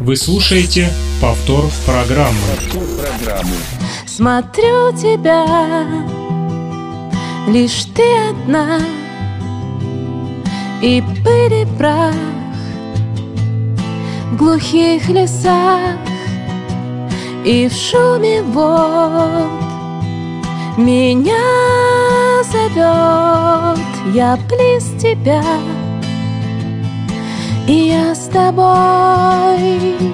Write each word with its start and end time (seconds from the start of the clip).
Вы 0.00 0.16
слушаете 0.16 0.88
повтор 1.20 1.64
программы. 1.86 2.34
Смотрю 4.06 4.92
тебя, 4.92 5.44
лишь 7.48 7.84
ты 7.94 8.04
одна, 8.30 8.80
И 10.82 11.02
пыль 11.24 11.62
и 11.62 11.66
прах 11.78 12.14
в 14.32 14.36
глухих 14.36 15.08
лесах 15.08 15.96
И 17.44 17.68
в 17.68 17.72
шуме 17.72 18.42
вод 18.42 19.64
меня 20.76 22.42
зовет, 22.42 23.78
я 24.12 24.36
близ 24.48 24.90
тебя, 25.00 25.42
и 27.66 27.88
я 27.88 28.14
с 28.14 28.28
тобой. 28.28 30.13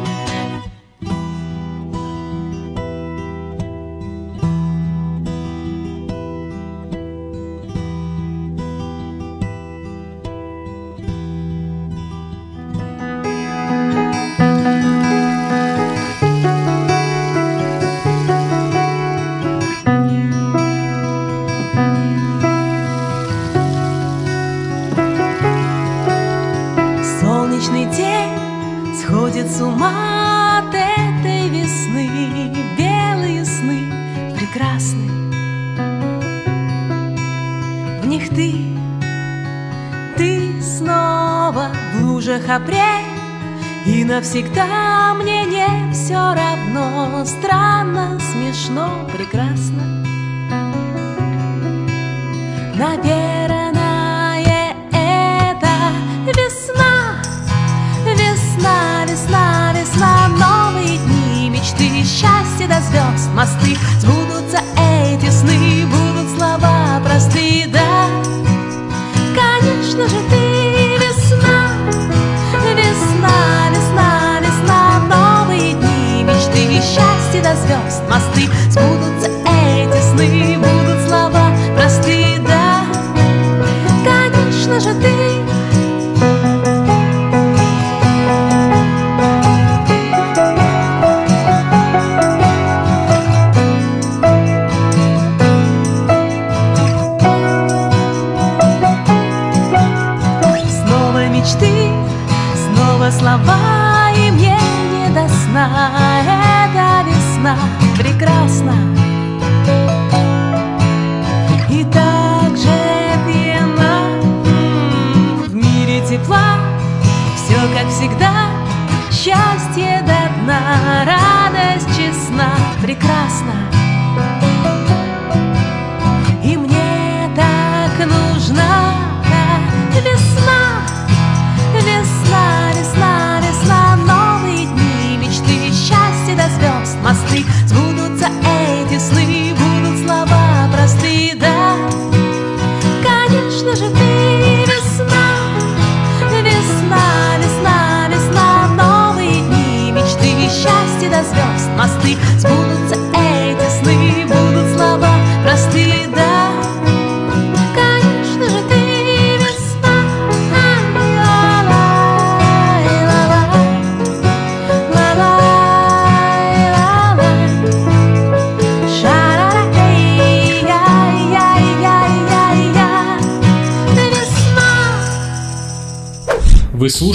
Навсегда 44.21 45.15
мне 45.15 45.47
не 45.47 45.93
все 45.95 46.35
равно. 46.35 47.25
Странно, 47.25 48.19
смешно, 48.21 49.09
прекрасно 49.17 49.80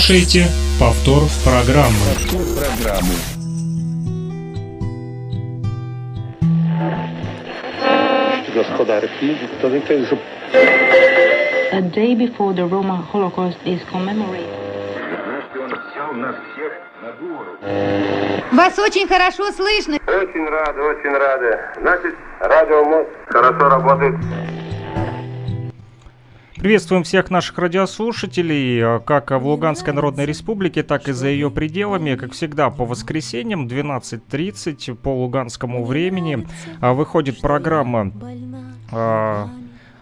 слушаете 0.06 0.46
повтор 0.80 1.24
программы. 1.44 2.14
Повтор 2.14 2.46
программы. 2.54 3.16
A 11.72 11.82
day 11.82 12.14
before 12.16 12.54
the 12.54 12.66
Roma 12.68 13.04
Holocaust 13.12 13.58
is 13.66 13.82
commemorated. 13.92 14.46
Вас 18.52 18.78
очень 18.78 19.08
хорошо 19.08 19.52
слышно. 19.52 19.98
Очень 20.08 20.48
рады, 20.48 20.82
очень 20.82 21.18
рады. 21.18 21.60
Значит, 21.82 22.16
радио 22.40 23.06
хорошо 23.28 23.70
работает. 23.70 24.16
Приветствуем 26.66 27.04
всех 27.04 27.30
наших 27.30 27.60
радиослушателей, 27.60 28.80
э, 28.80 29.00
как 29.00 29.30
в 29.30 29.46
Луганской 29.46 29.94
Народной 29.94 30.26
Республике, 30.26 30.82
так 30.82 31.08
и 31.08 31.12
за 31.12 31.28
ее 31.28 31.52
пределами. 31.52 32.16
Как 32.16 32.32
всегда, 32.32 32.72
по 32.72 32.86
воскресеньям 32.86 33.68
12.30 33.68 34.96
по 34.96 35.10
луганскому 35.10 35.86
времени 35.86 36.48
а, 36.82 36.94
выходит 36.94 37.40
программа 37.40 38.12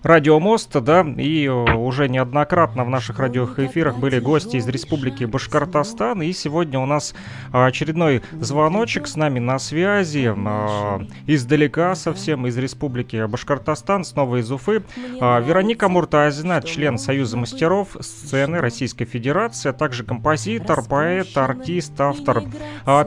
а, 0.03 0.07
Радио 0.07 0.39
Мост, 0.39 0.71
да, 0.81 1.01
и 1.01 1.45
э, 1.45 1.51
уже 1.51 2.09
неоднократно 2.09 2.83
в 2.83 2.89
наших 2.89 3.19
радиоэфирах 3.19 3.97
были 3.97 4.19
гости 4.19 4.57
из 4.57 4.67
Республики 4.67 5.23
Башкортостан, 5.23 6.21
и 6.21 6.33
сегодня 6.33 6.79
у 6.79 6.85
нас 6.85 7.15
а, 7.51 7.65
очередной 7.65 8.21
звоночек 8.39 9.07
с 9.07 9.15
нами 9.15 9.39
на 9.39 9.59
связи, 9.59 10.33
а, 10.35 11.01
издалека 11.25 11.95
совсем, 11.95 12.47
из 12.47 12.57
Республики 12.57 13.25
Башкортостан, 13.25 14.03
снова 14.03 14.41
из 14.41 14.51
Уфы, 14.51 14.83
а, 15.21 15.39
Вероника 15.39 15.87
Муртазина, 15.87 16.61
член 16.61 16.97
Союза 16.97 17.37
мастеров 17.37 17.95
сцены 17.99 18.59
Российской 18.59 19.05
Федерации, 19.05 19.69
а 19.69 19.73
также 19.73 20.03
композитор, 20.03 20.83
поэт, 20.83 21.37
артист, 21.37 21.99
автор 21.99 22.43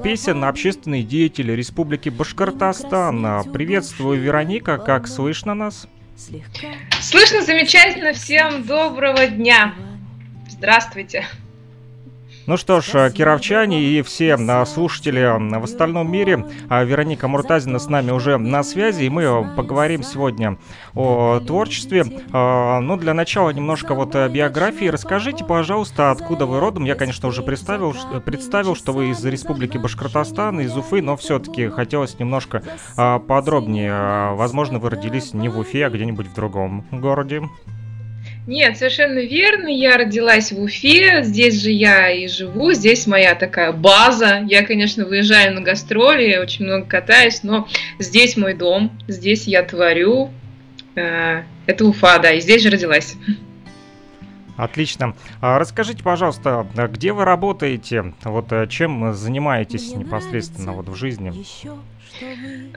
песен, 0.03 0.45
общественный 0.45 1.03
деятель 1.03 1.55
Республики 1.55 2.09
Башкортостан. 2.09 3.45
Приветствую, 3.53 4.21
Вероника, 4.21 4.79
как 4.79 5.07
слышно 5.07 5.55
нас? 5.55 5.87
Слышно 7.03 7.43
замечательно. 7.43 8.13
Всем 8.15 8.65
доброго 8.65 9.27
дня. 9.27 9.75
Здравствуйте. 10.49 11.27
Ну 12.47 12.57
что 12.57 12.81
ж, 12.81 13.11
кировчане 13.11 13.83
и 13.83 14.03
все 14.03 14.39
слушатели 14.67 15.59
в 15.59 15.65
остальном 15.65 16.13
мире, 16.13 16.47
Вероника 16.71 17.27
Муртазина 17.27 17.81
с 17.81 17.89
нами 17.89 18.13
уже 18.13 18.39
на 18.39 18.63
связи, 18.63 19.03
и 19.03 19.11
мы 19.11 19.53
поговорим 19.57 20.05
сегодня 20.05 20.57
о 20.95 21.41
творчестве. 21.41 22.05
Ну, 22.05 22.97
для 22.99 23.15
начала 23.15 23.51
немножко 23.51 23.95
вот 23.95 24.15
биографии. 24.15 24.87
Расскажите, 24.87 25.45
пожалуйста, 25.45 26.13
откуда 26.13 26.47
вы 26.47 26.61
родом? 26.61 26.85
Я, 26.85 26.95
конечно, 26.95 27.29
уже 27.29 27.43
представил, 27.43 27.95
представил 28.25 28.77
что 28.77 28.93
вы 28.93 29.11
из 29.11 29.25
Республики 29.25 29.77
Башкортостан, 29.77 30.61
из 30.61 30.77
Уфы, 30.77 31.03
но 31.03 31.17
все-таки 31.17 31.69
хотелось 31.69 32.17
немножко 32.21 32.63
подробнее. 32.95 34.35
Возможно, 34.35 34.79
вы 34.79 34.91
родились 34.91 35.35
не 35.35 35.49
в 35.49 35.59
Уфе, 35.59 35.87
а 35.87 35.91
где-нибудь 35.91 36.29
в 36.29 36.35
другом 36.35 36.87
городе. 36.93 37.43
Нет, 38.47 38.77
совершенно 38.77 39.19
верно. 39.19 39.67
Я 39.67 39.97
родилась 39.97 40.53
в 40.53 40.63
Уфе, 40.63 41.25
здесь 41.25 41.61
же 41.61 41.71
я 41.71 42.11
и 42.11 42.29
живу, 42.29 42.73
здесь 42.73 43.09
моя 43.09 43.35
такая 43.35 43.73
база. 43.73 44.45
Я, 44.49 44.65
конечно, 44.65 45.05
выезжаю 45.05 45.53
на 45.55 45.63
гастроли, 45.63 46.37
очень 46.37 46.65
много 46.65 46.87
катаюсь, 46.87 47.43
но 47.43 47.67
здесь 47.99 48.37
мой 48.37 48.55
дом, 48.55 48.97
здесь 49.09 49.49
я 49.49 49.65
творю. 49.65 50.31
Э, 50.95 51.43
это 51.67 51.85
Уфа, 51.85 52.19
да, 52.19 52.33
и 52.33 52.41
здесь 52.41 52.63
же 52.63 52.71
родилась. 52.71 53.17
Отлично. 54.57 55.15
А 55.41 55.59
расскажите, 55.59 56.03
пожалуйста, 56.03 56.67
где 56.93 57.13
вы 57.13 57.25
работаете? 57.25 58.15
Вот 58.25 58.53
э, 58.53 58.67
чем 58.69 59.15
занимаетесь 59.15 59.95
непосредственно 59.95 60.73
вот 60.73 60.89
в 60.89 60.95
жизни? 60.95 61.33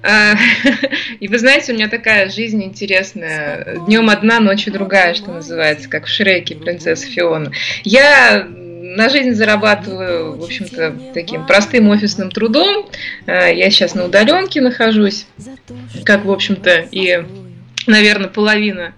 А, 0.04 0.36
и 1.20 1.28
вы 1.28 1.40
знаете, 1.40 1.72
у 1.72 1.76
меня 1.76 1.88
такая 1.88 2.30
жизнь 2.30 2.62
интересная. 2.64 3.78
Днем 3.86 4.10
одна, 4.10 4.40
ночью 4.40 4.74
другая, 4.74 5.14
что 5.14 5.32
называется, 5.32 5.90
как 5.90 6.06
в 6.06 6.10
Шреке 6.10 6.56
принцесса 6.56 7.08
Фиона. 7.08 7.52
Я 7.84 8.46
на 8.46 9.10
жизнь 9.10 9.34
зарабатываю, 9.34 10.38
в 10.38 10.44
общем-то, 10.44 10.96
таким 11.14 11.46
простым 11.46 11.90
офисным 11.90 12.32
трудом. 12.32 12.90
А, 13.26 13.48
я 13.48 13.70
сейчас 13.70 13.96
на 13.96 14.06
удаленке 14.06 14.62
нахожусь, 14.62 15.26
как, 16.04 16.26
в 16.26 16.32
общем-то, 16.32 16.88
и, 16.92 17.24
наверное, 17.88 18.30
половина 18.30 18.94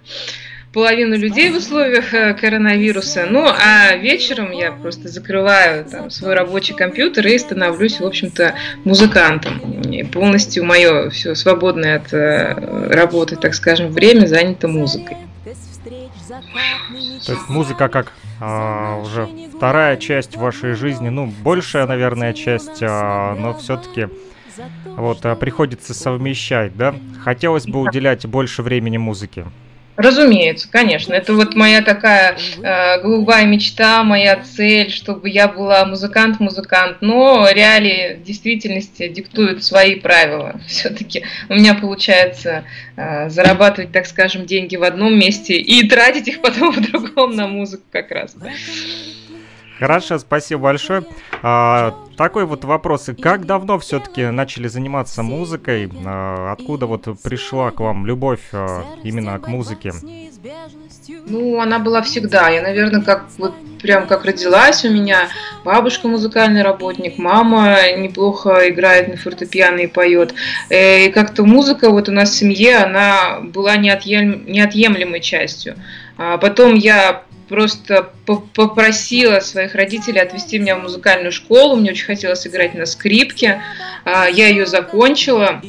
половину 0.73 1.17
людей 1.17 1.51
в 1.51 1.57
условиях 1.57 2.13
э, 2.13 2.33
коронавируса. 2.33 3.25
Ну, 3.29 3.45
а 3.45 3.95
вечером 3.95 4.51
я 4.51 4.71
просто 4.71 5.07
закрываю 5.07 5.85
там, 5.85 6.09
свой 6.09 6.33
рабочий 6.33 6.73
компьютер 6.73 7.27
и 7.27 7.37
становлюсь, 7.37 7.99
в 7.99 8.05
общем-то, 8.05 8.55
музыкантом. 8.83 9.59
И 9.91 10.03
полностью 10.03 10.63
мое 10.63 11.09
все 11.09 11.35
свободное 11.35 11.97
от 11.97 12.13
э, 12.13 12.89
работы, 12.89 13.35
так 13.35 13.53
скажем, 13.53 13.91
время 13.91 14.25
занято 14.25 14.67
музыкой. 14.67 15.17
То 17.25 17.33
есть 17.33 17.49
музыка 17.49 17.89
как 17.89 18.13
а, 18.39 18.97
уже 18.97 19.27
вторая 19.55 19.97
часть 19.97 20.37
вашей 20.37 20.73
жизни, 20.73 21.09
ну, 21.09 21.31
большая, 21.43 21.85
наверное, 21.85 22.33
часть, 22.33 22.81
а, 22.81 23.35
но 23.35 23.53
все-таки 23.53 24.07
вот 24.85 25.25
а, 25.25 25.35
приходится 25.35 25.93
совмещать, 25.93 26.75
да? 26.77 26.95
Хотелось 27.23 27.65
бы 27.65 27.81
уделять 27.81 28.25
больше 28.25 28.63
времени 28.63 28.97
музыке. 28.97 29.45
Разумеется, 29.95 30.69
конечно. 30.71 31.13
Это 31.13 31.33
вот 31.33 31.55
моя 31.55 31.81
такая 31.81 32.37
э, 32.61 33.01
голубая 33.01 33.45
мечта, 33.45 34.03
моя 34.03 34.37
цель, 34.37 34.89
чтобы 34.89 35.29
я 35.29 35.47
была 35.47 35.85
музыкант-музыкант. 35.85 36.97
Но 37.01 37.47
реалии 37.51 38.19
действительности 38.23 39.07
диктуют 39.07 39.63
свои 39.63 39.95
правила. 39.95 40.59
Все-таки 40.67 41.25
у 41.49 41.55
меня 41.55 41.73
получается 41.73 42.63
э, 42.95 43.29
зарабатывать, 43.29 43.91
так 43.91 44.05
скажем, 44.05 44.45
деньги 44.45 44.75
в 44.75 44.83
одном 44.83 45.17
месте 45.17 45.55
и 45.55 45.87
тратить 45.87 46.27
их 46.27 46.41
потом 46.41 46.71
в 46.71 46.81
другом 46.81 47.35
на 47.35 47.47
музыку 47.47 47.83
как 47.91 48.11
раз. 48.11 48.35
Хорошо, 49.81 50.19
спасибо 50.19 50.61
большое. 50.61 51.03
А, 51.41 51.95
такой 52.15 52.45
вот 52.45 52.63
вопрос. 52.65 53.09
Как 53.19 53.47
давно 53.47 53.79
все-таки 53.79 54.27
начали 54.27 54.67
заниматься 54.67 55.23
музыкой? 55.23 55.89
А, 56.05 56.51
откуда 56.51 56.85
вот 56.85 57.07
пришла 57.23 57.71
к 57.71 57.79
вам 57.79 58.05
любовь 58.05 58.41
а, 58.53 58.83
именно 59.03 59.39
к 59.39 59.47
музыке? 59.47 59.91
Ну, 61.25 61.59
она 61.59 61.79
была 61.79 62.03
всегда. 62.03 62.49
Я, 62.49 62.61
наверное, 62.61 63.01
как 63.01 63.25
вот 63.39 63.55
прям 63.81 64.05
как 64.05 64.23
родилась 64.23 64.85
у 64.85 64.91
меня. 64.91 65.29
Бабушка 65.65 66.07
музыкальный 66.07 66.61
работник, 66.61 67.17
мама 67.17 67.77
неплохо 67.97 68.69
играет 68.69 69.07
на 69.07 69.17
фортепиано 69.17 69.79
и 69.79 69.87
поет. 69.87 70.35
Э, 70.69 71.07
и 71.07 71.11
как-то 71.11 71.43
музыка 71.43 71.89
вот 71.89 72.07
у 72.07 72.11
нас 72.11 72.29
в 72.29 72.35
семье, 72.35 72.77
она 72.77 73.39
была 73.41 73.77
неотъем, 73.77 74.45
неотъемлемой 74.45 75.21
частью. 75.21 75.75
А 76.19 76.37
потом 76.37 76.75
я 76.75 77.23
просто 77.51 78.09
попросила 78.55 79.41
своих 79.41 79.75
родителей 79.75 80.21
отвезти 80.21 80.57
меня 80.57 80.77
в 80.77 80.83
музыкальную 80.83 81.33
школу. 81.33 81.75
Мне 81.75 81.91
очень 81.91 82.05
хотелось 82.05 82.47
играть 82.47 82.75
на 82.75 82.85
скрипке. 82.85 83.61
А, 84.05 84.27
я 84.27 84.47
ее 84.47 84.65
закончила. 84.65 85.61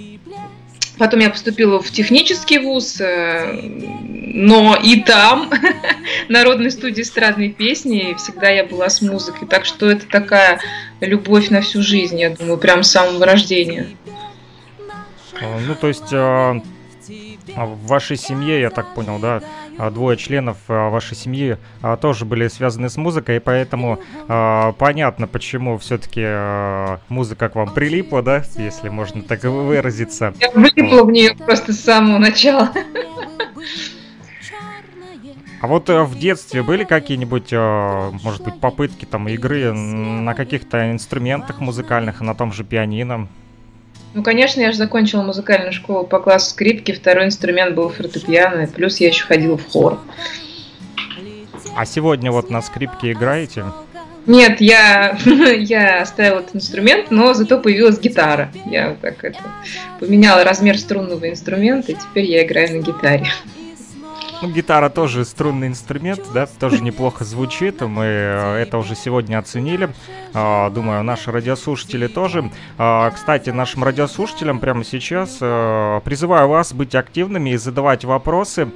Потом 0.97 1.19
я 1.19 1.31
поступила 1.31 1.83
в 1.83 1.91
технический 1.91 2.59
вуз, 2.59 3.01
э, 3.01 3.61
но 3.65 4.79
и 4.81 5.01
там 5.01 5.51
народной 6.29 6.71
студии 6.71 7.03
эстрадной 7.03 7.49
песни, 7.49 8.11
и 8.11 8.15
всегда 8.15 8.49
я 8.49 8.65
была 8.65 8.89
с 8.89 9.03
музыкой. 9.03 9.49
Так 9.49 9.65
что 9.65 9.91
это 9.91 10.07
такая 10.07 10.61
любовь 11.01 11.51
на 11.51 11.63
всю 11.63 11.83
жизнь, 11.83 12.21
я 12.21 12.31
думаю, 12.31 12.59
прям 12.59 12.85
с 12.85 12.93
самого 12.93 13.27
рождения. 13.27 13.89
Ну, 15.67 15.75
то 15.75 15.89
есть 15.89 16.13
а, 16.13 16.61
в 17.57 17.87
вашей 17.87 18.17
семье, 18.17 18.61
я 18.61 18.71
так 18.71 18.95
понял, 18.95 19.19
да, 19.19 19.39
а, 19.39 19.43
двое 19.93 20.17
членов 20.17 20.57
а, 20.69 20.91
вашей 20.91 21.17
семьи 21.17 21.59
а, 21.83 21.97
тоже 21.97 22.25
были 22.25 22.49
связаны 22.49 22.89
с 22.89 22.97
музыкой, 22.97 23.37
и 23.37 23.41
поэтому 23.41 23.99
понятно, 24.79 25.27
почему 25.27 25.79
все-таки 25.79 26.23
музыка 27.09 27.49
к 27.49 27.55
вам 27.55 27.71
прилипла, 27.73 28.23
да, 28.23 28.43
если 28.57 28.89
можно 28.89 29.23
так 29.23 29.45
выразиться. 29.45 30.35
Я 30.41 30.51
влипла 30.51 31.05
в 31.05 31.11
нее 31.11 31.35
просто 31.35 31.73
с 31.73 31.81
самого 31.81 32.19
начала. 32.19 32.71
А 35.61 35.69
вот 35.69 35.89
э, 35.91 36.03
в 36.03 36.19
детстве 36.19 36.65
были 36.65 36.83
какие-нибудь, 36.83 37.53
может 37.53 38.43
быть, 38.43 38.59
попытки 38.61 39.05
там 39.05 39.29
игры 39.29 39.73
на 39.73 40.35
каких-то 40.35 40.91
инструментах 40.91 41.61
музыкальных, 41.61 42.21
на 42.21 42.35
том 42.35 42.53
же 42.53 42.65
пианино? 42.65 43.29
Ну, 44.15 44.23
конечно, 44.23 44.61
я 44.61 44.73
же 44.73 44.79
закончила 44.79 45.23
музыкальную 45.23 45.73
школу 45.73 46.05
по 46.05 46.19
классу 46.19 46.51
скрипки, 46.51 46.93
второй 46.93 47.27
инструмент 47.27 47.75
был 47.75 47.89
фортепиано, 47.89 48.67
плюс 48.67 48.99
я 48.99 49.09
еще 49.09 49.25
ходила 49.25 49.57
в 49.57 49.67
хор. 49.67 49.99
А 51.75 51.87
сегодня 51.87 52.31
вот 52.31 52.51
на 52.51 52.61
скрипке 52.61 53.13
играете? 53.13 53.65
Нет, 54.27 54.61
я, 54.61 55.17
я 55.25 56.03
оставила 56.03 56.41
этот 56.41 56.57
инструмент, 56.57 57.11
но 57.11 57.35
зато 57.35 57.59
появилась 57.59 57.99
гитара. 57.99 58.53
Я 58.67 58.97
так 59.01 59.25
это 59.25 59.41
поменяла 59.99 60.45
размер 60.45 60.79
струнного 60.79 61.29
инструмента, 61.29 61.93
и 61.93 61.95
теперь 61.97 62.27
я 62.27 62.45
играю 62.45 62.79
на 62.79 62.83
гитаре. 62.83 63.27
Ну, 64.43 64.51
гитара 64.51 64.89
тоже 64.89 65.25
струнный 65.25 65.69
инструмент, 65.69 66.21
да, 66.35 66.47
тоже 66.47 66.83
неплохо 66.83 67.25
звучит. 67.25 67.81
Мы 67.81 68.05
э, 68.05 68.57
это 68.57 68.77
уже 68.77 68.97
сегодня 68.97 69.39
оценили. 69.39 69.95
А, 70.35 70.69
думаю, 70.69 71.05
наши 71.05 71.31
радиослушатели 71.31 72.09
тоже. 72.09 72.51
А, 72.77 73.11
кстати, 73.11 73.51
нашим 73.51 73.85
радиослушателям 73.85 74.59
прямо 74.59 74.83
сейчас 74.83 75.39
э, 75.41 76.01
призываю 76.05 76.49
вас 76.49 76.73
быть 76.73 76.97
активными 76.97 77.51
и 77.51 77.57
задавать 77.57 78.05
вопросы. 78.05 78.69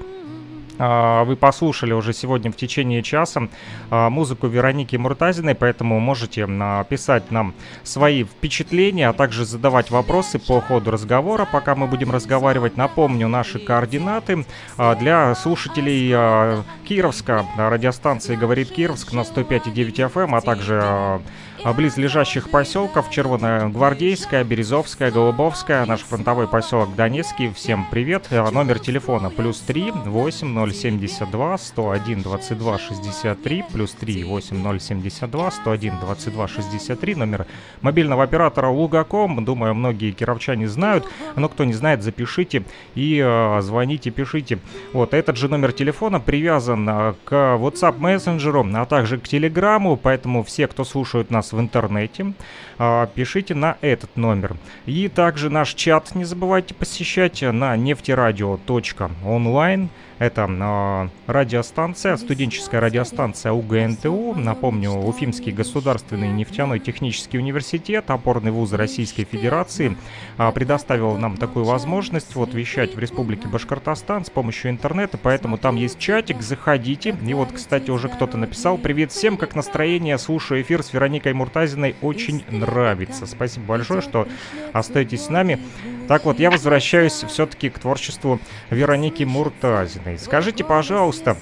А, 0.78 1.25
вы 1.25 1.37
послушали 1.37 1.92
уже 1.92 2.12
сегодня 2.12 2.50
в 2.50 2.56
течение 2.56 3.02
часа 3.02 3.49
а, 3.90 4.11
музыку 4.11 4.47
Вероники 4.47 4.97
Муртазиной, 4.97 5.54
поэтому 5.54 5.99
можете 6.00 6.47
писать 6.88 7.30
нам 7.30 7.54
свои 7.83 8.25
впечатления, 8.25 9.09
а 9.09 9.12
также 9.12 9.45
задавать 9.45 9.90
вопросы 9.90 10.38
по 10.38 10.61
ходу 10.61 10.90
разговора, 10.90 11.47
пока 11.50 11.75
мы 11.75 11.87
будем 11.87 12.11
разговаривать. 12.11 12.76
Напомню 12.76 13.28
наши 13.28 13.59
координаты 13.59 14.45
а, 14.76 14.95
для 14.95 15.35
слушателей 15.35 16.62
Кировска, 16.85 17.45
радиостанции 17.56 18.37
«Говорит 18.37 18.71
Кировск» 18.71 19.12
на 19.12 19.21
105,9 19.21 20.12
FM, 20.12 20.37
а 20.37 20.40
также 20.40 20.80
а 20.83 21.21
близлежащих 21.64 22.50
поселков 22.50 23.10
Червоная 23.10 23.68
Гвардейская, 23.68 24.44
Березовская, 24.44 25.10
Голубовская, 25.10 25.84
наш 25.86 26.00
фронтовой 26.00 26.46
поселок 26.46 26.94
Донецкий. 26.94 27.52
Всем 27.52 27.86
привет. 27.90 28.28
Номер 28.30 28.78
телефона 28.78 29.30
плюс 29.30 29.60
3 29.60 29.92
8072 30.04 31.58
101 31.58 32.22
22 32.22 32.78
63 32.78 33.64
плюс 33.72 33.92
3 33.92 34.25
8072 34.25 35.50
101 35.50 36.00
22 36.00 36.48
63 36.48 37.14
номер 37.14 37.46
мобильного 37.80 38.22
оператора 38.22 38.68
Лугаком. 38.68 39.44
Думаю, 39.44 39.75
многие 39.75 40.12
кировчане 40.12 40.68
знают, 40.68 41.08
но 41.34 41.48
кто 41.48 41.64
не 41.64 41.72
знает, 41.72 42.02
запишите 42.02 42.64
и 42.94 43.20
э, 43.25 43.60
звоните, 43.62 44.10
пишите. 44.10 44.58
Вот 44.92 45.14
этот 45.14 45.36
же 45.36 45.48
номер 45.48 45.72
телефона 45.72 46.20
привязан 46.20 46.88
э, 46.88 47.14
к 47.25 47.32
WhatsApp 47.32 47.98
мессенджеру, 47.98 48.66
а 48.75 48.84
также 48.84 49.18
к 49.18 49.28
Телеграму, 49.28 49.96
поэтому 49.96 50.44
все, 50.44 50.66
кто 50.66 50.84
слушают 50.84 51.30
нас 51.30 51.45
в 51.52 51.60
интернете, 51.60 52.32
а, 52.78 53.06
пишите 53.06 53.54
на 53.54 53.76
этот 53.80 54.16
номер. 54.16 54.56
И 54.86 55.08
также 55.08 55.50
наш 55.50 55.74
чат 55.74 56.14
не 56.14 56.24
забывайте 56.24 56.74
посещать 56.74 57.42
на 57.42 57.76
нефтерадио.онлайн. 57.76 59.90
Это 60.18 60.49
э, 60.49 61.08
радиостанция, 61.30 62.16
студенческая 62.16 62.80
радиостанция 62.80 63.52
УГНТУ. 63.52 64.35
Напомню, 64.35 64.92
Уфимский 64.92 65.52
государственный 65.52 66.28
нефтяной 66.28 66.78
технический 66.78 67.37
университет, 67.38 68.11
опорный 68.11 68.50
вуз 68.50 68.73
Российской 68.73 69.25
Федерации, 69.25 69.94
э, 70.38 70.52
предоставил 70.52 71.18
нам 71.18 71.37
такую 71.37 71.66
возможность 71.66 72.35
вот 72.35 72.54
вещать 72.54 72.94
в 72.94 72.99
Республике 72.99 73.49
Башкортостан 73.49 74.25
с 74.25 74.30
помощью 74.30 74.70
интернета, 74.70 75.18
поэтому 75.23 75.58
там 75.58 75.76
есть 75.76 75.99
чатик, 75.99 76.40
заходите. 76.40 77.14
И 77.23 77.35
вот, 77.35 77.50
кстати, 77.52 77.90
уже 77.90 78.08
кто-то 78.08 78.38
написал 78.38 78.78
«Привет 78.78 79.12
всем, 79.12 79.37
как 79.37 79.54
настроение? 79.54 80.16
Слушаю 80.16 80.62
эфир 80.62 80.82
с 80.82 80.94
Вероникой 80.94 81.35
Муртазиной, 81.35 81.94
очень 82.00 82.42
нравится». 82.49 83.26
Спасибо 83.26 83.66
большое, 83.66 84.00
что 84.00 84.26
остаетесь 84.73 85.26
с 85.26 85.28
нами. 85.28 85.61
Так 86.08 86.25
вот, 86.25 86.38
я 86.38 86.50
возвращаюсь 86.50 87.25
все-таки 87.25 87.68
к 87.68 87.80
творчеству 87.80 88.38
Вероники 88.70 89.25
Муртазиной. 90.06 90.18
Скажите, 90.18 90.64
пожалуйста, 90.64 91.36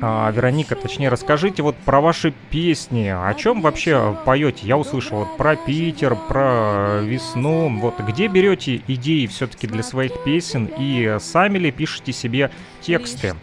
а, 0.00 0.30
Вероника, 0.30 0.74
точнее, 0.74 1.08
расскажите 1.08 1.62
вот 1.62 1.76
про 1.76 2.00
ваши 2.00 2.32
песни. 2.50 3.08
О 3.08 3.32
чем 3.34 3.60
вообще 3.60 4.16
поете? 4.24 4.66
Я 4.66 4.76
услышал 4.76 5.18
вот 5.18 5.36
про 5.36 5.56
Питер, 5.56 6.16
про 6.16 7.00
весну. 7.02 7.68
Вот 7.78 8.00
где 8.00 8.26
берете 8.26 8.82
идеи 8.88 9.26
все-таки 9.26 9.66
для 9.66 9.82
своих 9.82 10.24
песен 10.24 10.70
и 10.78 11.18
сами 11.20 11.58
ли 11.58 11.70
пишете 11.70 12.12
себе 12.12 12.50
тексты? 12.80 13.34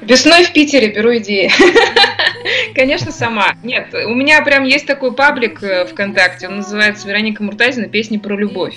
Весной 0.00 0.44
в 0.44 0.52
Питере 0.52 0.92
беру 0.92 1.16
идеи. 1.16 1.50
Конечно, 2.74 3.10
сама. 3.10 3.54
Нет, 3.62 3.94
у 3.94 4.14
меня 4.14 4.42
прям 4.42 4.64
есть 4.64 4.86
такой 4.86 5.12
паблик 5.12 5.62
э, 5.62 5.86
ВКонтакте, 5.86 6.48
он 6.48 6.56
называется 6.56 7.08
Вероника 7.08 7.42
Муртазина 7.42 7.88
«Песни 7.88 8.18
про 8.18 8.36
любовь». 8.36 8.74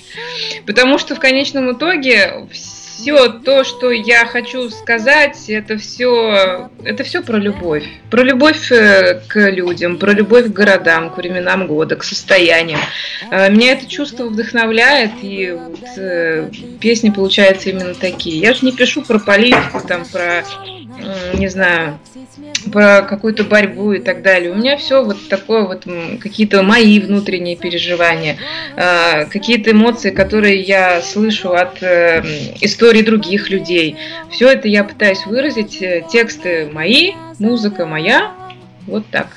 Потому 0.65 0.97
что 0.97 1.15
в 1.15 1.19
конечном 1.19 1.73
итоге 1.73 2.47
все 2.97 3.29
то, 3.29 3.63
что 3.63 3.91
я 3.91 4.25
хочу 4.25 4.69
сказать, 4.69 5.49
это 5.49 5.77
все, 5.77 6.69
это 6.83 7.03
все 7.03 7.21
про 7.21 7.37
любовь. 7.37 7.85
Про 8.09 8.23
любовь 8.23 8.71
э, 8.71 9.21
к 9.27 9.49
людям, 9.51 9.97
про 9.97 10.13
любовь 10.13 10.45
к 10.45 10.53
городам, 10.53 11.11
к 11.11 11.17
временам 11.17 11.67
года, 11.67 11.95
к 11.95 12.03
состояниям. 12.03 12.79
Э, 13.29 13.51
меня 13.51 13.73
это 13.73 13.87
чувство 13.87 14.25
вдохновляет, 14.25 15.11
и 15.21 15.51
вот, 15.51 16.79
песни 16.79 17.11
получаются 17.11 17.69
именно 17.69 17.93
такие. 17.93 18.39
Я 18.39 18.53
же 18.53 18.65
не 18.65 18.71
пишу 18.71 19.03
про 19.03 19.19
политику, 19.19 19.79
там, 19.87 20.03
про 20.05 20.43
не 21.35 21.47
знаю, 21.47 21.99
про 22.67 23.01
какую-то 23.01 23.43
борьбу 23.43 23.93
и 23.93 23.99
так 23.99 24.21
далее. 24.21 24.51
У 24.51 24.55
меня 24.55 24.77
все 24.77 25.03
вот 25.03 25.17
такое 25.29 25.63
вот, 25.63 25.85
какие-то 26.19 26.63
мои 26.63 26.99
внутренние 26.99 27.55
переживания, 27.55 28.37
а, 28.75 29.25
какие-то 29.25 29.71
эмоции, 29.71 30.11
которые 30.11 30.61
я 30.61 31.01
слышу 31.01 31.53
от 31.53 31.81
э, 31.81 32.21
истории 32.61 33.01
других 33.01 33.49
людей. 33.49 33.97
Все 34.29 34.49
это 34.49 34.67
я 34.67 34.83
пытаюсь 34.83 35.25
выразить. 35.25 35.81
Э, 35.81 36.03
тексты 36.09 36.69
мои, 36.71 37.13
музыка 37.39 37.85
моя. 37.85 38.31
Вот 38.85 39.05
так. 39.11 39.27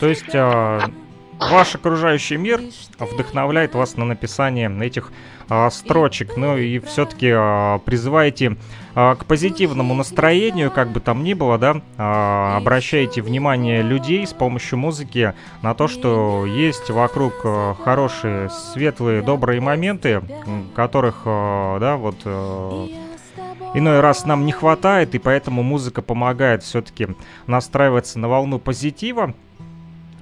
То 0.00 0.08
есть 0.08 0.34
а, 0.34 0.90
ваш 1.38 1.74
окружающий 1.74 2.36
мир 2.36 2.60
вдохновляет 2.98 3.74
вас 3.74 3.96
на 3.96 4.04
написание 4.04 4.70
этих 4.84 5.12
а, 5.48 5.70
строчек, 5.70 6.36
ну 6.36 6.56
и 6.56 6.78
все-таки 6.80 7.30
а, 7.34 7.78
призываете 7.78 8.56
а, 8.94 9.14
к 9.14 9.24
позитивному 9.24 9.94
настроению, 9.94 10.70
как 10.70 10.90
бы 10.90 11.00
там 11.00 11.24
ни 11.24 11.34
было, 11.34 11.58
да, 11.58 11.80
а, 11.96 12.56
обращаете 12.56 13.22
внимание 13.22 13.82
людей 13.82 14.26
с 14.26 14.32
помощью 14.32 14.78
музыки 14.78 15.34
на 15.62 15.74
то, 15.74 15.88
что 15.88 16.44
есть 16.46 16.90
вокруг 16.90 17.34
а, 17.44 17.74
хорошие, 17.82 18.50
светлые, 18.50 19.22
добрые 19.22 19.60
моменты, 19.60 20.22
которых, 20.74 21.22
а, 21.24 21.78
да, 21.78 21.96
вот... 21.96 22.16
А, 22.24 22.88
иной 23.74 24.00
раз 24.00 24.24
нам 24.24 24.46
не 24.46 24.52
хватает, 24.52 25.14
и 25.14 25.18
поэтому 25.18 25.62
музыка 25.62 26.00
помогает 26.00 26.62
все-таки 26.62 27.08
настраиваться 27.46 28.18
на 28.18 28.26
волну 28.26 28.58
позитива. 28.58 29.34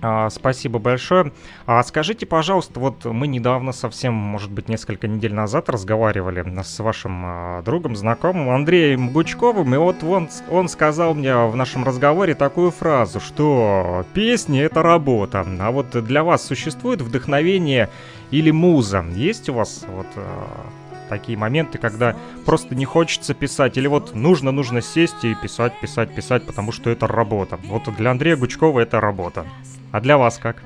А, 0.08 0.30
спасибо 0.30 0.78
большое. 0.78 1.32
А 1.66 1.82
скажите, 1.82 2.26
пожалуйста, 2.26 2.78
вот 2.78 3.04
мы 3.04 3.26
недавно, 3.26 3.72
совсем, 3.72 4.14
может 4.14 4.52
быть, 4.52 4.68
несколько 4.68 5.08
недель 5.08 5.34
назад 5.34 5.68
разговаривали 5.68 6.44
с 6.62 6.78
вашим 6.78 7.22
а, 7.24 7.62
другом, 7.62 7.96
знакомым 7.96 8.50
Андреем 8.50 9.10
Гучковым, 9.10 9.74
и 9.74 9.78
вот 9.78 10.04
он, 10.04 10.28
он 10.48 10.68
сказал 10.68 11.14
мне 11.14 11.34
в 11.34 11.56
нашем 11.56 11.82
разговоре 11.82 12.36
такую 12.36 12.70
фразу, 12.70 13.18
что 13.18 14.06
песни— 14.14 14.60
это 14.62 14.80
работа, 14.80 15.44
а 15.58 15.70
вот 15.72 15.90
для 16.04 16.22
вас 16.22 16.44
существует 16.44 17.00
вдохновение 17.00 17.88
или 18.30 18.52
муза? 18.52 19.04
Есть 19.12 19.48
у 19.48 19.54
вас 19.54 19.84
вот 19.88 20.06
а, 20.14 20.66
такие 21.08 21.36
моменты, 21.36 21.78
когда 21.78 22.14
просто 22.44 22.76
не 22.76 22.84
хочется 22.84 23.34
писать, 23.34 23.76
или 23.76 23.88
вот 23.88 24.14
нужно, 24.14 24.52
нужно 24.52 24.82
сесть 24.82 25.24
и 25.24 25.34
писать, 25.34 25.80
писать, 25.80 26.14
писать, 26.14 26.46
потому 26.46 26.70
что 26.70 26.90
это 26.90 27.08
работа. 27.08 27.58
Вот 27.64 27.92
для 27.96 28.12
Андрея 28.12 28.36
Гучкова 28.36 28.78
это 28.78 29.00
работа. 29.00 29.44
А 29.92 30.00
для 30.00 30.18
вас 30.18 30.38
как? 30.38 30.56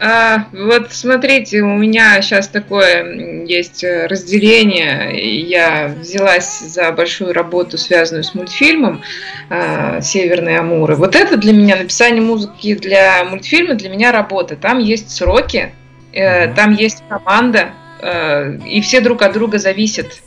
А, 0.00 0.44
вот 0.52 0.92
смотрите, 0.92 1.62
у 1.62 1.76
меня 1.76 2.22
сейчас 2.22 2.46
такое 2.46 3.44
есть 3.46 3.82
разделение. 3.82 5.48
Я 5.48 5.88
взялась 5.88 6.60
за 6.60 6.92
большую 6.92 7.32
работу, 7.32 7.78
связанную 7.78 8.22
с 8.22 8.32
мультфильмом 8.34 9.02
а, 9.50 10.00
«Северные 10.00 10.60
Амуры». 10.60 10.94
Вот 10.94 11.16
это 11.16 11.36
для 11.36 11.52
меня, 11.52 11.76
написание 11.76 12.22
музыки 12.22 12.74
для 12.76 13.24
мультфильма, 13.24 13.74
для 13.74 13.88
меня 13.88 14.12
работа. 14.12 14.54
Там 14.54 14.78
есть 14.78 15.10
сроки, 15.10 15.72
э, 16.12 16.52
там 16.54 16.74
есть 16.74 17.02
команда, 17.08 17.70
э, 18.00 18.56
и 18.68 18.80
все 18.80 19.00
друг 19.00 19.22
от 19.22 19.32
друга 19.32 19.58
зависят. 19.58 20.22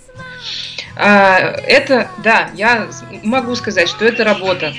А, 0.97 1.37
это, 1.65 2.09
да, 2.21 2.49
я 2.55 2.87
могу 3.23 3.55
сказать, 3.55 3.87
что 3.87 4.05
это 4.05 4.25
работа. 4.25 4.73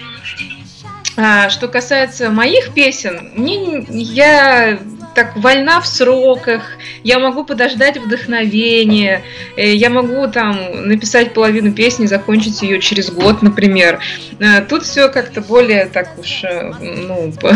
А, 1.17 1.51
что 1.51 1.69
касается 1.69 2.31
моих 2.31 2.73
песен, 2.73 3.33
мне, 3.35 3.85
я 3.89 4.79
так 5.14 5.37
вольна 5.37 5.81
в 5.81 5.87
сроках, 5.87 6.78
я 7.04 7.19
могу 7.19 7.45
подождать 7.45 7.97
вдохновение, 7.99 9.23
э, 9.57 9.75
я 9.75 9.90
могу 9.90 10.26
там 10.28 10.87
написать 10.88 11.35
половину 11.35 11.73
песни, 11.73 12.07
закончить 12.07 12.62
ее 12.62 12.81
через 12.81 13.11
год, 13.11 13.42
например. 13.42 14.00
Э, 14.38 14.62
тут 14.62 14.85
все 14.85 15.09
как-то 15.09 15.40
более 15.40 15.87
так 15.87 16.19
уж, 16.19 16.45
э, 16.45 16.73
ну, 16.81 17.33
по, 17.40 17.54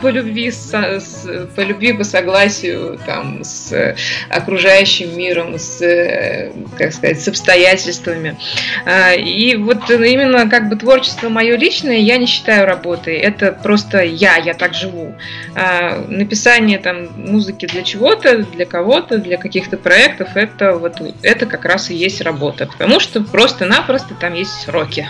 по 0.00 0.08
любви, 0.08 0.50
с, 0.50 0.70
по 1.56 1.60
любви, 1.60 1.92
по 1.92 2.04
согласию 2.04 2.98
там 3.06 3.44
с 3.44 3.96
окружающим 4.28 5.16
миром, 5.16 5.58
с, 5.58 5.78
как 6.78 6.92
сказать, 6.92 7.20
с 7.20 7.28
обстоятельствами. 7.28 8.36
И 9.18 9.56
вот 9.56 9.90
именно 9.90 10.48
как 10.48 10.68
бы 10.68 10.76
творчество 10.76 11.28
мое 11.28 11.56
личное 11.56 11.98
я 11.98 12.18
не 12.18 12.26
считаю 12.26 12.66
работой, 12.66 13.16
это 13.16 13.52
просто 13.52 14.02
я, 14.02 14.36
я 14.36 14.54
так 14.54 14.74
живу. 14.74 15.14
Написание 16.08 16.78
там 16.78 16.91
там 16.92 17.08
музыки 17.16 17.66
для 17.66 17.82
чего-то, 17.82 18.44
для 18.44 18.66
кого-то, 18.66 19.18
для 19.18 19.36
каких-то 19.36 19.76
проектов, 19.76 20.36
это 20.36 20.74
вот 20.74 21.00
это 21.22 21.46
как 21.46 21.64
раз 21.64 21.90
и 21.90 21.94
есть 21.94 22.20
работа, 22.20 22.66
потому 22.66 23.00
что 23.00 23.22
просто-напросто 23.22 24.14
там 24.14 24.34
есть 24.34 24.52
сроки. 24.62 25.08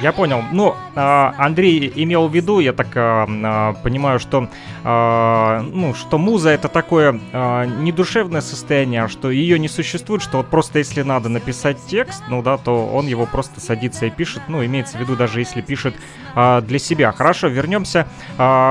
Я 0.00 0.12
понял. 0.12 0.44
Ну, 0.52 0.76
а, 0.94 1.34
Андрей 1.38 1.92
имел 1.96 2.28
в 2.28 2.34
виду, 2.34 2.60
я 2.60 2.72
так 2.72 2.88
а, 2.94 3.26
а, 3.28 3.72
понимаю, 3.82 4.20
что, 4.20 4.48
ну, 4.84 5.94
что 5.94 6.18
муза 6.18 6.50
это 6.50 6.68
такое 6.68 7.12
недушевное 7.12 8.40
состояние, 8.40 9.08
что 9.08 9.30
ее 9.30 9.58
не 9.58 9.68
существует, 9.68 10.22
что 10.22 10.38
вот 10.38 10.46
просто 10.46 10.78
если 10.78 11.02
надо 11.02 11.28
написать 11.28 11.78
текст, 11.86 12.22
ну 12.28 12.42
да, 12.42 12.56
то 12.56 12.86
он 12.86 13.06
его 13.06 13.26
просто 13.26 13.60
садится 13.60 14.06
и 14.06 14.10
пишет, 14.10 14.42
ну, 14.48 14.64
имеется 14.64 14.96
в 14.96 15.00
виду 15.00 15.16
даже 15.16 15.40
если 15.40 15.60
пишет 15.60 15.94
для 16.34 16.78
себя. 16.78 17.12
Хорошо, 17.12 17.48
вернемся 17.48 18.06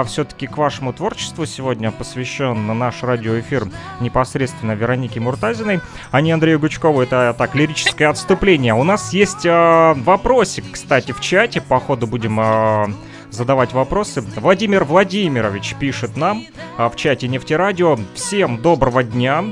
все-таки 0.07 0.47
к 0.47 0.57
вашему 0.57 0.93
творчеству. 0.93 1.45
Сегодня 1.45 1.91
посвящен 1.91 2.65
наш 2.77 3.03
радиоэфир 3.03 3.67
непосредственно 3.99 4.71
Веронике 4.71 5.19
Муртазиной, 5.19 5.81
а 6.11 6.21
не 6.21 6.31
Андрею 6.31 6.59
Гучкову. 6.59 7.01
Это 7.01 7.35
так, 7.37 7.53
лирическое 7.53 8.09
отступление. 8.09 8.73
У 8.73 8.83
нас 8.83 9.13
есть 9.13 9.45
вопросик, 9.45 10.65
кстати, 10.71 11.11
в 11.17 11.21
чате. 11.21 11.61
По 11.61 11.79
ходу 11.79 12.07
будем 12.07 12.39
э, 12.39 12.87
задавать 13.31 13.73
вопросы. 13.73 14.21
Владимир 14.21 14.83
Владимирович 14.83 15.75
пишет 15.79 16.15
нам 16.15 16.43
э, 16.77 16.87
в 16.87 16.95
чате 16.95 17.27
Нефтерадио. 17.27 17.97
Всем 18.13 18.61
доброго 18.61 19.03
дня. 19.03 19.43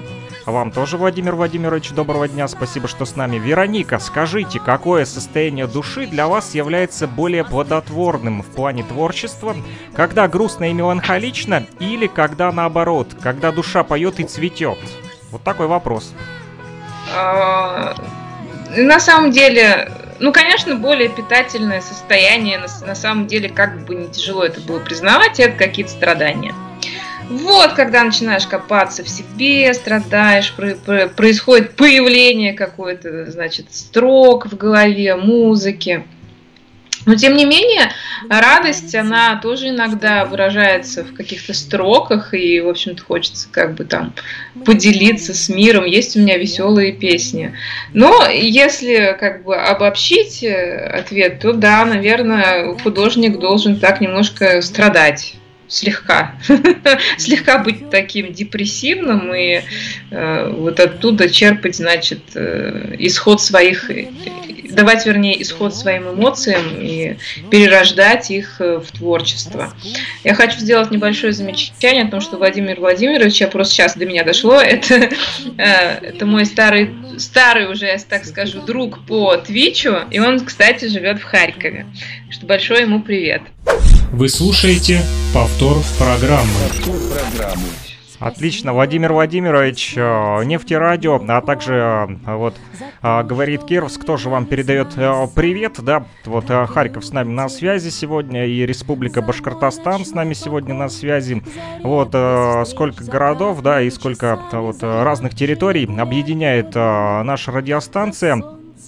Вам 0.45 0.71
тоже, 0.71 0.97
Владимир 0.97 1.33
Владимирович, 1.33 1.89
доброго 1.89 2.27
дня. 2.27 2.47
Спасибо, 2.47 2.87
что 2.87 3.05
с 3.05 3.15
нами. 3.15 3.37
Вероника, 3.37 3.97
скажите, 3.97 4.59
какое 4.59 5.05
состояние 5.05 5.65
души 5.65 6.05
для 6.05 6.27
вас 6.27 6.53
является 6.53 7.07
более 7.07 7.43
плодотворным 7.43 8.43
в 8.43 8.47
плане 8.47 8.83
творчества? 8.83 9.55
Когда 9.95 10.27
грустно 10.27 10.69
и 10.69 10.73
меланхолично 10.73 11.65
или 11.79 12.05
когда 12.05 12.51
наоборот, 12.51 13.15
когда 13.19 13.51
душа 13.51 13.83
поет 13.83 14.19
и 14.19 14.23
цветет? 14.23 14.77
Вот 15.31 15.41
такой 15.41 15.65
вопрос. 15.65 16.13
А, 17.15 17.95
на 18.77 18.99
самом 18.99 19.31
деле, 19.31 19.91
ну, 20.19 20.31
конечно, 20.31 20.75
более 20.75 21.09
питательное 21.09 21.81
состояние, 21.81 22.57
на, 22.57 22.87
на 22.87 22.95
самом 22.95 23.27
деле, 23.27 23.49
как 23.49 23.85
бы 23.85 23.95
не 23.95 24.07
тяжело 24.07 24.43
это 24.43 24.61
было 24.61 24.79
признавать, 24.79 25.39
это 25.39 25.57
какие-то 25.57 25.91
страдания. 25.91 26.53
Вот, 27.29 27.73
когда 27.73 28.03
начинаешь 28.03 28.45
копаться 28.45 29.03
в 29.03 29.09
себе, 29.09 29.73
страдаешь, 29.73 30.53
происходит 30.53 31.75
появление 31.75 32.53
какой-то, 32.53 33.31
значит, 33.31 33.73
строк 33.73 34.45
в 34.45 34.55
голове, 34.55 35.15
музыки. 35.15 36.05
Но 37.05 37.15
тем 37.15 37.35
не 37.35 37.45
менее, 37.45 37.91
радость, 38.29 38.95
она 38.95 39.39
тоже 39.41 39.69
иногда 39.69 40.25
выражается 40.25 41.03
в 41.03 41.13
каких-то 41.13 41.53
строках, 41.53 42.33
и, 42.33 42.59
в 42.61 42.67
общем-то, 42.67 43.03
хочется 43.03 43.47
как 43.51 43.75
бы 43.75 43.85
там 43.85 44.13
поделиться 44.65 45.33
с 45.33 45.49
миром. 45.49 45.85
Есть 45.85 46.15
у 46.15 46.19
меня 46.19 46.37
веселые 46.37 46.93
песни. 46.93 47.53
Но 47.93 48.27
если 48.27 49.15
как 49.19 49.43
бы 49.43 49.55
обобщить 49.55 50.43
э, 50.43 50.89
ответ, 50.93 51.39
то 51.39 51.53
да, 51.53 51.85
наверное, 51.85 52.75
художник 52.75 53.39
должен 53.39 53.79
так 53.79 54.01
немножко 54.01 54.61
страдать 54.61 55.35
слегка, 55.67 56.35
слегка 57.17 57.59
быть 57.59 57.89
таким 57.89 58.33
депрессивным 58.33 59.33
и 59.33 59.61
э, 60.11 60.49
вот 60.49 60.79
оттуда 60.79 61.29
черпать, 61.29 61.75
значит, 61.75 62.21
э, 62.35 62.95
исход 62.99 63.41
своих, 63.41 63.89
давать, 64.69 65.05
вернее, 65.05 65.41
исход 65.41 65.75
своим 65.75 66.09
эмоциям 66.09 66.63
и 66.79 67.17
перерождать 67.49 68.31
их 68.31 68.59
э, 68.59 68.79
в 68.79 68.91
творчество. 68.91 69.73
Я 70.23 70.35
хочу 70.35 70.59
сделать 70.59 70.91
небольшое 70.91 71.33
замечание 71.33 72.03
о 72.03 72.11
том, 72.11 72.21
что 72.21 72.37
Владимир 72.37 72.79
Владимирович, 72.79 73.41
я 73.41 73.47
просто 73.47 73.73
сейчас 73.73 73.95
до 73.95 74.05
меня 74.05 74.23
дошло, 74.23 74.55
это, 74.61 75.09
э, 75.57 75.97
это 76.01 76.25
мой 76.25 76.45
старый, 76.45 76.91
старый 77.17 77.71
уже, 77.71 77.87
я 77.87 77.97
так 77.97 78.25
скажу, 78.25 78.61
друг 78.61 79.05
по 79.05 79.35
Твичу, 79.37 79.95
и 80.11 80.19
он, 80.19 80.45
кстати, 80.45 80.85
живет 80.85 81.19
в 81.19 81.23
Харькове. 81.23 81.87
Что 82.29 82.45
большой 82.45 82.81
ему 82.81 83.01
привет. 83.01 83.41
Вы 84.15 84.29
слушаете 84.29 85.01
повтор 85.33 85.75
программы. 85.99 86.47
Отлично, 88.19 88.71
Владимир 88.71 89.11
Владимирович, 89.11 89.93
э, 89.97 90.43
нефтерадио, 90.45 91.21
а 91.27 91.41
также 91.41 91.73
э, 92.25 92.35
вот 92.37 92.55
э, 93.01 93.23
говорит 93.23 93.65
Кировск, 93.65 94.05
тоже 94.05 94.29
вам 94.29 94.45
передает 94.45 94.93
привет, 95.35 95.81
да, 95.81 96.05
вот 96.23 96.45
Харьков 96.47 97.03
с 97.03 97.11
нами 97.11 97.33
на 97.33 97.49
связи 97.49 97.89
сегодня 97.89 98.45
и 98.45 98.65
Республика 98.65 99.21
Башкортостан 99.21 100.05
с 100.05 100.11
нами 100.11 100.33
сегодня 100.33 100.73
на 100.73 100.87
связи, 100.87 101.43
вот 101.83 102.15
сколько 102.69 103.03
городов, 103.03 103.61
да, 103.63 103.81
и 103.81 103.89
сколько 103.89 104.39
вот 104.53 104.81
разных 104.81 105.35
территорий 105.35 105.89
объединяет 105.99 106.73
наша 106.73 107.51
радиостанция. 107.51 108.41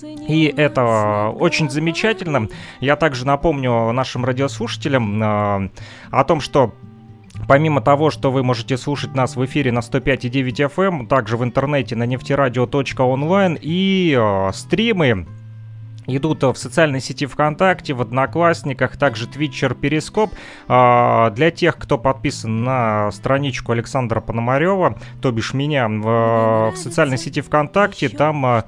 И 0.04 0.54
это 0.56 1.34
очень 1.40 1.70
замечательно. 1.70 2.50
Я 2.80 2.96
также 2.96 3.26
напомню 3.26 3.92
нашим 3.92 4.26
радиослушателям 4.26 5.22
э, 5.22 5.70
о 6.12 6.24
том, 6.24 6.42
что 6.42 6.74
Помимо 7.48 7.82
того, 7.82 8.10
что 8.10 8.32
вы 8.32 8.44
можете 8.44 8.78
слушать 8.78 9.14
нас 9.14 9.36
в 9.36 9.46
эфире 9.46 9.72
на 9.72 9.80
105,9 9.80 10.72
FM, 10.76 10.88
эм, 10.88 11.08
также 11.08 11.38
в 11.38 11.44
интернете 11.44 11.96
на 11.96 12.06
нефтерадио.онлайн 12.06 13.58
и 13.62 14.18
э, 14.18 14.52
стримы 14.54 15.28
идут 16.08 16.42
в 16.44 16.56
социальной 16.56 17.02
сети 17.02 17.26
ВКонтакте, 17.26 17.94
в 17.94 18.02
Одноклассниках, 18.02 18.98
также 18.98 19.28
Твитчер, 19.28 19.76
Перископ. 19.76 20.34
Э, 20.68 21.30
для 21.32 21.52
тех, 21.52 21.78
кто 21.78 21.98
подписан 21.98 22.64
на 22.64 23.12
страничку 23.12 23.72
Александра 23.72 24.20
Пономарева, 24.20 24.98
то 25.22 25.32
бишь 25.32 25.54
меня, 25.54 25.88
в 25.88 26.74
социальной 26.76 27.18
сети 27.18 27.42
ВКонтакте, 27.42 28.10
там... 28.10 28.64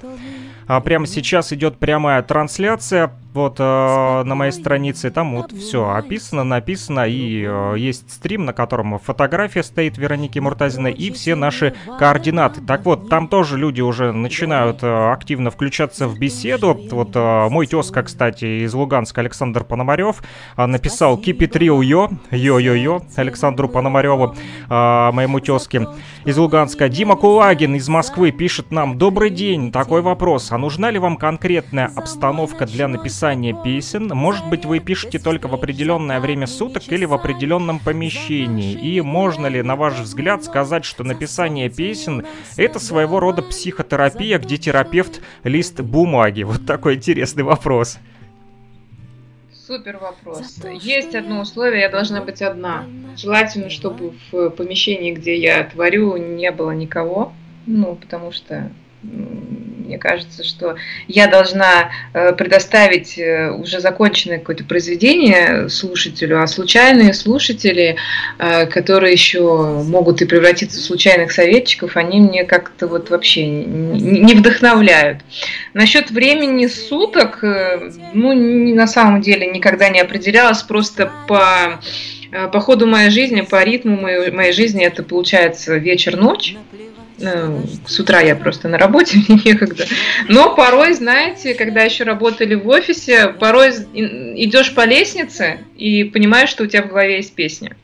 А 0.70 0.80
прямо 0.80 1.04
сейчас 1.04 1.52
идет 1.52 1.78
прямая 1.78 2.22
трансляция 2.22 3.10
вот 3.32 3.56
э, 3.58 4.22
на 4.24 4.34
моей 4.34 4.52
странице. 4.52 5.10
Там 5.10 5.36
вот 5.36 5.52
все 5.52 5.88
описано, 5.90 6.44
написано. 6.44 7.06
И 7.08 7.44
э, 7.46 7.74
есть 7.76 8.10
стрим, 8.10 8.44
на 8.44 8.52
котором 8.52 8.98
фотография 8.98 9.62
стоит 9.62 9.98
Вероники 9.98 10.38
Муртазиной 10.38 10.92
и 10.92 11.12
все 11.12 11.34
наши 11.34 11.74
координаты. 11.98 12.60
Так 12.60 12.84
вот, 12.84 13.08
там 13.08 13.28
тоже 13.28 13.56
люди 13.56 13.80
уже 13.80 14.12
начинают 14.12 14.82
э, 14.82 15.12
активно 15.12 15.50
включаться 15.50 16.08
в 16.08 16.18
беседу. 16.18 16.78
Вот 16.90 17.10
э, 17.14 17.48
мой 17.50 17.66
тезка, 17.66 18.02
кстати, 18.02 18.64
из 18.64 18.74
Луганска, 18.74 19.20
Александр 19.20 19.62
Пономарев, 19.62 20.22
э, 20.56 20.66
написал 20.66 21.16
«Keep 21.16 21.38
it 21.38 21.52
real, 21.52 21.80
yo, 21.80 22.10
yo-yo-yo» 22.30 23.02
Александру 23.16 23.68
Пономареву, 23.68 24.34
э, 24.68 25.10
моему 25.12 25.40
тезке 25.40 25.86
из 26.24 26.36
Луганска. 26.36 26.88
Дима 26.88 27.14
Кулагин 27.14 27.76
из 27.76 27.88
Москвы 27.88 28.32
пишет 28.32 28.72
нам 28.72 28.98
«Добрый 28.98 29.30
день, 29.30 29.70
такой 29.70 30.02
вопрос. 30.02 30.50
А 30.50 30.58
нужна 30.58 30.90
ли 30.90 30.98
вам 30.98 31.16
конкретная 31.16 31.90
обстановка 31.94 32.66
для 32.66 32.88
написания 32.88 33.19
написания 33.20 33.52
песен. 33.52 34.08
Может 34.08 34.48
быть, 34.48 34.64
вы 34.64 34.78
пишете 34.78 35.18
только 35.18 35.46
в 35.46 35.54
определенное 35.54 36.20
время 36.20 36.46
суток 36.46 36.82
или 36.88 37.04
в 37.04 37.12
определенном 37.12 37.78
помещении. 37.78 38.72
И 38.72 39.00
можно 39.02 39.46
ли, 39.46 39.62
на 39.62 39.76
ваш 39.76 39.98
взгляд, 39.98 40.42
сказать, 40.42 40.86
что 40.86 41.04
написание 41.04 41.68
песен— 41.68 42.24
это 42.56 42.78
своего 42.78 43.20
рода 43.20 43.42
психотерапия, 43.42 44.38
где 44.38 44.56
терапевт— 44.56 45.20
лист 45.44 45.80
бумаги? 45.80 46.44
Вот 46.44 46.64
такой 46.64 46.94
интересный 46.94 47.42
вопрос. 47.42 47.98
Супер 49.52 49.98
вопрос. 49.98 50.56
Есть 50.80 51.14
одно 51.14 51.42
условие, 51.42 51.82
я 51.82 51.90
должна 51.90 52.22
быть 52.22 52.40
одна. 52.40 52.86
Желательно, 53.16 53.68
чтобы 53.68 54.14
в 54.32 54.48
помещении, 54.50 55.12
где 55.12 55.36
я 55.36 55.62
творю, 55.64 56.16
не 56.16 56.50
было 56.50 56.70
никого. 56.70 57.34
Ну, 57.66 57.96
потому 57.96 58.32
что 58.32 58.70
мне 59.02 59.98
кажется, 59.98 60.44
что 60.44 60.76
я 61.08 61.26
должна 61.26 61.90
э, 62.12 62.32
предоставить 62.32 63.18
э, 63.18 63.50
уже 63.50 63.80
законченное 63.80 64.38
какое-то 64.38 64.62
произведение 64.62 65.68
слушателю, 65.68 66.40
а 66.40 66.46
случайные 66.46 67.12
слушатели, 67.12 67.96
э, 68.38 68.66
которые 68.66 69.12
еще 69.12 69.82
могут 69.84 70.22
и 70.22 70.26
превратиться 70.26 70.78
в 70.78 70.84
случайных 70.84 71.32
советчиков, 71.32 71.96
они 71.96 72.20
мне 72.20 72.44
как-то 72.44 72.86
вот 72.86 73.10
вообще 73.10 73.46
не 73.46 74.34
вдохновляют. 74.34 75.22
Насчет 75.74 76.12
времени 76.12 76.68
суток, 76.68 77.42
ну, 77.42 78.74
на 78.74 78.86
самом 78.86 79.20
деле 79.22 79.48
никогда 79.48 79.88
не 79.88 80.00
определялась, 80.00 80.62
просто 80.62 81.10
по 81.26 81.80
по 82.52 82.60
ходу 82.60 82.86
моей 82.86 83.10
жизни, 83.10 83.40
по 83.40 83.60
ритму 83.64 84.00
моей, 84.00 84.30
моей 84.30 84.52
жизни 84.52 84.84
это 84.84 85.02
получается 85.02 85.74
вечер-ночь. 85.74 86.54
Ну, 87.20 87.62
с 87.86 88.00
утра 88.00 88.20
я 88.20 88.34
просто 88.34 88.68
на 88.68 88.78
работе, 88.78 89.18
мне 89.28 89.40
некогда. 89.44 89.84
Но 90.28 90.54
порой, 90.54 90.94
знаете, 90.94 91.54
когда 91.54 91.82
еще 91.82 92.04
работали 92.04 92.54
в 92.54 92.66
офисе, 92.68 93.28
порой 93.28 93.70
идешь 93.70 94.74
по 94.74 94.86
лестнице 94.86 95.58
и 95.76 96.04
понимаешь, 96.04 96.48
что 96.48 96.64
у 96.64 96.66
тебя 96.66 96.82
в 96.82 96.88
голове 96.88 97.16
есть 97.16 97.34
песня. 97.34 97.76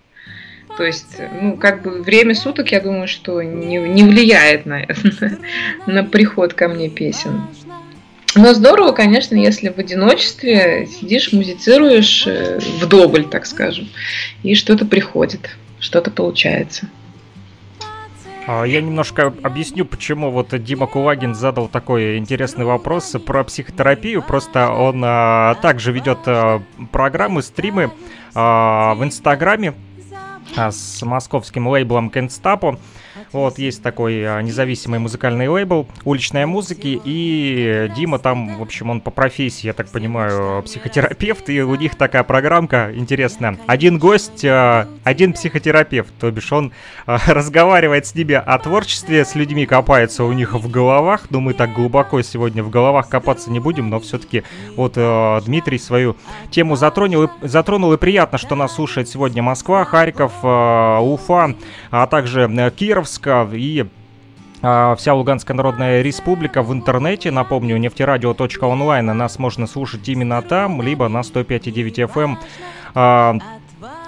То 0.77 0.85
есть, 0.85 1.17
ну, 1.41 1.57
как 1.57 1.83
бы 1.83 2.03
время 2.03 2.35
суток, 2.35 2.73
я 2.73 2.81
думаю, 2.81 3.09
что 3.09 3.43
не, 3.43 3.77
не 3.77 4.03
влияет 4.03 4.67
на, 4.67 4.87
на 5.87 6.05
приход 6.05 6.55
ко 6.55 6.69
мне 6.69 6.89
песен. 6.89 7.43
Но 8.35 8.53
здорово, 8.53 8.93
конечно, 8.93 9.35
если 9.35 9.71
в 9.71 9.79
одиночестве 9.79 10.87
сидишь, 10.87 11.33
музицируешь 11.33 12.25
э, 12.27 12.59
вдоволь, 12.81 13.25
так 13.25 13.47
скажем, 13.47 13.89
и 14.43 14.55
что-то 14.55 14.85
приходит, 14.85 15.57
что-то 15.81 16.11
получается. 16.11 16.89
А, 18.47 18.65
я 18.65 18.81
немножко 18.81 19.35
объясню, 19.43 19.85
почему 19.85 20.31
вот 20.31 20.49
Дима 20.63 20.87
Кулагин 20.87 21.35
задал 21.35 21.69
такой 21.69 22.19
интересный 22.19 22.65
вопрос 22.65 23.17
про 23.27 23.43
психотерапию. 23.45 24.23
Просто 24.23 24.71
он 24.71 25.03
а, 25.05 25.57
также 25.57 25.93
ведет 25.93 26.19
а, 26.27 26.63
программы, 26.93 27.43
стримы 27.43 27.91
а, 28.35 28.95
в 28.95 29.03
Инстаграме 29.03 29.75
а, 30.57 30.71
с 30.71 31.03
московским 31.03 31.67
лейблом 31.67 32.11
Кенстапо. 32.11 32.79
Вот, 33.37 33.59
есть 33.59 33.83
такой 33.83 34.25
а, 34.27 34.41
независимый 34.41 34.99
музыкальный 34.99 35.47
лейбл 35.47 35.87
уличной 36.05 36.47
музыки, 36.47 36.99
и 37.05 37.93
Дима 37.95 38.19
там, 38.19 38.57
в 38.57 38.63
общем, 38.63 38.89
он 38.89 39.03
по 39.03 39.11
профессии, 39.11 39.67
я 39.67 39.75
так 39.75 39.89
понимаю, 39.89 40.63
психотерапевт, 40.63 41.51
и 41.51 41.61
у 41.61 41.75
них 41.75 41.97
такая 41.97 42.25
программка 42.25 42.93
интересная. 42.95 43.59
Один 43.67 43.99
гость, 43.99 44.43
а, 44.43 44.89
один 45.05 45.35
психотерапевт, 45.35 46.15
то 46.19 46.31
бишь 46.31 46.51
он 46.51 46.73
а, 47.05 47.19
разговаривает 47.27 48.07
с 48.07 48.15
ними 48.15 48.33
о 48.37 48.59
творчестве, 48.59 49.23
с 49.23 49.35
людьми 49.35 49.67
копается 49.67 50.25
у 50.25 50.33
них 50.33 50.55
в 50.55 50.71
головах, 50.71 51.27
но 51.29 51.41
мы 51.41 51.53
так 51.53 51.75
глубоко 51.75 52.23
сегодня 52.23 52.65
в 52.65 52.71
головах 52.71 53.11
копаться 53.11 53.51
не 53.51 53.61
будем, 53.61 53.91
но 53.91 54.01
все-таки 54.01 54.45
вот 54.77 54.95
Дмитрий 55.45 55.79
свою 55.79 56.17
тему 56.51 56.77
затронул, 56.77 57.29
затронул, 57.43 57.93
и 57.93 57.99
приятно, 57.99 58.39
что 58.39 58.55
нас 58.55 58.75
слушает 58.77 59.11
сегодня 59.11 59.43
Москва, 59.43 59.85
Харьков, 59.85 60.33
Уфа, 60.43 61.55
а 61.91 62.07
также 62.07 62.49
Кировск, 62.75 63.26
Луганска 63.27 63.49
и 63.57 63.85
а, 64.63 64.95
вся 64.97 65.15
Луганская 65.15 65.57
Народная 65.57 66.03
Республика 66.03 66.63
в 66.63 66.73
интернете. 66.73 67.31
Напомню, 67.31 67.77
нефтерадио.онлайн. 67.77 69.07
Нас 69.07 69.39
можно 69.39 69.67
слушать 69.67 70.09
именно 70.09 70.41
там, 70.43 70.81
либо 70.83 71.09
на 71.09 71.21
105,9 71.21 72.11
FM. 72.13 72.25
Эм. 72.25 72.39
А, 72.95 73.37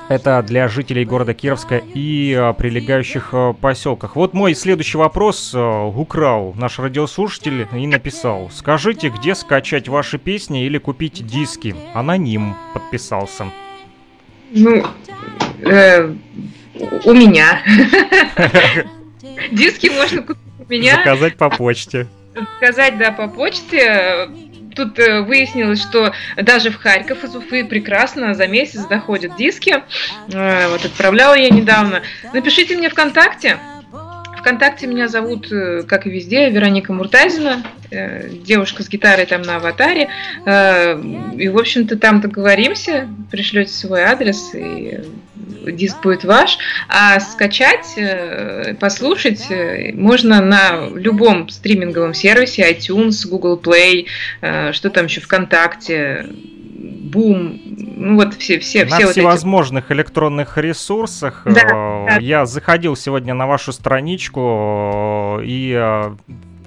это 0.08 0.42
для 0.42 0.68
жителей 0.68 1.04
города 1.04 1.34
Кировска 1.34 1.76
и 1.76 2.34
а, 2.34 2.54
прилегающих 2.54 3.34
поселках. 3.60 4.16
Вот 4.16 4.32
мой 4.32 4.54
следующий 4.54 4.96
вопрос 4.96 5.54
украл 5.54 6.54
наш 6.56 6.78
радиослушатель 6.78 7.68
и 7.72 7.86
написал. 7.86 8.50
Скажите, 8.50 9.10
где 9.10 9.34
скачать 9.34 9.88
ваши 9.88 10.18
песни 10.18 10.64
или 10.64 10.78
купить 10.78 11.26
диски? 11.26 11.76
Аноним 11.92 12.56
подписался. 12.72 13.46
Ну, 14.50 14.82
э, 15.60 16.14
у 17.04 17.12
меня. 17.12 17.60
Диски 19.52 19.88
можно 19.88 20.22
купить 20.22 20.42
у 20.58 20.70
меня. 20.70 20.96
Заказать 20.96 21.36
по 21.36 21.50
почте. 21.50 22.06
Заказать, 22.34 22.98
да, 22.98 23.12
по 23.12 23.28
почте. 23.28 24.28
Тут 24.74 24.98
э, 24.98 25.22
выяснилось, 25.22 25.82
что 25.82 26.12
даже 26.36 26.70
в 26.70 26.76
Харьков 26.76 27.24
из 27.24 27.34
Уфы 27.34 27.64
прекрасно 27.64 28.34
за 28.34 28.46
месяц 28.46 28.84
доходят 28.86 29.36
диски. 29.36 29.82
Э, 30.32 30.68
вот 30.68 30.84
отправляла 30.84 31.34
я 31.34 31.50
недавно. 31.50 32.02
Напишите 32.32 32.76
мне 32.76 32.88
ВКонтакте. 32.88 33.58
ВКонтакте 34.38 34.86
меня 34.86 35.08
зовут, 35.08 35.50
э, 35.52 35.82
как 35.82 36.06
и 36.06 36.10
везде, 36.10 36.50
Вероника 36.50 36.92
Муртазина, 36.92 37.62
э, 37.90 38.28
девушка 38.28 38.82
с 38.82 38.88
гитарой 38.88 39.26
там 39.26 39.42
на 39.42 39.56
аватаре. 39.56 40.08
Э, 40.46 41.00
и, 41.36 41.48
в 41.48 41.58
общем-то, 41.58 41.96
там 41.96 42.20
договоримся, 42.20 43.08
пришлете 43.30 43.72
свой 43.72 44.02
адрес, 44.02 44.54
и 44.54 45.00
диск 45.66 46.02
будет 46.02 46.24
ваш. 46.24 46.58
А 46.88 47.20
скачать, 47.20 47.98
послушать 48.80 49.46
можно 49.94 50.40
на 50.40 50.88
любом 50.94 51.48
стриминговом 51.48 52.14
сервисе, 52.14 52.70
iTunes, 52.70 53.26
Google 53.28 53.60
Play, 53.62 54.06
что 54.72 54.90
там 54.90 55.06
еще 55.06 55.20
ВКонтакте, 55.20 56.26
Бум, 56.78 57.58
ну 57.96 58.14
вот 58.14 58.34
все, 58.34 58.60
все, 58.60 58.84
на 58.84 58.96
все 58.96 59.08
всевозможных 59.08 59.84
вот 59.84 59.90
эти... 59.90 59.98
электронных 59.98 60.58
ресурсах. 60.58 61.42
Да, 61.44 61.50
э, 61.50 62.06
да. 62.08 62.16
Я 62.20 62.46
заходил 62.46 62.94
сегодня 62.94 63.34
на 63.34 63.48
вашу 63.48 63.72
страничку 63.72 65.40
и 65.42 65.74
э, 65.76 66.14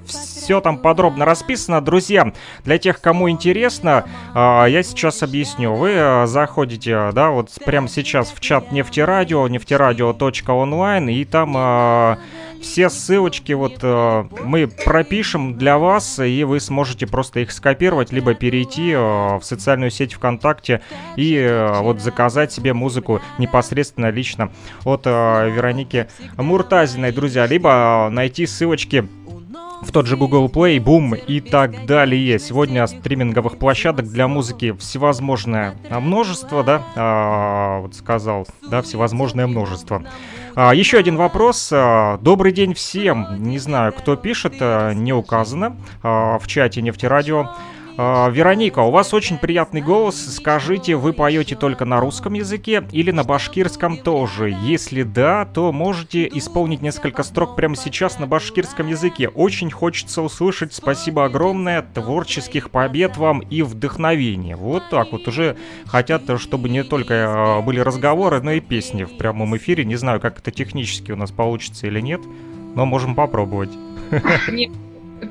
все 0.06 0.60
там 0.60 0.80
подробно 0.80 1.24
расписано. 1.24 1.80
Друзья, 1.80 2.34
для 2.66 2.78
тех, 2.78 3.00
кому 3.00 3.30
интересно, 3.30 4.04
э, 4.36 4.66
я 4.68 4.84
сейчас 4.84 5.24
объясню. 5.24 5.76
Вы 5.76 6.26
заходите, 6.28 7.12
да, 7.14 7.30
вот 7.30 7.50
прямо 7.66 7.88
сейчас 7.88 8.32
в 8.32 8.42
чат 8.42 8.74
нефтерадио, 8.74 9.48
нефтерадио.онлайн, 9.48 11.08
и 11.08 11.24
там 11.24 12.18
все 12.62 12.90
ссылочки 12.90 13.54
вот 13.54 13.80
э, 13.82 14.24
мы 14.44 14.68
пропишем 14.68 15.58
для 15.58 15.78
вас, 15.78 16.20
и 16.20 16.44
вы 16.44 16.60
сможете 16.60 17.08
просто 17.08 17.42
их 17.42 17.52
скопировать, 17.52 18.12
либо 18.12 18.34
перейти 18.34 18.92
э, 18.92 18.98
в 18.98 19.42
социальную 19.44 19.92
сеть 19.92 20.14
ВКонтакте 20.14 20.82
и 21.16 21.36
э, 21.36 21.82
вот 21.82 22.02
заказать 22.02 22.52
себе 22.52 22.74
музыку 22.74 23.22
непосредственно 23.38 24.10
лично 24.10 24.52
от 24.86 25.02
э, 25.06 25.50
Вероники 25.50 26.08
Муртазиной, 26.38 27.12
друзья, 27.12 27.46
либо 27.48 28.10
найти 28.12 28.46
ссылочки 28.46 29.08
в 29.82 29.92
тот 29.92 30.06
же 30.06 30.16
Google 30.16 30.48
Play, 30.48 30.78
Boom 30.78 31.18
и 31.18 31.42
так 31.42 31.86
далее. 31.86 32.40
Сегодня 32.40 32.86
стриминговых 32.86 33.58
площадок 33.58 34.08
для 34.08 34.28
музыки 34.28 34.74
всевозможное 34.74 35.76
множество, 35.90 36.64
да, 36.64 36.84
а, 36.96 37.80
вот 37.80 37.96
сказал, 37.96 38.48
да, 38.70 38.82
всевозможное 38.82 39.48
множество. 39.48 40.04
А, 40.56 40.74
еще 40.76 40.98
один 40.98 41.16
вопрос. 41.16 41.70
А, 41.72 42.18
добрый 42.18 42.52
день 42.52 42.74
всем. 42.74 43.42
Не 43.42 43.60
знаю, 43.60 43.94
кто 43.94 44.16
пишет, 44.16 44.56
а, 44.60 44.94
не 44.94 45.14
указано 45.14 45.78
а, 46.04 46.40
в 46.40 46.48
чате 46.48 46.82
нефтерадио. 46.82 47.40
А, 47.42 47.58
Вероника, 48.32 48.80
у 48.80 48.90
вас 48.90 49.14
очень 49.14 49.38
приятный 49.38 49.82
голос. 49.82 50.16
Скажите, 50.36 50.96
вы 50.96 51.14
поете 51.14 51.56
только 51.56 51.86
на 51.86 52.00
русском 52.00 52.34
языке 52.34 52.84
или 52.92 53.12
на 53.12 53.24
башкирском 53.24 53.98
тоже? 53.98 54.50
Если 54.64 55.04
да, 55.04 55.46
то 55.46 55.72
можете 55.72 56.28
исполнить 56.28 56.82
несколько 56.82 57.22
строк 57.22 57.56
прямо 57.56 57.76
сейчас 57.76 58.18
на 58.18 58.26
башкирском 58.26 58.88
языке. 58.88 59.28
Очень 59.30 59.70
хочется 59.70 60.24
услышать. 60.24 60.74
Спасибо 60.74 61.26
огромное. 61.26 61.84
Творческих 61.84 62.72
побед 62.72 63.18
вам 63.18 63.40
и 63.40 63.62
вдохновения. 63.62 64.56
Вот 64.56 64.84
так 64.90 65.12
вот. 65.12 65.28
Уже 65.28 65.56
хотят, 65.86 66.24
чтобы 66.40 66.70
не 66.70 66.84
только 66.84 67.58
а, 67.58 67.62
были 67.62 67.80
разговоры, 67.82 68.42
но 68.42 68.54
и 68.54 68.62
песни 68.62 69.04
в 69.04 69.16
прямом 69.18 69.56
эфире. 69.58 69.86
Не 69.86 69.96
знаю, 69.96 70.20
как 70.20 70.40
это 70.40 70.50
технически 70.50 71.12
у 71.12 71.16
нас 71.16 71.30
получится 71.30 71.86
или 71.86 72.02
нет, 72.02 72.22
но 72.74 72.88
можем 72.88 73.14
попробовать. 73.14 73.72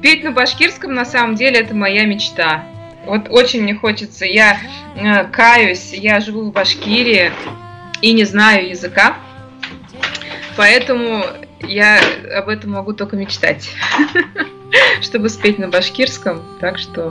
Петь 0.03 0.25
на 0.25 0.31
башкирском 0.31 0.95
на 0.95 1.05
самом 1.05 1.35
деле 1.35 1.61
это 1.61 1.75
моя 1.75 2.05
мечта. 2.05 2.65
Вот 3.07 3.29
очень 3.31 3.63
мне 3.63 3.75
хочется. 3.75 4.25
Я 4.25 4.59
э, 4.97 5.25
каюсь, 5.25 5.93
я 5.93 6.21
живу 6.21 6.43
в 6.43 6.53
Башкирии 6.53 7.33
и 8.03 8.13
не 8.13 8.25
знаю 8.25 8.69
языка. 8.69 9.17
Поэтому 10.57 11.25
я 11.61 12.01
об 12.37 12.49
этом 12.49 12.73
могу 12.73 12.93
только 12.93 13.17
мечтать. 13.17 13.71
Чтобы 15.01 15.29
спеть 15.29 15.59
на 15.59 15.69
башкирском. 15.69 16.43
Так 16.61 16.79
что 16.79 17.11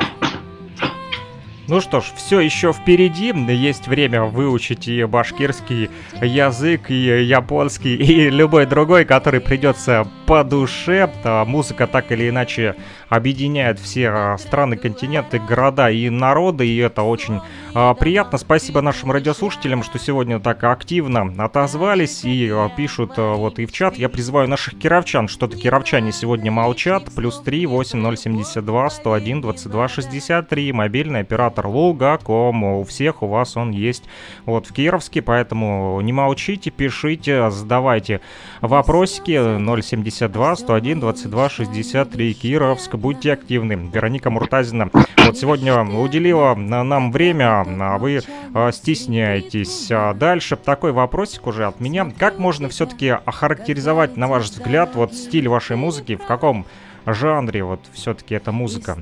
ну 1.70 1.82
что 1.82 2.02
ж, 2.02 2.06
все 2.16 2.40
еще 2.40 2.74
впереди. 2.74 3.32
Есть 3.54 3.88
время 3.88 4.24
выучить 4.24 4.88
и 4.88 5.04
башкирский 5.04 5.92
язык, 6.20 6.90
и 6.90 7.24
японский, 7.24 7.96
и 7.96 8.30
любой 8.32 8.66
другой, 8.66 9.06
который 9.06 9.40
придется 9.40 10.08
по 10.26 10.44
душе. 10.44 11.12
Музыка 11.46 11.86
так 11.86 12.12
или 12.12 12.30
иначе 12.30 12.76
объединяет 13.08 13.80
все 13.80 14.10
а, 14.10 14.38
страны, 14.38 14.78
континенты, 14.78 15.40
города 15.40 15.90
и 15.90 16.10
народы, 16.10 16.68
и 16.68 16.78
это 16.78 17.04
очень 17.04 17.40
а, 17.74 17.94
приятно. 17.94 18.38
Спасибо 18.38 18.82
нашим 18.82 19.12
радиослушателям, 19.12 19.84
что 19.84 20.00
сегодня 20.00 20.40
так 20.40 20.64
активно 20.64 21.34
отозвались 21.44 22.22
и 22.24 22.52
пишут 22.78 23.18
вот 23.18 23.60
и 23.60 23.66
в 23.66 23.72
чат. 23.72 23.96
Я 23.98 24.10
призываю 24.10 24.48
наших 24.48 24.78
кировчан, 24.78 25.28
что-то 25.28 25.58
кировчане 25.58 26.12
сегодня 26.12 26.52
молчат. 26.52 27.06
Плюс 27.16 27.40
3 27.42 27.66
8072 27.66 28.90
101 28.90 29.42
22 29.42 29.88
63, 29.88 30.72
мобильный 30.74 31.22
оператор 31.22 31.59
Лугаком. 31.68 32.64
У 32.64 32.84
всех 32.84 33.24
у 33.24 33.28
вас 33.28 33.58
он 33.58 33.72
есть 33.72 34.04
вот 34.46 34.68
в 34.68 34.74
Кировске, 34.74 35.22
поэтому 35.22 36.00
не 36.02 36.14
молчите, 36.14 36.72
пишите, 36.72 37.50
задавайте 37.50 38.22
вопросики 38.62 39.34
072 39.82 40.56
101 40.56 41.00
22 41.00 41.50
63 41.50 42.34
Кировск 42.34 42.96
будьте 42.96 43.34
активны. 43.34 43.90
Вероника 43.94 44.30
Муртазина 44.30 44.90
вот 45.30 45.38
сегодня 45.38 45.80
уделила 45.84 46.56
нам 46.56 47.12
время, 47.12 47.62
а 47.62 47.98
вы 47.98 48.22
а, 48.54 48.72
стесняетесь. 48.72 49.92
А 49.92 50.14
дальше 50.14 50.56
такой 50.56 50.92
вопросик 50.92 51.48
уже 51.48 51.66
от 51.66 51.80
меня. 51.80 52.12
Как 52.18 52.40
можно 52.40 52.70
все-таки 52.70 53.10
охарактеризовать, 53.10 54.18
на 54.18 54.28
ваш 54.28 54.46
взгляд, 54.46 54.96
вот 54.96 55.14
стиль 55.14 55.48
вашей 55.48 55.76
музыки, 55.76 56.16
в 56.16 56.26
каком 56.26 56.66
жанре 57.06 57.64
вот 57.64 57.82
все-таки 57.94 58.36
эта 58.36 58.52
музыка? 58.52 58.98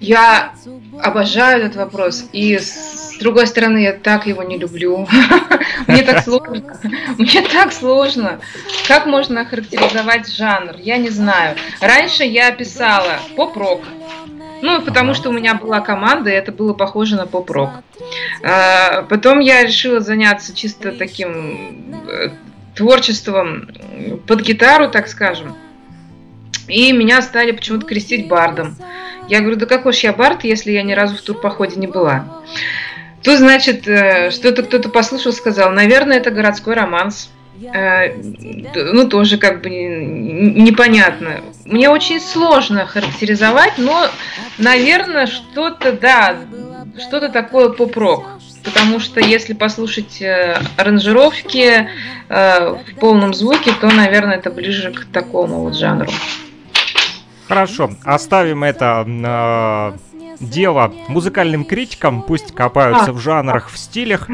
Я 0.00 0.54
обожаю 1.02 1.64
этот 1.64 1.76
вопрос. 1.76 2.28
И 2.32 2.58
с 2.58 3.16
другой 3.20 3.46
стороны, 3.46 3.78
я 3.78 3.92
так 3.92 4.26
его 4.26 4.42
не 4.42 4.58
люблю. 4.58 5.06
Мне 5.86 6.02
так 6.02 6.24
сложно. 6.24 6.80
Мне 7.18 7.42
так 7.42 7.72
сложно. 7.72 8.40
Как 8.88 9.06
можно 9.06 9.42
охарактеризовать 9.42 10.32
жанр? 10.32 10.76
Я 10.78 10.98
не 10.98 11.10
знаю. 11.10 11.56
Раньше 11.80 12.24
я 12.24 12.50
писала 12.52 13.18
поп-рок. 13.36 13.82
Ну, 14.62 14.80
потому 14.80 15.12
что 15.14 15.30
у 15.30 15.32
меня 15.32 15.54
была 15.54 15.80
команда, 15.80 16.30
и 16.30 16.34
это 16.34 16.52
было 16.52 16.72
похоже 16.72 17.16
на 17.16 17.26
поп-рок. 17.26 17.70
А, 18.44 19.02
потом 19.02 19.40
я 19.40 19.64
решила 19.64 20.00
заняться 20.00 20.54
чисто 20.54 20.92
таким 20.92 22.06
э, 22.08 22.30
творчеством 22.76 23.68
под 24.26 24.40
гитару, 24.42 24.88
так 24.88 25.08
скажем. 25.08 25.56
И 26.68 26.92
меня 26.92 27.22
стали 27.22 27.50
почему-то 27.50 27.86
крестить 27.86 28.28
бардом. 28.28 28.76
Я 29.28 29.40
говорю, 29.40 29.56
да 29.56 29.66
какой 29.66 29.92
ж 29.92 29.98
я 29.98 30.12
бард, 30.12 30.44
если 30.44 30.72
я 30.72 30.82
ни 30.82 30.92
разу 30.92 31.16
в 31.16 31.22
турпоходе 31.22 31.76
не 31.76 31.86
была. 31.86 32.42
Тут, 33.22 33.38
значит, 33.38 33.86
э, 33.86 34.30
что-то 34.30 34.64
кто-то 34.64 34.88
послушал, 34.88 35.32
сказал, 35.32 35.70
наверное, 35.70 36.16
это 36.16 36.30
городской 36.30 36.74
романс. 36.74 37.30
Э, 37.72 38.12
ну, 38.74 39.08
тоже 39.08 39.38
как 39.38 39.62
бы 39.62 39.70
непонятно. 39.70 41.40
Мне 41.64 41.88
очень 41.88 42.20
сложно 42.20 42.84
характеризовать, 42.86 43.74
но, 43.78 44.08
наверное, 44.58 45.26
что-то, 45.26 45.92
да, 45.92 46.36
что-то 46.98 47.28
такое 47.28 47.68
поп-рок. 47.68 48.26
Потому 48.64 48.98
что 48.98 49.20
если 49.20 49.54
послушать 49.54 50.20
э, 50.20 50.60
аранжировки 50.76 51.88
в 52.28 52.84
полном 52.98 53.34
звуке, 53.34 53.72
то, 53.78 53.90
наверное, 53.90 54.36
это 54.36 54.50
ближе 54.50 54.90
к 54.90 55.04
такому 55.12 55.64
вот 55.64 55.76
жанру. 55.76 56.10
Хорошо, 57.52 57.90
оставим 58.04 58.64
это 58.64 59.04
э, 59.06 59.92
дело 60.40 60.92
музыкальным 61.08 61.64
критикам, 61.64 62.22
пусть 62.22 62.54
копаются 62.54 63.10
а. 63.10 63.12
в 63.12 63.18
жанрах, 63.18 63.70
в 63.70 63.76
стилях. 63.76 64.28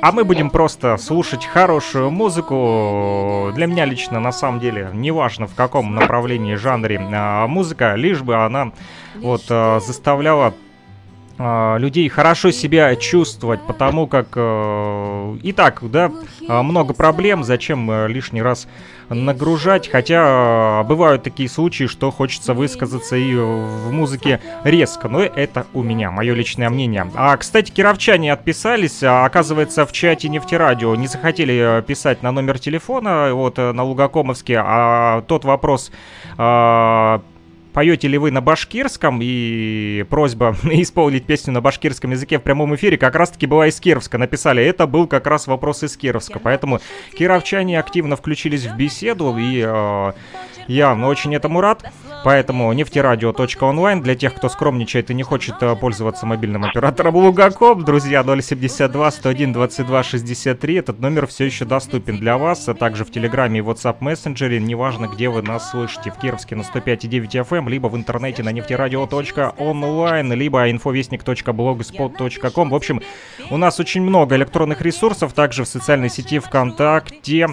А 0.00 0.10
мы 0.10 0.24
будем 0.24 0.50
просто 0.50 0.96
слушать 0.96 1.44
хорошую 1.44 2.10
музыку. 2.10 3.52
Для 3.54 3.66
меня 3.66 3.84
лично, 3.84 4.18
на 4.18 4.32
самом 4.32 4.58
деле, 4.58 4.90
неважно 4.92 5.46
в 5.46 5.54
каком 5.54 5.94
направлении, 5.94 6.54
жанре 6.54 6.96
э, 6.96 7.46
музыка, 7.46 7.94
лишь 7.94 8.20
бы 8.20 8.34
она 8.34 8.72
вот 9.16 9.42
э, 9.48 9.80
заставляла 9.84 10.54
людей 11.78 12.08
хорошо 12.08 12.50
себя 12.50 12.94
чувствовать, 12.96 13.60
потому 13.66 14.06
как 14.06 14.28
э, 14.36 15.36
и 15.42 15.52
так, 15.52 15.80
да, 15.82 16.10
э, 16.46 16.62
много 16.62 16.94
проблем, 16.94 17.44
зачем 17.44 17.90
э, 17.90 18.08
лишний 18.08 18.42
раз 18.42 18.68
нагружать, 19.08 19.88
хотя 19.88 20.80
э, 20.80 20.84
бывают 20.84 21.22
такие 21.22 21.48
случаи, 21.48 21.84
что 21.84 22.10
хочется 22.10 22.54
высказаться 22.54 23.16
и 23.16 23.34
в 23.34 23.90
музыке 23.92 24.40
резко, 24.64 25.08
но 25.08 25.22
это 25.22 25.66
у 25.74 25.82
меня, 25.82 26.10
мое 26.10 26.34
личное 26.34 26.70
мнение. 26.70 27.10
А, 27.14 27.36
кстати, 27.36 27.70
кировчане 27.70 28.32
отписались, 28.32 29.02
а, 29.02 29.24
оказывается, 29.24 29.86
в 29.86 29.92
чате 29.92 30.28
нефтерадио 30.28 30.94
не 30.94 31.06
захотели 31.06 31.78
э, 31.78 31.82
писать 31.82 32.22
на 32.22 32.32
номер 32.32 32.58
телефона, 32.58 33.34
вот, 33.34 33.58
на 33.58 33.82
Лугакомовске, 33.82 34.62
а 34.64 35.22
тот 35.22 35.44
вопрос 35.44 35.90
э, 36.38 37.18
поете 37.72 38.08
ли 38.08 38.18
вы 38.18 38.30
на 38.30 38.40
башкирском, 38.40 39.20
и 39.22 40.04
просьба 40.08 40.56
исполнить 40.64 41.24
песню 41.24 41.52
на 41.52 41.60
башкирском 41.60 42.10
языке 42.10 42.38
в 42.38 42.42
прямом 42.42 42.74
эфире 42.74 42.98
как 42.98 43.14
раз-таки 43.16 43.46
была 43.46 43.68
из 43.68 43.80
Кировска. 43.80 44.18
Написали, 44.18 44.64
это 44.64 44.86
был 44.86 45.06
как 45.06 45.26
раз 45.26 45.46
вопрос 45.46 45.82
из 45.82 45.96
Кировска. 45.96 46.38
Поэтому 46.38 46.80
кировчане 47.16 47.78
активно 47.78 48.16
включились 48.16 48.66
в 48.66 48.76
беседу, 48.76 49.36
и 49.38 49.62
э, 49.64 50.12
я 50.68 50.94
очень 50.94 51.34
этому 51.34 51.60
рад. 51.60 51.84
Поэтому 52.24 52.72
нефтерадио.онлайн 52.72 54.00
для 54.00 54.14
тех, 54.14 54.34
кто 54.34 54.48
скромничает 54.48 55.10
и 55.10 55.14
не 55.14 55.24
хочет 55.24 55.56
э, 55.60 55.74
пользоваться 55.74 56.24
мобильным 56.24 56.64
оператором 56.64 57.16
Лугаком, 57.16 57.84
друзья, 57.84 58.22
072 58.22 59.10
101 59.10 59.52
22 59.52 60.02
63. 60.02 60.74
Этот 60.74 61.00
номер 61.00 61.26
все 61.26 61.44
еще 61.44 61.64
доступен 61.64 62.18
для 62.18 62.38
вас, 62.38 62.68
а 62.68 62.74
также 62.74 63.04
в 63.04 63.10
Телеграме 63.10 63.58
и 63.58 63.62
WhatsApp 63.62 63.96
мессенджере, 64.00 64.60
неважно, 64.60 65.06
где 65.06 65.28
вы 65.28 65.42
нас 65.42 65.70
слышите, 65.70 66.10
в 66.10 66.18
Кировске 66.18 66.54
на 66.54 66.62
105,9 66.62 67.48
FM, 67.48 67.68
либо 67.68 67.88
в 67.88 67.96
интернете 67.96 68.42
на 68.42 68.52
нефтерадио.онлайн, 68.52 70.32
либо 70.32 70.70
infovестник.blogspot.com. 70.70 72.70
В 72.70 72.74
общем, 72.74 73.02
у 73.50 73.56
нас 73.56 73.80
очень 73.80 74.02
много 74.02 74.36
электронных 74.36 74.80
ресурсов, 74.80 75.32
также 75.32 75.64
в 75.64 75.68
социальной 75.68 76.08
сети 76.08 76.38
ВКонтакте, 76.38 77.48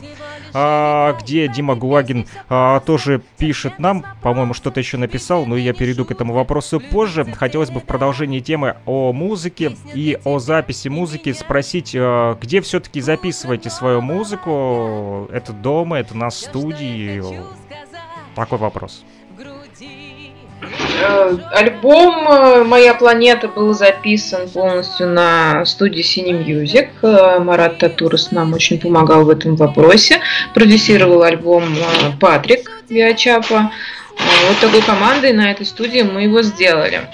а, 0.53 1.17
где 1.21 1.47
Дима 1.47 1.75
Гулагин 1.75 2.27
а, 2.49 2.79
тоже 2.81 3.21
пишет 3.37 3.79
нам, 3.79 4.05
по-моему, 4.21 4.53
что-то 4.59 4.79
еще 4.79 4.97
написал, 4.97 5.45
но 5.45 5.55
я 5.55 5.73
перейду 5.73 6.03
к 6.03 6.11
этому 6.11 6.33
вопросу 6.33 6.81
позже. 6.81 7.25
Хотелось 7.25 7.71
бы 7.71 7.79
в 7.79 7.85
продолжении 7.85 8.41
темы 8.41 8.75
о 8.85 9.13
музыке 9.13 9.75
и 9.93 10.17
о 10.25 10.39
записи 10.39 10.89
музыки 10.89 11.31
спросить, 11.31 11.95
а, 11.97 12.37
где 12.39 12.59
все-таки 12.59 12.99
записываете 12.99 13.69
свою 13.69 14.01
музыку? 14.01 15.29
Это 15.31 15.53
дома, 15.53 15.99
это 15.99 16.15
на 16.15 16.29
студии? 16.29 17.23
Такой 18.35 18.57
вопрос. 18.57 19.05
Э, 20.61 21.37
альбом 21.53 22.27
э, 22.27 22.63
«Моя 22.65 22.93
планета» 22.93 23.47
был 23.47 23.73
записан 23.73 24.49
полностью 24.49 25.07
на 25.07 25.63
студии 25.65 26.03
Cine 26.03 26.45
Music. 26.45 26.89
Э, 27.01 27.39
Марат 27.39 27.77
Татурус 27.77 28.31
нам 28.31 28.53
очень 28.53 28.79
помогал 28.79 29.23
в 29.23 29.29
этом 29.29 29.55
вопросе. 29.55 30.19
Продюсировал 30.53 31.23
альбом 31.23 31.63
Патрик 32.19 32.69
Виачапа. 32.89 33.71
Вот 34.17 34.59
такой 34.61 34.81
командой 34.81 35.33
на 35.33 35.51
этой 35.51 35.65
студии 35.65 36.01
мы 36.01 36.23
его 36.23 36.41
сделали. 36.41 37.09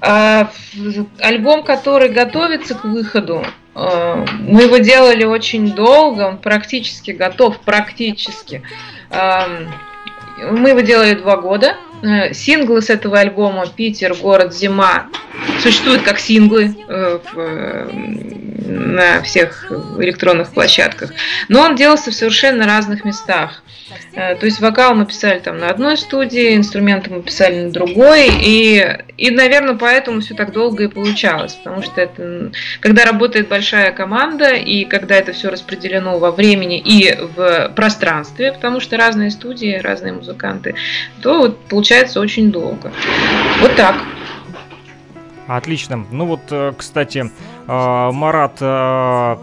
Альбом, 0.00 1.62
который 1.62 2.08
готовится 2.08 2.74
к 2.74 2.84
выходу, 2.84 3.44
мы 3.74 4.62
его 4.62 4.78
делали 4.78 5.24
очень 5.24 5.72
долго, 5.72 6.22
он 6.22 6.38
практически 6.38 7.12
готов, 7.12 7.60
практически. 7.60 8.62
Мы 9.10 10.70
его 10.70 10.80
делали 10.80 11.14
два 11.14 11.36
года. 11.36 11.76
Э, 12.02 12.34
синглы 12.34 12.82
с 12.82 12.90
этого 12.90 13.18
альбома 13.20 13.66
«Питер. 13.68 14.14
Город. 14.14 14.52
Зима» 14.52 15.06
существуют 15.60 16.02
как 16.02 16.18
синглы 16.18 16.74
э, 16.88 17.18
э, 17.36 17.88
на 18.66 19.22
всех 19.22 19.70
электронных 19.98 20.50
площадках. 20.50 21.12
Но 21.48 21.60
он 21.60 21.76
делался 21.76 22.10
в 22.10 22.14
совершенно 22.14 22.66
разных 22.66 23.04
местах. 23.04 23.62
То 24.14 24.38
есть 24.42 24.60
вокал 24.60 24.94
мы 24.94 25.04
писали 25.06 25.38
там 25.38 25.58
на 25.58 25.68
одной 25.68 25.98
студии, 25.98 26.56
инструменты 26.56 27.10
мы 27.10 27.22
писали 27.22 27.64
на 27.64 27.70
другой, 27.70 28.28
и, 28.42 28.98
и 29.18 29.30
наверное, 29.30 29.74
поэтому 29.74 30.20
все 30.20 30.34
так 30.34 30.52
долго 30.52 30.84
и 30.84 30.88
получалось, 30.88 31.54
потому 31.54 31.82
что 31.82 32.00
это, 32.00 32.52
когда 32.80 33.04
работает 33.04 33.48
большая 33.48 33.92
команда, 33.92 34.52
и 34.54 34.84
когда 34.84 35.16
это 35.16 35.32
все 35.32 35.50
распределено 35.50 36.18
во 36.18 36.30
времени 36.30 36.78
и 36.78 37.14
в 37.36 37.72
пространстве, 37.74 38.52
потому 38.52 38.80
что 38.80 38.96
разные 38.96 39.30
студии, 39.30 39.76
разные 39.76 40.14
музыканты, 40.14 40.74
то 41.22 41.38
вот 41.38 41.60
получается 41.66 41.91
очень 42.16 42.50
долго. 42.50 42.92
Вот 43.60 43.76
так. 43.76 43.96
Отлично. 45.46 46.06
Ну 46.10 46.26
вот, 46.26 46.40
э, 46.50 46.72
кстати, 46.76 47.30
э, 47.66 48.10
Марат 48.12 48.58
э, 48.60 49.36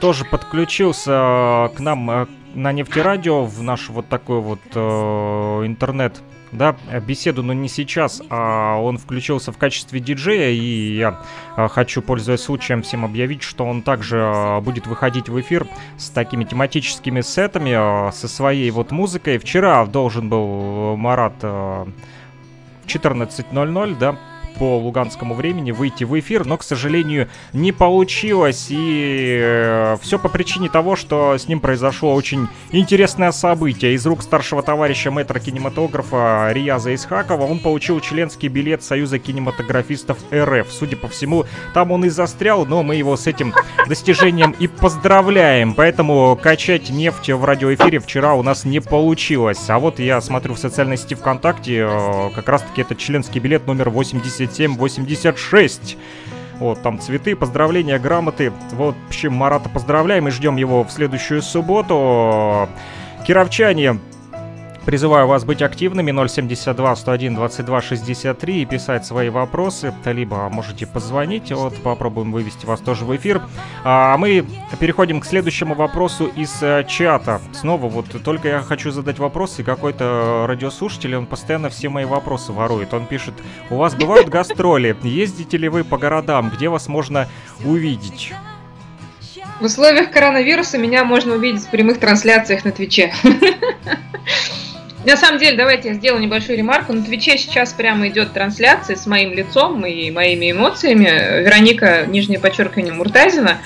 тоже 0.00 0.24
подключился 0.24 1.70
к 1.76 1.80
нам 1.80 2.28
на 2.54 2.72
нефтерадио 2.72 3.44
в 3.44 3.62
наш 3.62 3.88
вот 3.88 4.08
такой 4.08 4.40
вот 4.40 4.60
интернет 4.74 6.20
да, 6.56 6.76
беседу, 7.06 7.42
но 7.42 7.52
не 7.52 7.68
сейчас, 7.68 8.22
а 8.30 8.78
он 8.78 8.98
включился 8.98 9.52
в 9.52 9.58
качестве 9.58 10.00
диджея, 10.00 10.50
и 10.50 10.96
я 10.96 11.20
хочу, 11.56 12.02
пользуясь 12.02 12.40
случаем, 12.40 12.82
всем 12.82 13.04
объявить, 13.04 13.42
что 13.42 13.64
он 13.64 13.82
также 13.82 14.60
будет 14.62 14.86
выходить 14.86 15.28
в 15.28 15.40
эфир 15.40 15.66
с 15.98 16.10
такими 16.10 16.44
тематическими 16.44 17.20
сетами, 17.20 18.10
со 18.12 18.28
своей 18.28 18.70
вот 18.70 18.90
музыкой. 18.90 19.38
Вчера 19.38 19.84
должен 19.86 20.28
был 20.28 20.96
Марат 20.96 21.42
в 21.42 21.86
14.00, 22.86 23.96
да, 23.98 24.16
по 24.58 24.78
луганскому 24.78 25.34
времени 25.34 25.70
выйти 25.70 26.04
в 26.04 26.18
эфир, 26.18 26.44
но, 26.46 26.56
к 26.56 26.62
сожалению, 26.62 27.28
не 27.52 27.72
получилось. 27.72 28.66
И 28.70 29.38
э, 29.40 29.96
все 30.00 30.18
по 30.18 30.28
причине 30.28 30.68
того, 30.68 30.96
что 30.96 31.36
с 31.36 31.48
ним 31.48 31.60
произошло 31.60 32.14
очень 32.14 32.48
интересное 32.70 33.32
событие. 33.32 33.94
Из 33.94 34.06
рук 34.06 34.22
старшего 34.22 34.62
товарища 34.62 35.10
мэтра 35.10 35.38
кинематографа 35.38 36.50
Рияза 36.52 36.94
Исхакова 36.94 37.44
он 37.44 37.58
получил 37.58 38.00
членский 38.00 38.48
билет 38.48 38.82
Союза 38.82 39.18
кинематографистов 39.18 40.18
РФ. 40.32 40.68
Судя 40.70 40.96
по 40.96 41.08
всему, 41.08 41.44
там 41.72 41.90
он 41.90 42.04
и 42.04 42.08
застрял, 42.08 42.66
но 42.66 42.82
мы 42.82 42.96
его 42.96 43.16
с 43.16 43.26
этим 43.26 43.54
достижением 43.88 44.54
и 44.58 44.66
поздравляем. 44.66 45.74
Поэтому 45.74 46.38
качать 46.40 46.90
нефть 46.90 47.30
в 47.30 47.44
радиоэфире 47.44 47.98
вчера 47.98 48.34
у 48.34 48.42
нас 48.42 48.64
не 48.64 48.80
получилось. 48.80 49.68
А 49.68 49.78
вот 49.78 49.98
я 49.98 50.20
смотрю 50.20 50.54
в 50.54 50.58
социальной 50.58 50.96
сети 50.96 51.14
ВКонтакте, 51.14 51.86
э, 51.88 52.30
как 52.34 52.48
раз-таки 52.48 52.82
этот 52.82 52.98
членский 52.98 53.40
билет 53.40 53.66
номер 53.66 53.90
80 53.90 54.43
8786. 54.46 55.96
Вот, 56.58 56.82
там 56.82 57.00
цветы, 57.00 57.34
поздравления, 57.34 57.98
грамоты. 57.98 58.52
В 58.72 58.94
общем, 59.08 59.32
Марата 59.32 59.68
поздравляем 59.68 60.28
и 60.28 60.30
ждем 60.30 60.56
его 60.56 60.84
в 60.84 60.90
следующую 60.90 61.42
субботу. 61.42 62.68
Кировчане, 63.26 63.98
Призываю 64.84 65.26
вас 65.26 65.44
быть 65.44 65.62
активными 65.62 66.12
072 66.26 66.96
101 66.96 67.34
22 67.34 67.80
63 67.80 68.62
и 68.62 68.64
писать 68.66 69.06
свои 69.06 69.30
вопросы, 69.30 69.94
либо 70.04 70.48
можете 70.50 70.86
позвонить, 70.86 71.50
вот 71.52 71.74
попробуем 71.82 72.32
вывести 72.32 72.66
вас 72.66 72.80
тоже 72.80 73.06
в 73.06 73.16
эфир. 73.16 73.40
А 73.82 74.18
мы 74.18 74.44
переходим 74.78 75.20
к 75.20 75.24
следующему 75.24 75.74
вопросу 75.74 76.26
из 76.26 76.62
э, 76.62 76.84
чата. 76.86 77.40
Снова 77.52 77.88
вот 77.88 78.22
только 78.22 78.48
я 78.48 78.60
хочу 78.60 78.90
задать 78.90 79.18
вопрос, 79.18 79.58
и 79.58 79.62
какой-то 79.62 80.44
радиослушатель, 80.46 81.16
он 81.16 81.24
постоянно 81.24 81.70
все 81.70 81.88
мои 81.88 82.04
вопросы 82.04 82.52
ворует. 82.52 82.92
Он 82.92 83.06
пишет, 83.06 83.34
у 83.70 83.76
вас 83.76 83.94
бывают 83.94 84.28
гастроли, 84.38 84.94
ездите 85.02 85.56
ли 85.56 85.70
вы 85.70 85.84
по 85.84 85.96
городам, 85.96 86.50
где 86.54 86.68
вас 86.68 86.88
можно 86.88 87.26
увидеть? 87.64 88.34
В 89.60 89.64
условиях 89.64 90.10
коронавируса 90.10 90.76
меня 90.76 91.04
можно 91.04 91.36
увидеть 91.36 91.62
в 91.62 91.70
прямых 91.70 92.00
трансляциях 92.00 92.66
на 92.66 92.72
Твиче. 92.72 93.14
На 95.04 95.16
самом 95.18 95.38
деле, 95.38 95.56
давайте 95.56 95.88
я 95.88 95.94
сделаю 95.94 96.22
небольшую 96.22 96.56
ремарку. 96.56 96.92
На 96.92 97.02
Твиче 97.02 97.36
сейчас 97.36 97.72
прямо 97.72 98.08
идет 98.08 98.32
трансляция 98.32 98.96
с 98.96 99.06
моим 99.06 99.34
лицом 99.34 99.84
и 99.84 100.10
моими 100.10 100.52
эмоциями. 100.52 101.42
Вероника, 101.42 102.06
нижнее 102.06 102.38
подчеркивание, 102.38 102.94
Муртазина. 102.94 103.58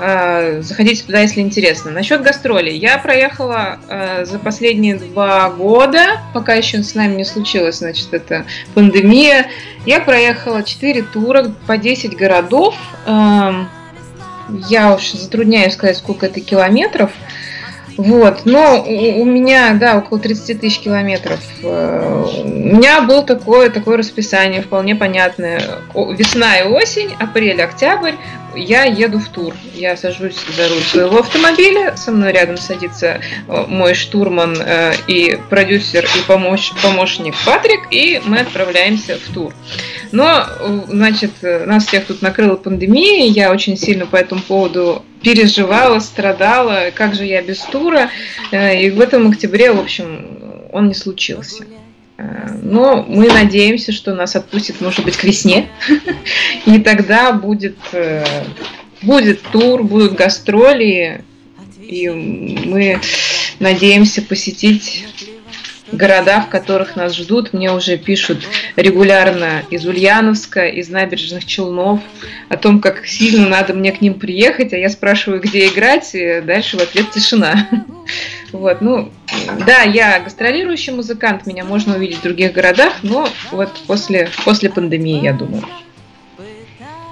А, 0.00 0.60
заходите 0.60 1.02
туда, 1.02 1.20
если 1.20 1.40
интересно. 1.40 1.90
Насчет 1.90 2.22
гастролей. 2.22 2.76
Я 2.76 2.98
проехала 2.98 3.80
э, 3.88 4.24
за 4.24 4.38
последние 4.38 4.94
два 4.94 5.50
года, 5.50 6.20
пока 6.32 6.54
еще 6.54 6.84
с 6.84 6.94
нами 6.94 7.16
не 7.16 7.24
случилось, 7.24 7.78
значит, 7.78 8.08
это 8.12 8.44
пандемия. 8.74 9.48
Я 9.84 10.00
проехала 10.00 10.62
4 10.62 11.02
тура 11.02 11.52
по 11.66 11.76
10 11.76 12.16
городов. 12.16 12.76
Я 13.06 14.94
уж 14.94 15.12
затрудняюсь 15.12 15.74
сказать, 15.74 15.96
сколько 15.96 16.26
это 16.26 16.40
километров. 16.40 17.10
Вот, 17.98 18.42
но 18.44 18.84
у, 18.86 19.22
у 19.22 19.24
меня, 19.24 19.74
да, 19.74 19.98
около 19.98 20.20
30 20.20 20.60
тысяч 20.60 20.78
километров. 20.78 21.40
Э, 21.64 22.24
у 22.44 22.76
меня 22.76 23.00
было 23.00 23.24
такое, 23.24 23.70
такое 23.70 23.96
расписание 23.96 24.62
вполне 24.62 24.94
понятное. 24.94 25.60
Весна 26.16 26.60
и 26.60 26.62
осень, 26.62 27.10
апрель, 27.18 27.60
октябрь 27.60 28.14
я 28.54 28.84
еду 28.84 29.18
в 29.18 29.28
тур. 29.28 29.52
Я 29.74 29.96
сажусь 29.96 30.36
за 30.56 30.68
руль 30.68 30.82
своего 30.82 31.18
автомобиля, 31.18 31.96
со 31.96 32.12
мной 32.12 32.32
рядом 32.32 32.56
садится 32.56 33.20
э, 33.48 33.64
мой 33.66 33.94
штурман 33.94 34.56
э, 34.64 34.92
и 35.08 35.36
продюсер 35.50 36.04
и 36.04 36.22
помощ, 36.28 36.70
помощник 36.80 37.34
Патрик, 37.44 37.88
и 37.90 38.22
мы 38.24 38.38
отправляемся 38.38 39.18
в 39.18 39.34
тур. 39.34 39.52
Но, 40.12 40.46
значит, 40.86 41.32
нас 41.42 41.86
всех 41.86 42.06
тут 42.06 42.22
накрыла 42.22 42.54
пандемия, 42.54 43.28
я 43.28 43.50
очень 43.50 43.76
сильно 43.76 44.06
по 44.06 44.16
этому 44.16 44.40
поводу 44.40 45.04
переживала, 45.28 45.98
страдала, 45.98 46.90
как 46.94 47.14
же 47.14 47.26
я 47.26 47.42
без 47.42 47.58
тура, 47.58 48.10
и 48.50 48.90
в 48.90 48.98
этом 48.98 49.28
октябре, 49.28 49.72
в 49.72 49.78
общем, 49.78 50.68
он 50.72 50.88
не 50.88 50.94
случился. 50.94 51.66
Но 52.62 53.04
мы 53.06 53.28
надеемся, 53.28 53.92
что 53.92 54.14
нас 54.14 54.34
отпустит, 54.36 54.80
может 54.80 55.04
быть, 55.04 55.18
к 55.18 55.24
весне. 55.24 55.68
И 56.66 56.78
тогда 56.80 57.32
будет, 57.32 57.76
э, 57.92 58.24
будет 59.02 59.40
тур, 59.52 59.84
будут 59.84 60.14
гастроли. 60.14 61.22
И 61.80 62.08
мы 62.08 63.00
надеемся 63.60 64.20
посетить 64.20 65.06
города, 65.92 66.40
в 66.40 66.48
которых 66.48 66.96
нас 66.96 67.16
ждут. 67.16 67.52
Мне 67.52 67.72
уже 67.72 67.96
пишут 67.96 68.46
регулярно 68.76 69.62
из 69.70 69.86
Ульяновска, 69.86 70.66
из 70.66 70.88
набережных 70.88 71.44
Челнов 71.44 72.00
о 72.48 72.56
том, 72.56 72.80
как 72.80 73.06
сильно 73.06 73.48
надо 73.48 73.74
мне 73.74 73.92
к 73.92 74.00
ним 74.00 74.14
приехать, 74.14 74.72
а 74.72 74.76
я 74.76 74.88
спрашиваю, 74.88 75.40
где 75.40 75.66
играть, 75.66 76.14
и 76.14 76.40
дальше 76.40 76.76
в 76.76 76.80
ответ 76.80 77.10
тишина. 77.10 77.68
Вот, 78.50 78.80
ну, 78.80 79.12
да, 79.66 79.82
я 79.82 80.20
гастролирующий 80.20 80.94
музыкант, 80.94 81.46
меня 81.46 81.64
можно 81.64 81.96
увидеть 81.96 82.20
в 82.20 82.22
других 82.22 82.52
городах, 82.52 82.94
но 83.02 83.28
вот 83.50 83.70
после, 83.86 84.30
после 84.44 84.70
пандемии, 84.70 85.22
я 85.22 85.34
думаю. 85.34 85.64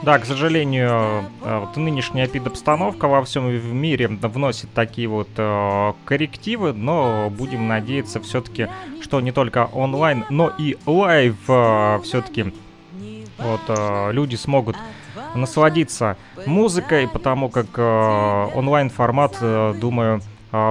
Да, 0.06 0.20
к 0.20 0.24
сожалению, 0.24 1.24
э, 1.42 1.58
вот 1.58 1.76
нынешняя 1.76 2.28
эпидобстановка 2.28 3.08
во 3.08 3.24
всем 3.24 3.50
мире 3.76 4.06
вносит 4.06 4.72
такие 4.72 5.08
вот 5.08 5.28
э, 5.36 5.92
коррективы, 6.04 6.72
но 6.72 7.28
будем 7.36 7.66
надеяться 7.66 8.20
все-таки, 8.20 8.68
что 9.00 9.20
не 9.20 9.32
только 9.32 9.68
онлайн, 9.72 10.24
но 10.30 10.52
и 10.56 10.76
live 10.86 11.34
э, 11.48 11.98
все-таки 12.04 12.54
вот 13.38 14.12
люди 14.12 14.36
смогут 14.36 14.76
насладиться 15.34 16.16
музыкой, 16.46 17.08
потому 17.08 17.48
как 17.48 17.76
онлайн 17.76 18.90
формат, 18.90 19.36
э, 19.40 19.74
думаю, 19.80 20.22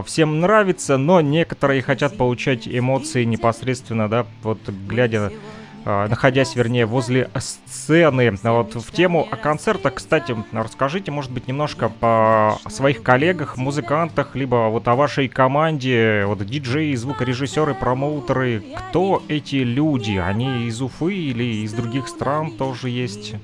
всем 0.06 0.40
нравится, 0.40 0.96
но 0.96 1.20
некоторые 1.20 1.82
хотят 1.82 2.16
получать 2.16 2.70
эмоции 2.70 3.26
непосредственно, 3.26 4.08
да, 4.08 4.26
вот 4.44 4.60
глядя 4.70 5.34
находясь, 5.86 6.56
вернее, 6.56 6.86
возле 6.86 7.30
сцены. 7.38 8.32
Вот 8.44 8.76
в 8.76 8.92
тему 8.92 9.28
о 9.30 9.36
концертах, 9.36 9.96
кстати, 9.96 10.36
расскажите, 10.52 11.12
может 11.12 11.32
быть, 11.32 11.48
немножко 11.48 11.90
по 11.90 12.58
своих 12.68 13.04
коллегах, 13.04 13.58
музыкантах, 13.58 14.36
либо 14.36 14.70
вот 14.70 14.88
о 14.88 14.96
вашей 14.96 15.28
команде, 15.28 16.24
вот 16.26 16.46
диджеи, 16.46 16.96
звукорежиссеры, 16.96 17.74
промоутеры. 17.76 18.64
Кто 18.90 19.24
эти 19.28 19.58
люди? 19.58 20.18
Они 20.18 20.68
из 20.68 20.82
Уфы 20.82 21.14
или 21.14 21.64
из 21.64 21.74
других 21.74 22.08
стран 22.08 22.52
тоже 22.52 22.90
есть? 22.90 23.36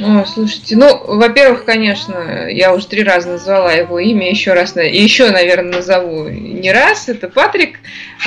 О, 0.00 0.24
слушайте, 0.26 0.76
ну, 0.76 1.00
во-первых, 1.06 1.64
конечно, 1.64 2.48
я 2.48 2.74
уже 2.74 2.86
три 2.86 3.04
раза 3.04 3.28
назвала 3.28 3.72
его 3.72 3.98
имя, 4.00 4.28
еще 4.28 4.52
раз, 4.52 4.76
и 4.76 4.80
еще, 4.80 5.30
наверное, 5.30 5.76
назову 5.76 6.28
не 6.28 6.72
раз. 6.72 7.08
Это 7.08 7.28
Патрик, 7.28 7.78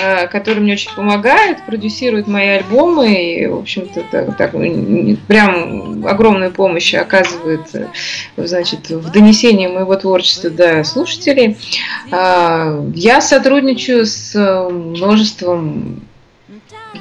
а, 0.01 0.27
который 0.27 0.59
мне 0.59 0.73
очень 0.73 0.91
помогает, 0.95 1.65
продюсирует 1.65 2.27
мои 2.27 2.47
альбомы, 2.47 3.13
и, 3.13 3.47
в 3.47 3.57
общем-то, 3.57 4.03
так, 4.09 4.37
так, 4.37 4.51
прям 4.51 6.05
огромную 6.07 6.51
помощь 6.51 6.93
оказывает, 6.93 7.67
значит, 8.37 8.89
в 8.89 9.11
донесении 9.11 9.67
моего 9.67 9.95
творчества 9.95 10.49
до 10.49 10.83
слушателей. 10.85 11.57
А, 12.11 12.81
я 12.95 13.19
сотрудничаю 13.19 14.05
с 14.05 14.33
множеством 14.69 16.01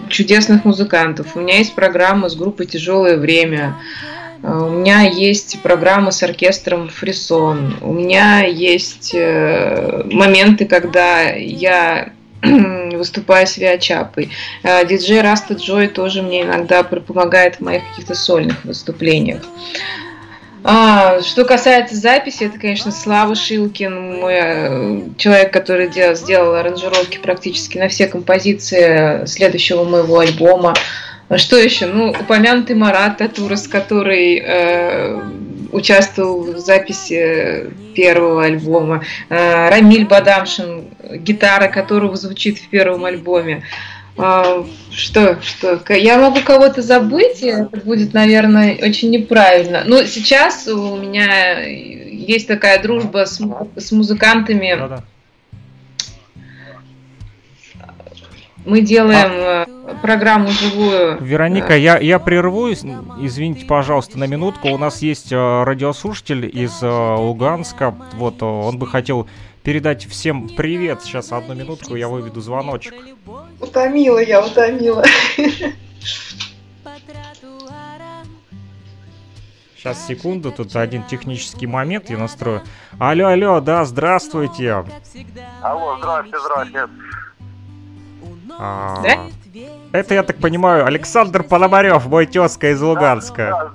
чудесных 0.08 0.64
музыкантов. 0.64 1.36
У 1.36 1.40
меня 1.40 1.58
есть 1.58 1.74
программа 1.74 2.28
с 2.28 2.34
группой 2.34 2.66
«Тяжелое 2.66 3.16
время», 3.16 3.76
у 4.46 4.68
меня 4.70 5.02
есть 5.02 5.60
программа 5.60 6.12
с 6.12 6.22
оркестром 6.22 6.88
Фрисон. 6.88 7.78
У 7.80 7.92
меня 7.92 8.44
есть 8.44 9.10
э, 9.12 10.04
моменты, 10.04 10.66
когда 10.66 11.30
я 11.30 12.12
выступаю 12.42 13.48
с 13.48 13.56
Виачапой. 13.56 14.30
А, 14.62 14.84
диджей 14.84 15.20
Раста 15.20 15.54
Джой 15.54 15.88
тоже 15.88 16.22
мне 16.22 16.42
иногда 16.42 16.84
помогает 16.84 17.56
в 17.56 17.60
моих 17.60 17.82
каких-то 17.90 18.14
сольных 18.14 18.64
выступлениях. 18.64 19.42
А, 20.62 21.20
что 21.22 21.44
касается 21.44 21.96
записи, 21.96 22.44
это, 22.44 22.58
конечно, 22.58 22.92
Слава 22.92 23.34
Шилкин, 23.34 24.20
мой 24.20 24.34
э, 24.34 25.00
человек, 25.16 25.52
который 25.52 25.88
делал, 25.88 26.14
сделал 26.14 26.54
аранжировки 26.54 27.18
практически 27.18 27.78
на 27.78 27.88
все 27.88 28.06
композиции 28.06 29.26
следующего 29.26 29.84
моего 29.84 30.18
альбома. 30.18 30.74
Что 31.34 31.56
еще? 31.56 31.86
Ну, 31.86 32.10
упомянутый 32.10 32.76
Марат 32.76 33.18
Татурас, 33.18 33.66
который 33.66 34.38
э, 34.38 35.20
участвовал 35.72 36.52
в 36.52 36.58
записи 36.58 37.70
первого 37.94 38.44
альбома. 38.44 39.02
Э, 39.28 39.68
Рамиль 39.68 40.06
Бадамшин, 40.06 40.84
гитара 41.14 41.68
которого 41.68 42.16
звучит 42.16 42.58
в 42.58 42.68
первом 42.68 43.04
альбоме. 43.04 43.64
Э, 44.16 44.64
что, 44.92 45.38
что? 45.42 45.82
Я 45.94 46.18
могу 46.18 46.40
кого-то 46.42 46.80
забыть, 46.80 47.42
и 47.42 47.48
это 47.48 47.76
будет, 47.78 48.14
наверное, 48.14 48.78
очень 48.80 49.10
неправильно. 49.10 49.82
Но 49.84 50.04
сейчас 50.04 50.68
у 50.68 50.96
меня 50.96 51.64
есть 51.64 52.46
такая 52.46 52.80
дружба 52.80 53.26
с, 53.26 53.40
с 53.76 53.90
музыкантами. 53.90 54.76
Да-да 54.78 55.02
Мы 58.66 58.80
делаем 58.80 59.30
а... 59.32 59.94
программу 60.02 60.48
живую. 60.48 61.18
Вероника, 61.22 61.76
я, 61.76 61.98
я 61.98 62.18
прервусь. 62.18 62.82
Извините, 63.20 63.64
пожалуйста, 63.64 64.18
на 64.18 64.26
минутку. 64.26 64.68
У 64.68 64.78
нас 64.78 65.02
есть 65.02 65.32
э, 65.32 65.62
радиослушатель 65.62 66.46
из 66.46 66.82
э, 66.82 66.88
Луганска. 66.88 67.94
Вот 68.14 68.42
он 68.42 68.76
бы 68.78 68.88
хотел 68.88 69.28
передать 69.62 70.06
всем 70.06 70.48
привет. 70.48 71.02
Сейчас 71.02 71.32
одну 71.32 71.54
минутку, 71.54 71.94
я 71.94 72.08
выведу 72.08 72.40
звоночек. 72.40 72.94
Утомила 73.60 74.18
я, 74.18 74.44
утомила. 74.44 75.04
Сейчас, 79.76 80.04
секунду, 80.04 80.50
тут 80.50 80.74
один 80.74 81.04
технический 81.04 81.68
момент 81.68 82.10
я 82.10 82.18
настрою. 82.18 82.62
Алло, 82.98 83.28
алло, 83.28 83.60
да, 83.60 83.84
здравствуйте. 83.84 84.84
Алло, 85.62 85.96
здравствуйте, 85.98 86.38
здравствуйте. 86.40 86.88
А, 88.58 89.02
да? 89.02 89.18
Это, 89.92 90.14
я 90.14 90.22
так 90.22 90.36
понимаю, 90.36 90.86
Александр 90.86 91.42
Пономарев, 91.42 92.06
мой 92.06 92.26
тезка 92.26 92.70
из 92.70 92.80
Луганска. 92.80 93.72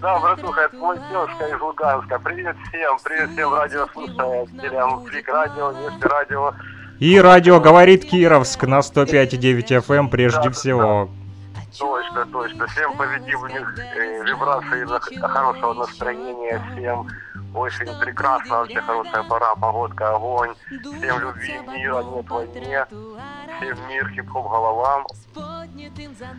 Да, 0.00 0.18
братуха, 0.18 0.62
это 0.62 0.76
мой 0.76 0.96
тезка 0.96 1.46
из 1.46 1.60
Луганска. 1.60 2.18
Привет 2.18 2.56
всем, 2.68 2.98
привет 3.02 3.30
всем 3.30 3.54
радиослушателям, 3.54 5.04
Флик 5.06 5.28
Радио, 5.28 5.72
Нефти 5.72 6.06
Радио. 6.06 6.54
И 6.98 7.20
радио 7.20 7.60
говорит 7.60 8.04
Кировск 8.04 8.64
на 8.64 8.80
105,9 8.80 9.84
FM 9.84 9.94
эм 9.96 10.08
прежде 10.08 10.44
да, 10.44 10.50
всего. 10.50 11.08
Да. 11.10 11.23
Точно, 11.78 12.26
точно. 12.26 12.66
Всем 12.68 12.96
позитивных 12.96 13.78
э, 13.78 14.24
вибраций, 14.24 14.86
хорошего 15.20 15.74
настроения, 15.74 16.62
всем 16.72 17.08
очень 17.54 17.86
прекрасно, 18.00 18.58
вообще 18.58 18.80
хорошая 18.80 19.22
пора, 19.22 19.54
погодка, 19.54 20.14
огонь. 20.16 20.54
Всем 20.68 21.20
любви, 21.20 21.58
мира, 21.68 22.02
нет 22.02 22.28
войне. 22.28 22.86
Всем 23.56 23.88
мир, 23.88 24.10
хип-хоп 24.10 24.48
головам. 24.48 25.06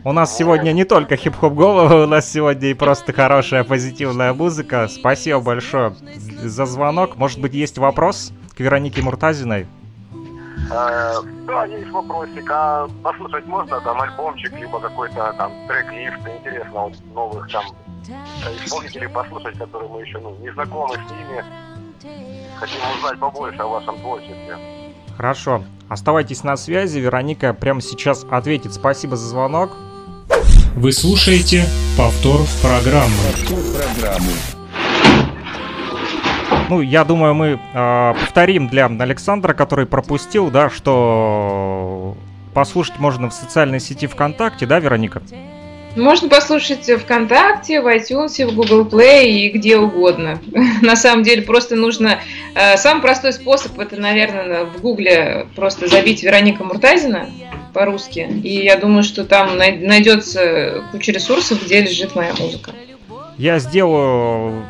У 0.04 0.12
нас 0.12 0.36
сегодня 0.36 0.72
не 0.72 0.84
только 0.84 1.16
хип-хоп 1.16 1.54
головы, 1.54 2.04
у 2.04 2.06
нас 2.06 2.30
сегодня 2.30 2.68
и 2.68 2.74
просто 2.74 3.12
хорошая 3.12 3.64
позитивная 3.64 4.34
музыка. 4.34 4.88
Спасибо 4.88 5.40
большое 5.40 5.94
за 6.42 6.66
звонок. 6.66 7.16
Может 7.16 7.40
быть, 7.40 7.54
есть 7.54 7.78
вопрос 7.78 8.32
к 8.54 8.60
Веронике 8.60 9.02
Муртазиной? 9.02 9.66
Э, 10.70 11.22
да, 11.46 11.64
есть 11.64 11.90
вопросик. 11.90 12.50
А 12.50 12.88
послушать 13.02 13.46
можно 13.46 13.80
там 13.80 14.00
альбомчик, 14.00 14.52
либо 14.52 14.80
какой-то 14.80 15.34
там 15.38 15.52
трек-лист, 15.68 16.18
интересно, 16.26 16.80
вот 16.80 16.94
новых 17.14 17.50
там 17.50 17.64
исполнителей 18.64 19.08
послушать, 19.08 19.58
которые 19.58 19.88
мы 19.90 20.02
еще 20.02 20.18
ну, 20.18 20.36
не 20.36 20.52
знакомы 20.52 20.94
с 20.94 21.10
ними. 21.10 21.44
Хотим 22.58 22.80
узнать 22.96 23.18
побольше 23.18 23.58
о 23.58 23.66
вашем 23.66 23.98
творчестве. 23.98 24.58
Хорошо. 25.16 25.64
Оставайтесь 25.88 26.42
на 26.42 26.56
связи. 26.56 26.98
Вероника 26.98 27.54
прямо 27.54 27.80
сейчас 27.80 28.24
ответит. 28.30 28.74
Спасибо 28.74 29.16
за 29.16 29.28
звонок. 29.28 29.70
Вы 30.74 30.92
слушаете 30.92 31.64
повтор 31.96 32.40
программы. 32.62 33.12
Повтор 33.32 33.58
программы. 33.72 34.32
Ну, 36.68 36.80
я 36.80 37.04
думаю, 37.04 37.34
мы 37.34 37.58
э, 37.74 38.14
повторим 38.20 38.68
для 38.68 38.86
Александра, 38.86 39.54
который 39.54 39.86
пропустил, 39.86 40.50
да, 40.50 40.70
что 40.70 42.16
послушать 42.54 42.98
можно 42.98 43.28
в 43.28 43.34
социальной 43.34 43.80
сети 43.80 44.06
ВКонтакте, 44.06 44.66
да, 44.66 44.80
Вероника? 44.80 45.22
Можно 45.96 46.28
послушать 46.28 46.90
ВКонтакте, 46.90 47.80
в 47.80 47.86
iTunes, 47.86 48.44
в 48.46 48.54
Google 48.54 48.84
Play 48.84 49.28
и 49.28 49.48
где 49.48 49.78
угодно. 49.78 50.38
На 50.82 50.94
самом 50.94 51.22
деле 51.22 51.42
просто 51.42 51.74
нужно... 51.74 52.20
Э, 52.54 52.76
самый 52.76 53.00
простой 53.00 53.32
способ 53.32 53.78
это, 53.78 53.96
наверное, 53.96 54.64
в 54.64 54.80
Гугле 54.80 55.46
просто 55.56 55.88
забить 55.88 56.22
Вероника 56.22 56.64
Муртазина 56.64 57.28
по-русски. 57.72 58.28
И 58.42 58.64
я 58.64 58.76
думаю, 58.76 59.04
что 59.04 59.24
там 59.24 59.56
найдется 59.56 60.84
куча 60.92 61.12
ресурсов, 61.12 61.64
где 61.64 61.80
лежит 61.80 62.14
моя 62.14 62.32
музыка. 62.38 62.72
Я 63.38 63.58
сделаю 63.58 64.64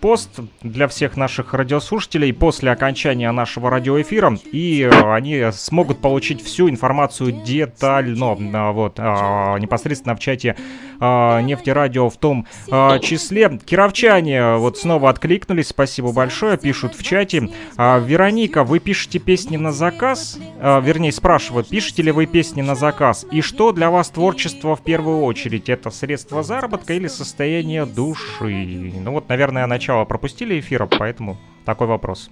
пост 0.00 0.40
для 0.62 0.88
всех 0.88 1.16
наших 1.16 1.54
радиослушателей 1.54 2.32
после 2.32 2.70
окончания 2.70 3.30
нашего 3.32 3.70
радиоэфира, 3.70 4.38
и 4.52 4.82
э, 4.82 5.14
они 5.14 5.50
смогут 5.52 6.00
получить 6.00 6.42
всю 6.42 6.68
информацию 6.68 7.32
детально, 7.32 8.72
вот, 8.72 8.94
а, 8.98 9.56
непосредственно 9.58 10.16
в 10.16 10.20
чате 10.20 10.56
а, 11.00 11.40
нефтерадио 11.40 12.08
в 12.08 12.16
том 12.16 12.46
числе. 12.68 13.58
Кировчане 13.64 14.56
вот 14.56 14.78
снова 14.78 15.10
откликнулись, 15.10 15.68
спасибо 15.68 16.12
большое, 16.12 16.56
пишут 16.56 16.94
в 16.94 17.02
чате. 17.02 17.50
Вероника, 17.76 18.64
вы 18.64 18.78
пишете 18.78 19.18
песни 19.18 19.56
на 19.56 19.72
заказ? 19.72 20.38
Вернее, 20.60 21.12
спрашивают, 21.12 21.68
пишете 21.68 22.02
ли 22.02 22.12
вы 22.12 22.26
песни 22.26 22.62
на 22.62 22.74
заказ? 22.74 23.26
И 23.32 23.40
что 23.40 23.72
для 23.72 23.90
вас 23.90 24.10
творчество 24.10 24.76
в 24.76 24.82
первую 24.82 25.22
очередь? 25.22 25.68
Это 25.68 25.90
средство 25.90 26.42
заработка 26.42 26.94
или 26.94 27.08
состояние 27.08 27.86
души? 27.86 28.92
Ну 29.00 29.12
вот, 29.12 29.28
наверное, 29.28 29.66
начало 29.66 30.04
пропустили 30.04 30.60
эфира, 30.60 30.86
поэтому 30.86 31.38
такой 31.64 31.86
вопрос. 31.86 32.30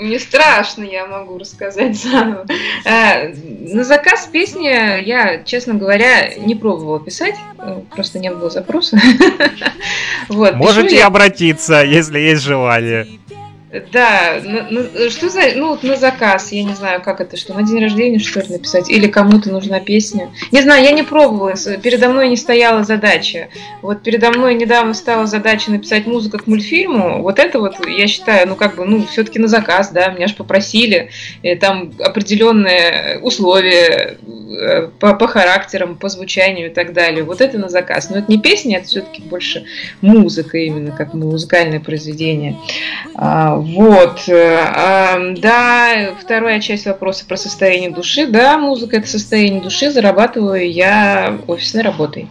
Не 0.00 0.18
страшно, 0.18 0.82
я 0.82 1.06
могу 1.06 1.38
рассказать 1.38 1.94
заново. 1.96 2.46
А, 2.86 3.28
на 3.60 3.84
заказ 3.84 4.26
песни 4.32 4.66
я, 5.04 5.42
честно 5.44 5.74
говоря, 5.74 6.34
не 6.36 6.54
пробовала 6.54 6.98
писать, 7.00 7.34
э, 7.58 7.80
просто 7.94 8.18
не 8.18 8.30
было 8.30 8.48
запроса. 8.48 8.98
вот, 10.28 10.54
Можете 10.56 10.96
я... 10.96 11.06
обратиться, 11.06 11.82
если 11.82 12.18
есть 12.18 12.42
желание. 12.42 13.19
Да, 13.92 14.40
ну, 14.42 14.62
ну, 14.68 15.10
что 15.10 15.28
за, 15.28 15.42
ну, 15.54 15.78
на 15.82 15.94
заказ, 15.94 16.50
я 16.50 16.64
не 16.64 16.74
знаю, 16.74 17.00
как 17.00 17.20
это, 17.20 17.36
что 17.36 17.54
на 17.54 17.62
день 17.62 17.80
рождения, 17.80 18.18
что 18.18 18.40
ли, 18.40 18.48
написать, 18.48 18.90
или 18.90 19.06
кому-то 19.06 19.50
нужна 19.52 19.78
песня. 19.78 20.30
Не 20.50 20.62
знаю, 20.62 20.82
я 20.82 20.90
не 20.90 21.04
пробовала, 21.04 21.54
передо 21.80 22.08
мной 22.08 22.28
не 22.28 22.36
стояла 22.36 22.82
задача. 22.82 23.48
Вот 23.80 24.02
передо 24.02 24.32
мной 24.32 24.54
недавно 24.54 24.92
стала 24.92 25.26
задача 25.26 25.70
написать 25.70 26.06
музыку 26.06 26.38
к 26.38 26.48
мультфильму, 26.48 27.22
вот 27.22 27.38
это 27.38 27.60
вот, 27.60 27.76
я 27.86 28.08
считаю, 28.08 28.48
ну, 28.48 28.56
как 28.56 28.74
бы, 28.74 28.84
ну, 28.84 29.06
все-таки 29.06 29.38
на 29.38 29.46
заказ, 29.46 29.90
да, 29.92 30.08
меня 30.08 30.26
же 30.26 30.34
попросили, 30.34 31.10
и 31.42 31.54
там 31.54 31.92
определенные 32.00 33.20
условия 33.20 34.18
э, 34.60 34.88
по, 34.98 35.14
по 35.14 35.28
характерам, 35.28 35.94
по 35.94 36.08
звучанию 36.08 36.72
и 36.72 36.74
так 36.74 36.92
далее, 36.92 37.22
вот 37.22 37.40
это 37.40 37.56
на 37.56 37.68
заказ. 37.68 38.10
Но 38.10 38.16
это 38.16 38.32
не 38.32 38.40
песня, 38.40 38.78
это 38.78 38.88
все-таки 38.88 39.22
больше 39.22 39.64
музыка 40.00 40.58
именно, 40.58 40.90
как 40.90 41.14
музыкальное 41.14 41.78
произведение. 41.78 42.56
Вот, 43.60 44.26
э, 44.28 45.34
да, 45.36 46.14
вторая 46.18 46.60
часть 46.60 46.86
вопроса 46.86 47.26
про 47.26 47.36
состояние 47.36 47.90
души. 47.90 48.26
Да, 48.26 48.56
музыка 48.58 48.96
это 48.96 49.06
состояние 49.06 49.60
души, 49.60 49.90
зарабатываю 49.90 50.70
я 50.70 51.38
офисной 51.46 51.82
работой. 51.82 52.28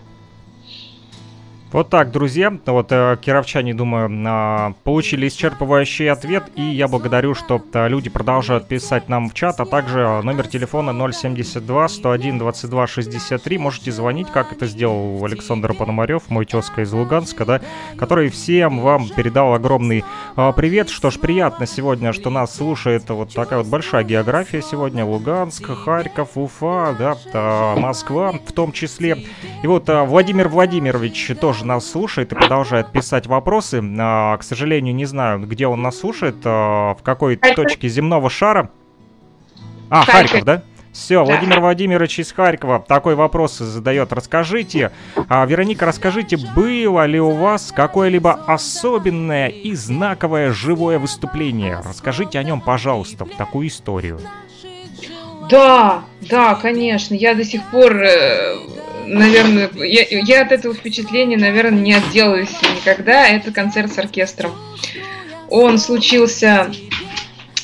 Вот 1.71 1.89
так, 1.89 2.09
друзья. 2.09 2.51
Вот 2.65 2.91
э, 2.91 3.15
кировчане, 3.21 3.75
думаю, 3.75 4.09
э, 4.09 4.73
получили 4.83 5.27
исчерпывающий 5.27 6.09
ответ. 6.09 6.45
И 6.55 6.63
я 6.63 6.87
благодарю, 6.87 7.35
что 7.35 7.61
э, 7.73 7.87
люди 7.87 8.09
продолжают 8.09 8.67
писать 8.67 9.07
нам 9.07 9.29
в 9.29 9.35
чат, 9.35 9.59
а 9.59 9.67
также 9.67 9.99
э, 9.99 10.21
номер 10.23 10.47
телефона 10.47 11.11
072 11.11 11.87
101 11.87 12.39
22 12.39 12.87
63. 12.87 13.57
Можете 13.59 13.91
звонить, 13.91 14.31
как 14.31 14.51
это 14.51 14.65
сделал 14.65 15.23
Александр 15.23 15.75
Пономарев, 15.75 16.23
мой 16.29 16.47
тезка 16.47 16.81
из 16.81 16.91
Луганска, 16.91 17.45
да, 17.45 17.61
который 17.99 18.29
всем 18.29 18.79
вам 18.79 19.07
передал 19.07 19.53
огромный 19.53 20.03
э, 20.37 20.53
привет. 20.55 20.89
Что 20.89 21.11
ж, 21.11 21.19
приятно 21.19 21.67
сегодня, 21.67 22.13
что 22.13 22.31
нас 22.31 22.55
слушает 22.55 23.07
вот 23.09 23.35
такая 23.35 23.59
вот 23.59 23.67
большая 23.67 24.03
география 24.03 24.63
сегодня. 24.63 25.05
Луганск, 25.05 25.67
Харьков, 25.67 26.35
Уфа, 26.35 26.95
да, 26.97 27.15
э, 27.31 27.79
Москва 27.79 28.31
в 28.31 28.53
том 28.53 28.71
числе. 28.71 29.23
И 29.61 29.67
вот 29.67 29.87
э, 29.87 30.01
Владимир 30.01 30.47
Владимирович 30.47 31.31
тоже 31.39 31.58
тоже 31.59 31.65
нас 31.65 31.91
слушает 31.91 32.31
и 32.31 32.35
продолжает 32.35 32.91
писать 32.91 33.27
вопросы. 33.27 33.83
А, 33.99 34.37
к 34.37 34.43
сожалению, 34.43 34.95
не 34.95 35.05
знаю, 35.05 35.39
где 35.39 35.67
он 35.67 35.81
нас 35.81 35.99
слушает, 35.99 36.37
а, 36.45 36.93
в 36.95 37.03
какой 37.03 37.37
Харьков. 37.37 37.55
точке 37.55 37.89
земного 37.89 38.29
шара. 38.29 38.71
А, 39.89 40.03
Харьков, 40.03 40.31
Харьков 40.31 40.43
да? 40.45 40.63
Все, 40.93 41.15
да. 41.15 41.23
Владимир 41.23 41.59
Владимирович 41.59 42.19
из 42.19 42.31
Харькова 42.31 42.79
такой 42.87 43.15
вопрос 43.15 43.57
задает. 43.57 44.13
Расскажите, 44.13 44.91
а, 45.27 45.45
Вероника, 45.45 45.85
расскажите, 45.85 46.37
было 46.55 47.05
ли 47.05 47.19
у 47.19 47.31
вас 47.31 47.73
какое-либо 47.75 48.33
особенное 48.47 49.49
и 49.49 49.73
знаковое 49.73 50.53
живое 50.53 50.97
выступление? 50.97 51.81
Расскажите 51.83 52.39
о 52.39 52.43
нем, 52.43 52.61
пожалуйста, 52.61 53.25
такую 53.37 53.67
историю. 53.67 54.19
Да, 55.49 56.03
да, 56.21 56.55
конечно. 56.55 57.15
Я 57.15 57.33
до 57.33 57.43
сих 57.43 57.63
пор 57.71 57.95
э, 57.97 58.55
наверное, 59.09 59.69
я, 59.75 60.05
я 60.09 60.41
от 60.41 60.51
этого 60.51 60.73
впечатления, 60.73 61.37
наверное, 61.37 61.79
не 61.79 61.93
отделаюсь 61.93 62.55
никогда. 62.75 63.27
Это 63.27 63.51
концерт 63.51 63.91
с 63.93 63.97
оркестром. 63.97 64.51
Он 65.49 65.77
случился 65.77 66.71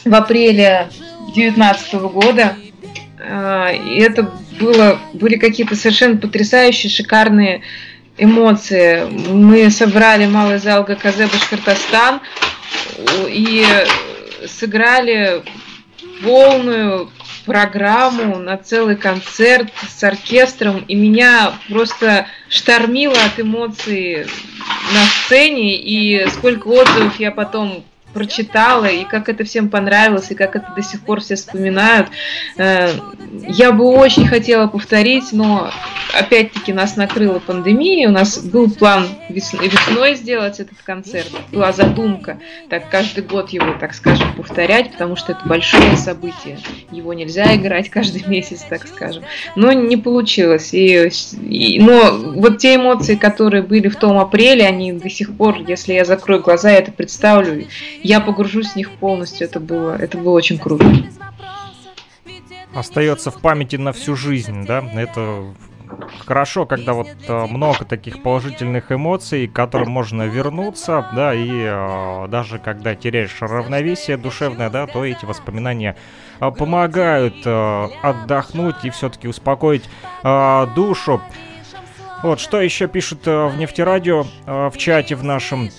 в 0.04 0.14
апреле 0.14 0.90
2019 1.34 1.94
года. 1.94 2.56
А, 3.20 3.72
и 3.72 4.00
это 4.00 4.32
было, 4.60 5.00
были 5.14 5.38
какие-то 5.38 5.76
совершенно 5.76 6.18
потрясающие, 6.18 6.90
шикарные 6.90 7.62
эмоции. 8.18 9.06
Мы 9.30 9.70
собрали 9.70 10.26
малый 10.26 10.60
зал 10.60 10.84
ГКЗ 10.84 11.30
Башкортостан 11.32 12.22
и 13.28 13.66
сыграли 14.48 15.44
полную 16.24 17.10
программу 17.46 18.38
на 18.38 18.58
целый 18.58 18.96
концерт 18.96 19.72
с 19.88 20.04
оркестром, 20.04 20.84
и 20.88 20.96
меня 20.96 21.54
просто 21.70 22.28
штормило 22.50 23.14
от 23.14 23.40
эмоций 23.40 24.26
на 24.94 25.06
сцене, 25.26 25.78
и 25.78 26.28
сколько 26.30 26.68
отзывов 26.68 27.20
я 27.20 27.32
потом 27.32 27.84
прочитала, 28.16 28.86
и 28.86 29.04
как 29.04 29.28
это 29.28 29.44
всем 29.44 29.70
понравилось, 29.70 30.32
и 30.32 30.36
как 30.36 30.56
это 30.56 30.72
до 30.74 30.82
сих 30.82 31.02
пор 31.02 31.20
все 31.20 31.36
вспоминают. 31.36 32.08
Э, 32.58 32.92
я 33.46 33.74
бы 33.74 33.84
очень 33.86 34.26
хотела 34.26 34.68
повторить, 34.68 35.34
но 35.34 35.70
опять-таки 36.18 36.72
нас 36.72 36.96
накрыла 36.96 37.40
пандемия, 37.40 38.08
у 38.08 38.14
нас 38.14 38.40
был 38.40 38.72
план 38.72 39.06
весной 39.28 40.16
сделать 40.16 40.62
этот 40.62 40.78
концерт, 40.82 41.30
была 41.52 41.74
задумка, 41.74 42.40
так 42.70 42.90
каждый 42.90 43.24
год 43.26 43.50
его, 43.50 43.76
так 43.82 43.94
скажем, 43.94 44.34
повторять, 44.34 44.94
потому 44.94 45.18
что 45.18 45.34
это 45.34 45.42
большое 45.46 45.98
событие, 45.98 46.58
его 46.92 47.14
нельзя 47.14 47.54
играть 47.54 47.90
каждый 47.90 48.24
месяц, 48.28 48.66
так 48.70 48.88
скажем. 48.88 49.24
Но 49.58 49.74
не 49.74 49.98
получилось, 49.98 50.74
и, 50.74 51.10
и, 51.42 51.80
но 51.82 52.16
вот 52.36 52.60
те 52.60 52.76
эмоции, 52.76 53.16
которые 53.16 53.62
были 53.62 53.90
в 53.90 53.98
том 53.98 54.18
апреле, 54.18 54.66
они 54.66 54.94
до 54.94 55.10
сих 55.10 55.36
пор, 55.36 55.58
если 55.68 55.92
я 55.92 56.06
закрою 56.06 56.42
глаза, 56.42 56.72
я 56.72 56.78
это 56.78 56.94
представлю, 56.94 57.66
я 58.06 58.22
погружусь 58.22 58.74
в 58.74 58.76
них 58.76 58.92
полностью. 58.92 59.48
Это 59.48 59.60
было, 59.60 59.96
это 59.96 60.18
было 60.18 60.34
очень 60.34 60.60
круто. 60.60 60.86
Остается 62.74 63.32
в 63.32 63.42
памяти 63.42 63.78
на 63.78 63.94
всю 63.94 64.16
жизнь, 64.16 64.66
да? 64.66 64.84
Это 64.94 65.46
хорошо, 66.26 66.66
когда 66.66 66.94
вот 66.94 67.08
э, 67.28 67.46
много 67.46 67.86
таких 67.86 68.22
положительных 68.22 68.92
эмоций, 68.92 69.48
к 69.48 69.54
которым 69.54 69.90
можно 69.90 70.24
вернуться, 70.24 71.08
да, 71.16 71.34
и 71.34 71.50
э, 71.50 72.28
даже 72.28 72.60
когда 72.60 72.96
теряешь 72.96 73.38
равновесие 73.40 74.18
душевное, 74.18 74.70
да, 74.70 74.88
то 74.88 75.06
эти 75.06 75.26
воспоминания 75.26 75.96
э, 76.40 76.52
помогают 76.52 77.46
отдохнуть 77.46 78.84
и 78.84 78.90
все-таки 78.90 79.28
успокоить 79.28 79.90
душу. 80.76 81.22
Вот, 82.24 82.40
что 82.40 82.60
еще 82.60 82.88
пишут 82.88 83.26
в 83.26 83.54
нефтерадио 83.58 84.26
э, 84.46 84.70
в 84.74 84.78
чате 84.78 85.16
в 85.16 85.24
нашем 85.24 85.70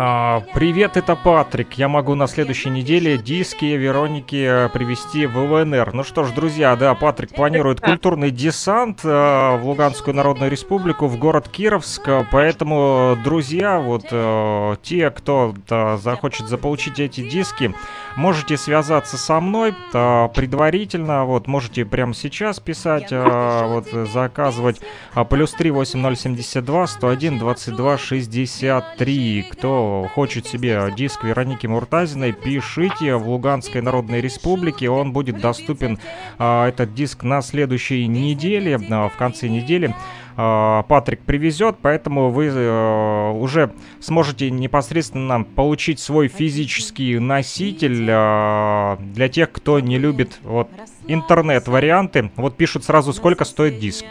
а, 0.00 0.44
привет, 0.54 0.96
это 0.96 1.16
Патрик. 1.16 1.74
Я 1.74 1.88
могу 1.88 2.14
на 2.14 2.28
следующей 2.28 2.70
неделе 2.70 3.18
диски 3.18 3.64
Вероники 3.64 4.66
э, 4.66 4.68
привезти 4.68 5.26
в 5.26 5.36
ЛНР. 5.36 5.92
Ну 5.92 6.04
что 6.04 6.22
ж, 6.22 6.30
друзья, 6.30 6.76
да, 6.76 6.94
Патрик 6.94 7.34
планирует 7.34 7.80
культурный 7.80 8.30
десант 8.30 9.00
э, 9.04 9.08
в 9.08 9.60
Луганскую 9.64 10.14
Народную 10.14 10.52
Республику, 10.52 11.08
в 11.08 11.18
город 11.18 11.48
Кировск. 11.48 12.08
Поэтому, 12.30 13.18
друзья, 13.24 13.80
вот 13.80 14.06
э, 14.12 14.76
те, 14.82 15.10
кто 15.10 15.52
да, 15.68 15.96
захочет 15.96 16.46
заполучить 16.46 17.00
эти 17.00 17.28
диски, 17.28 17.74
можете 18.18 18.56
связаться 18.56 19.16
со 19.16 19.38
мной 19.40 19.74
а, 19.94 20.26
предварительно, 20.28 21.24
вот, 21.24 21.46
можете 21.46 21.84
прямо 21.84 22.14
сейчас 22.14 22.58
писать, 22.58 23.08
а, 23.12 23.66
вот, 23.68 24.08
заказывать, 24.08 24.80
а, 25.14 25.24
плюс 25.24 25.52
3 25.52 25.70
8072 25.70 26.86
101 26.88 27.38
22 27.38 27.96
63, 27.96 29.46
кто 29.52 30.10
хочет 30.14 30.46
себе 30.46 30.92
диск 30.96 31.22
Вероники 31.22 31.68
Муртазиной, 31.68 32.32
пишите 32.32 33.14
в 33.14 33.28
Луганской 33.28 33.82
Народной 33.82 34.20
Республике, 34.20 34.90
он 34.90 35.12
будет 35.12 35.40
доступен, 35.40 36.00
а, 36.38 36.68
этот 36.68 36.94
диск 36.94 37.22
на 37.22 37.40
следующей 37.40 38.08
неделе, 38.08 38.80
а, 38.90 39.08
в 39.08 39.16
конце 39.16 39.46
недели, 39.46 39.94
Патрик 40.38 41.22
привезет, 41.22 41.78
поэтому 41.82 42.30
вы 42.30 42.46
э, 42.46 43.30
уже 43.32 43.72
сможете 43.98 44.52
непосредственно 44.52 45.42
получить 45.42 45.98
свой 45.98 46.28
физический 46.28 47.18
носитель 47.18 48.06
э, 48.08 48.96
для 49.00 49.28
тех, 49.28 49.50
кто 49.50 49.80
не 49.80 49.98
любит 49.98 50.38
вот 50.44 50.68
интернет-варианты. 51.08 52.30
Вот 52.36 52.56
пишут 52.56 52.84
сразу, 52.84 53.12
сколько 53.12 53.44
стоит 53.44 53.80
диск. 53.80 54.04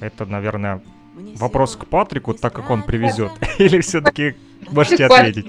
Это, 0.00 0.26
наверное, 0.26 0.82
вопрос 1.36 1.76
к 1.76 1.86
Патрику, 1.86 2.34
так 2.34 2.52
как 2.52 2.68
он 2.68 2.82
привезет. 2.82 3.32
Или 3.58 3.80
все-таки 3.80 4.34
можете 4.70 5.06
ответить? 5.06 5.46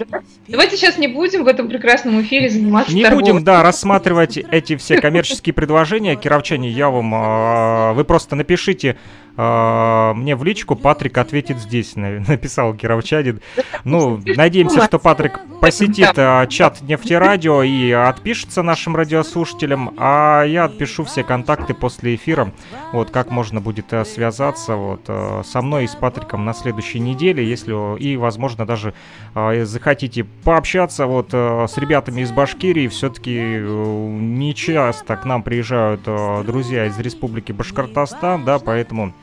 Давайте 0.47 0.77
сейчас 0.77 0.97
не 0.97 1.07
будем 1.07 1.43
в 1.43 1.47
этом 1.47 1.67
прекрасном 1.67 2.21
эфире 2.21 2.49
заниматься 2.49 2.93
Не 2.93 3.09
будем, 3.09 3.43
да, 3.43 3.63
рассматривать 3.63 4.37
эти 4.37 4.77
все 4.77 5.01
коммерческие 5.01 5.53
предложения. 5.53 6.15
Кировчане, 6.15 6.69
я 6.69 6.89
вам... 6.89 7.13
Э, 7.13 7.93
вы 7.93 8.03
просто 8.05 8.35
напишите 8.35 8.97
мне 9.39 10.35
в 10.35 10.43
личку 10.43 10.75
Патрик 10.75 11.17
ответит 11.17 11.59
здесь, 11.59 11.95
написал 11.95 12.73
Кировчанин. 12.73 13.41
Ну, 13.83 14.19
надеемся, 14.25 14.83
что 14.83 14.99
Патрик 14.99 15.39
посетит 15.59 16.13
а, 16.17 16.45
чат 16.47 16.81
Нефтерадио 16.81 17.63
и 17.63 17.91
отпишется 17.91 18.63
нашим 18.63 18.95
радиослушателям, 18.95 19.93
а 19.97 20.43
я 20.43 20.65
отпишу 20.65 21.03
все 21.03 21.23
контакты 21.23 21.73
после 21.73 22.15
эфира, 22.15 22.51
вот 22.93 23.11
как 23.11 23.29
можно 23.29 23.61
будет 23.61 23.93
а, 23.93 24.05
связаться 24.05 24.75
вот 24.75 25.09
со 25.45 25.61
мной 25.61 25.85
и 25.85 25.87
с 25.87 25.95
Патриком 25.95 26.45
на 26.45 26.53
следующей 26.53 26.99
неделе, 26.99 27.47
если 27.47 27.97
и, 27.99 28.17
возможно, 28.17 28.65
даже 28.65 28.93
захотите 29.35 30.23
пообщаться 30.23 31.05
вот 31.05 31.33
с 31.33 31.77
ребятами 31.77 32.21
из 32.21 32.31
Башкирии, 32.31 32.87
все-таки 32.87 33.37
не 33.39 34.55
часто 34.55 35.15
к 35.17 35.25
нам 35.25 35.43
приезжают 35.43 36.01
друзья 36.45 36.85
из 36.87 36.97
Республики 36.99 37.51
Башкортостан, 37.51 38.43
да, 38.43 38.59
поэтому 38.59 39.13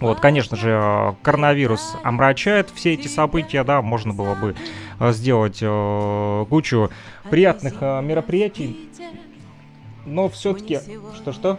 вот, 0.00 0.20
конечно 0.20 0.56
же, 0.56 0.70
э, 0.70 1.14
коронавирус 1.22 1.96
омрачает 2.02 2.70
все 2.74 2.94
эти 2.94 3.08
события, 3.08 3.64
да, 3.64 3.80
можно 3.82 4.12
было 4.12 4.34
бы 4.34 4.54
э, 5.00 5.12
сделать 5.12 5.58
э, 5.62 6.46
кучу 6.48 6.90
приятных 7.30 7.76
э, 7.80 8.02
мероприятий, 8.02 8.90
но 10.04 10.28
все-таки, 10.28 10.80
что-что? 11.14 11.58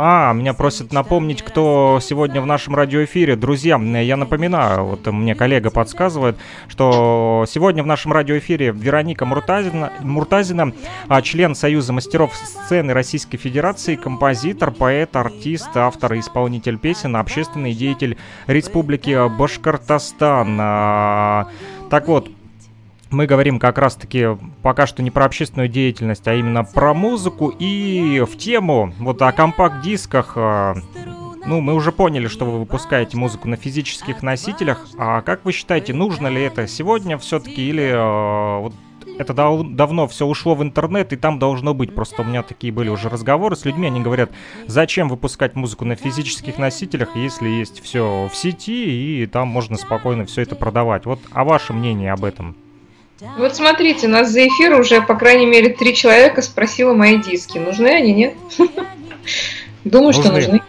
А, 0.00 0.32
меня 0.32 0.54
просят 0.54 0.92
напомнить, 0.92 1.42
кто 1.42 1.98
сегодня 2.00 2.40
в 2.40 2.46
нашем 2.46 2.76
радиоэфире. 2.76 3.34
Друзья, 3.34 3.78
я 3.78 4.16
напоминаю, 4.16 4.84
вот 4.84 5.04
мне 5.08 5.34
коллега 5.34 5.70
подсказывает, 5.70 6.36
что 6.68 7.44
сегодня 7.48 7.82
в 7.82 7.86
нашем 7.86 8.12
радиоэфире 8.12 8.70
Вероника 8.70 9.26
Муртазина, 9.26 9.92
Муртазина 9.98 10.72
а, 11.08 11.20
член 11.20 11.56
Союза 11.56 11.92
мастеров 11.92 12.32
сцены 12.36 12.94
Российской 12.94 13.38
Федерации, 13.38 13.96
композитор, 13.96 14.70
поэт, 14.70 15.16
артист, 15.16 15.76
автор 15.76 16.14
и 16.14 16.20
исполнитель 16.20 16.78
песен, 16.78 17.16
общественный 17.16 17.74
деятель 17.74 18.18
Республики 18.46 19.28
Башкортостан. 19.36 20.58
А, 20.60 21.48
так 21.90 22.06
вот, 22.06 22.30
мы 23.10 23.26
говорим 23.26 23.58
как 23.58 23.78
раз-таки 23.78 24.26
пока 24.62 24.86
что 24.86 25.02
не 25.02 25.10
про 25.10 25.24
общественную 25.24 25.68
деятельность, 25.68 26.26
а 26.28 26.34
именно 26.34 26.64
про 26.64 26.94
музыку 26.94 27.54
и 27.58 28.24
в 28.28 28.36
тему 28.36 28.92
вот 28.98 29.22
о 29.22 29.32
компакт-дисках. 29.32 30.32
А, 30.36 30.76
ну, 31.46 31.60
мы 31.60 31.74
уже 31.74 31.92
поняли, 31.92 32.28
что 32.28 32.44
вы 32.44 32.58
выпускаете 32.58 33.16
музыку 33.16 33.48
на 33.48 33.56
физических 33.56 34.22
носителях. 34.22 34.86
А 34.98 35.22
как 35.22 35.44
вы 35.44 35.52
считаете, 35.52 35.94
нужно 35.94 36.26
ли 36.26 36.42
это 36.42 36.66
сегодня 36.66 37.16
все-таки 37.16 37.68
или 37.68 37.84
э, 37.84 38.60
вот 38.60 38.74
это 39.18 39.32
дав 39.32 39.66
давно 39.66 40.06
все 40.06 40.26
ушло 40.26 40.54
в 40.54 40.62
интернет, 40.62 41.12
и 41.12 41.16
там 41.16 41.38
должно 41.38 41.74
быть. 41.74 41.94
Просто 41.94 42.22
у 42.22 42.24
меня 42.24 42.42
такие 42.42 42.72
были 42.72 42.88
уже 42.88 43.08
разговоры 43.08 43.56
с 43.56 43.64
людьми, 43.64 43.86
они 43.86 44.00
говорят, 44.00 44.30
зачем 44.66 45.08
выпускать 45.08 45.56
музыку 45.56 45.84
на 45.84 45.96
физических 45.96 46.58
носителях, 46.58 47.16
если 47.16 47.48
есть 47.48 47.82
все 47.82 48.28
в 48.30 48.36
сети, 48.36 49.22
и 49.22 49.26
там 49.26 49.48
можно 49.48 49.76
спокойно 49.76 50.26
все 50.26 50.42
это 50.42 50.54
продавать. 50.54 51.06
Вот, 51.06 51.20
а 51.32 51.44
ваше 51.44 51.72
мнение 51.72 52.12
об 52.12 52.24
этом? 52.24 52.54
Вот 53.36 53.56
смотрите, 53.56 54.06
у 54.06 54.10
нас 54.10 54.30
за 54.30 54.46
эфир 54.46 54.78
уже, 54.78 55.02
по 55.02 55.16
крайней 55.16 55.46
мере, 55.46 55.70
три 55.70 55.94
человека 55.94 56.40
спросило 56.40 56.94
мои 56.94 57.16
диски. 57.16 57.58
Нужны 57.58 57.88
они, 57.88 58.12
нет? 58.12 58.34
Думаю, 59.84 60.12
что 60.12 60.30
нужны. 60.30 60.62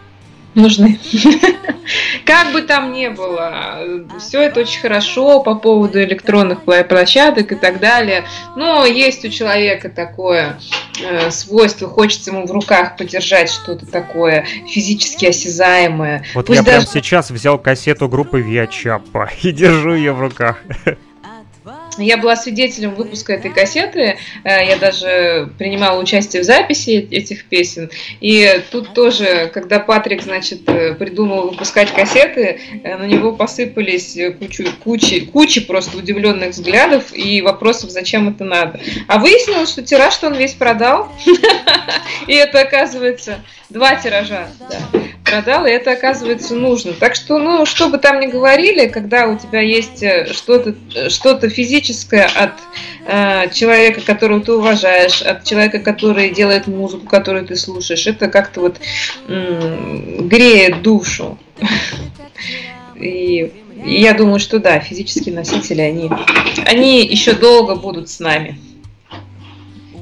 Нужны. 0.56 1.00
Как 2.26 2.52
бы 2.52 2.62
там 2.62 2.92
ни 2.92 3.08
было, 3.08 4.08
все 4.20 4.42
это 4.42 4.62
очень 4.62 4.80
хорошо 4.82 5.42
по 5.42 5.56
поводу 5.56 6.02
электронных 6.04 6.64
площадок 6.64 7.52
и 7.52 7.56
так 7.56 7.80
далее. 7.80 8.26
Но 8.56 8.86
есть 8.86 9.24
у 9.26 9.30
человека 9.30 9.90
такое 9.90 10.60
э, 11.04 11.30
свойство, 11.32 11.88
хочется 11.88 12.32
ему 12.32 12.46
в 12.48 12.52
руках 12.52 12.98
подержать 12.98 13.52
что-то 13.52 13.86
такое 13.86 14.46
физически 14.68 15.28
осязаемое. 15.28 16.24
Вот 16.34 16.48
Пусть 16.48 16.60
я 16.60 16.64
даже... 16.64 16.88
прям 16.88 16.88
сейчас 16.88 17.30
взял 17.30 17.60
кассету 17.60 18.08
группы 18.08 18.42
Виачапа 18.42 19.30
и 19.44 19.52
держу 19.52 19.94
ее 19.94 20.14
в 20.14 20.20
руках. 20.20 20.58
Я 22.00 22.18
была 22.18 22.36
свидетелем 22.36 22.96
выпуска 22.96 23.34
этой 23.34 23.52
кассеты, 23.52 24.18
э, 24.44 24.68
я 24.68 24.78
даже 24.78 25.50
принимала 25.58 26.00
участие 26.00 26.42
в 26.42 26.46
записи 26.46 27.08
этих 27.12 27.46
песен. 27.46 27.90
И 28.22 28.62
тут 28.72 28.94
тоже, 28.94 29.50
когда 29.54 29.80
Патрик, 29.80 30.22
значит, 30.22 30.68
э, 30.68 30.94
придумал 30.96 31.50
выпускать 31.50 31.94
кассеты, 31.94 32.60
э, 32.84 32.98
на 32.98 33.06
него 33.06 33.34
посыпались 33.34 34.18
кучу, 34.40 34.66
кучи, 34.84 35.26
кучи 35.26 35.62
просто 35.62 35.98
удивленных 35.98 36.52
взглядов 36.52 37.14
и 37.14 37.42
вопросов, 37.42 37.90
зачем 37.90 38.30
это 38.30 38.44
надо. 38.44 38.80
А 39.08 39.20
выяснилось, 39.20 39.70
что 39.70 39.82
тираж-то 39.84 40.28
он 40.28 40.36
весь 40.36 40.54
продал. 40.54 41.12
И 42.28 42.34
это, 42.34 42.62
оказывается, 42.62 43.40
два 43.70 43.96
тиража 43.96 44.48
продал, 45.24 45.66
и 45.66 45.70
это, 45.70 45.92
оказывается, 45.92 46.56
нужно. 46.56 46.94
Так 46.94 47.16
что, 47.16 47.38
ну, 47.38 47.66
что 47.66 47.90
бы 47.90 47.98
там 47.98 48.20
ни 48.20 48.28
говорили, 48.28 48.88
когда 48.88 49.28
у 49.28 49.38
тебя 49.38 49.62
есть 49.62 50.04
что-то 50.32 50.76
что 51.10 51.40
физическое, 51.50 52.26
от 52.26 52.54
э, 53.06 53.50
человека, 53.54 54.02
которого 54.02 54.42
ты 54.42 54.54
уважаешь, 54.54 55.22
от 55.22 55.44
человека, 55.44 55.80
который 55.80 56.32
делает 56.32 56.68
музыку, 56.68 57.06
которую 57.06 57.46
ты 57.46 57.56
слушаешь. 57.56 58.08
Это 58.08 58.28
как-то 58.28 58.62
вот 58.62 58.78
э, 59.28 60.18
греет 60.22 60.82
душу. 60.82 61.38
И 62.96 63.54
я 63.86 64.14
думаю, 64.14 64.40
что 64.40 64.60
да, 64.60 64.80
физические 64.80 65.36
носители, 65.36 65.82
они, 65.82 66.10
они 66.66 67.06
еще 67.06 67.34
долго 67.34 67.76
будут 67.76 68.10
с 68.10 68.20
нами. 68.20 68.60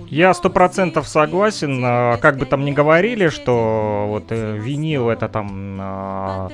Я 0.09 0.33
сто 0.33 0.49
процентов 0.49 1.07
согласен, 1.07 1.81
а, 1.83 2.17
как 2.17 2.37
бы 2.37 2.45
там 2.45 2.63
ни 2.63 2.71
говорили, 2.71 3.27
что 3.27 4.05
вот 4.07 4.25
э, 4.29 4.57
винил 4.57 5.09
это 5.09 5.27
там 5.27 5.77
а, 5.81 6.49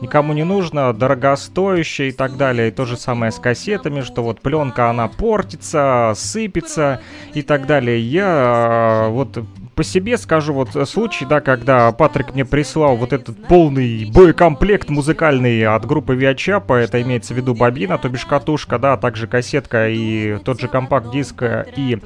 никому 0.00 0.32
не 0.32 0.42
нужно, 0.42 0.92
дорогостоящее 0.92 2.08
и 2.08 2.12
так 2.12 2.36
далее. 2.36 2.68
И 2.68 2.70
то 2.72 2.84
же 2.84 2.96
самое 2.96 3.30
с 3.30 3.38
кассетами, 3.38 4.00
что 4.00 4.22
вот 4.22 4.40
пленка 4.40 4.90
она 4.90 5.06
портится, 5.06 6.14
сыпется 6.16 7.00
и 7.32 7.42
так 7.42 7.66
далее. 7.66 8.00
Я 8.00 8.26
а, 8.26 9.08
вот 9.08 9.38
по 9.76 9.84
себе 9.84 10.18
скажу 10.18 10.54
вот 10.54 10.70
случай, 10.88 11.26
да, 11.26 11.40
когда 11.40 11.92
Патрик 11.92 12.34
мне 12.34 12.44
прислал 12.44 12.96
вот 12.96 13.12
этот 13.12 13.46
полный 13.46 14.10
боекомплект 14.10 14.88
музыкальный 14.88 15.64
от 15.66 15.84
группы 15.86 16.16
Виачапа, 16.16 16.74
это 16.74 17.00
имеется 17.02 17.34
в 17.34 17.36
виду 17.36 17.54
бобина, 17.54 17.98
то 17.98 18.08
бишь 18.08 18.24
катушка, 18.24 18.80
да, 18.80 18.94
а 18.94 18.96
также 18.96 19.28
кассетка 19.28 19.88
и 19.90 20.38
тот 20.38 20.60
же 20.60 20.66
компакт-диск 20.66 21.44
и 21.76 22.00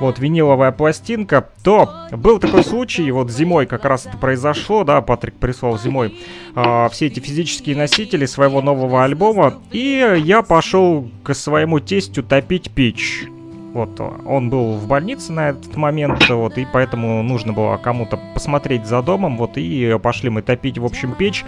вот 0.00 0.18
виниловая 0.18 0.72
пластинка, 0.72 1.48
то 1.62 1.90
был 2.10 2.38
такой 2.38 2.64
случай, 2.64 3.10
вот 3.10 3.30
зимой 3.30 3.66
как 3.66 3.84
раз 3.84 4.06
это 4.06 4.16
произошло, 4.16 4.82
да, 4.82 5.00
Патрик 5.02 5.34
прислал 5.34 5.78
зимой 5.78 6.18
э, 6.56 6.88
все 6.90 7.06
эти 7.06 7.20
физические 7.20 7.76
носители 7.76 8.26
своего 8.26 8.62
нового 8.62 9.04
альбома, 9.04 9.54
и 9.70 10.20
я 10.24 10.42
пошел 10.42 11.08
к 11.22 11.34
своему 11.34 11.80
тестю 11.80 12.22
топить 12.22 12.70
печь. 12.70 13.26
Вот, 13.72 14.00
он 14.00 14.50
был 14.50 14.72
в 14.72 14.88
больнице 14.88 15.30
на 15.32 15.50
этот 15.50 15.76
момент, 15.76 16.28
вот, 16.28 16.58
и 16.58 16.66
поэтому 16.72 17.22
нужно 17.22 17.52
было 17.52 17.76
кому-то 17.76 18.18
посмотреть 18.34 18.84
за 18.84 19.00
домом, 19.00 19.38
вот, 19.38 19.52
и 19.54 19.96
пошли 20.02 20.28
мы 20.28 20.42
топить, 20.42 20.78
в 20.78 20.84
общем, 20.84 21.14
печь. 21.14 21.44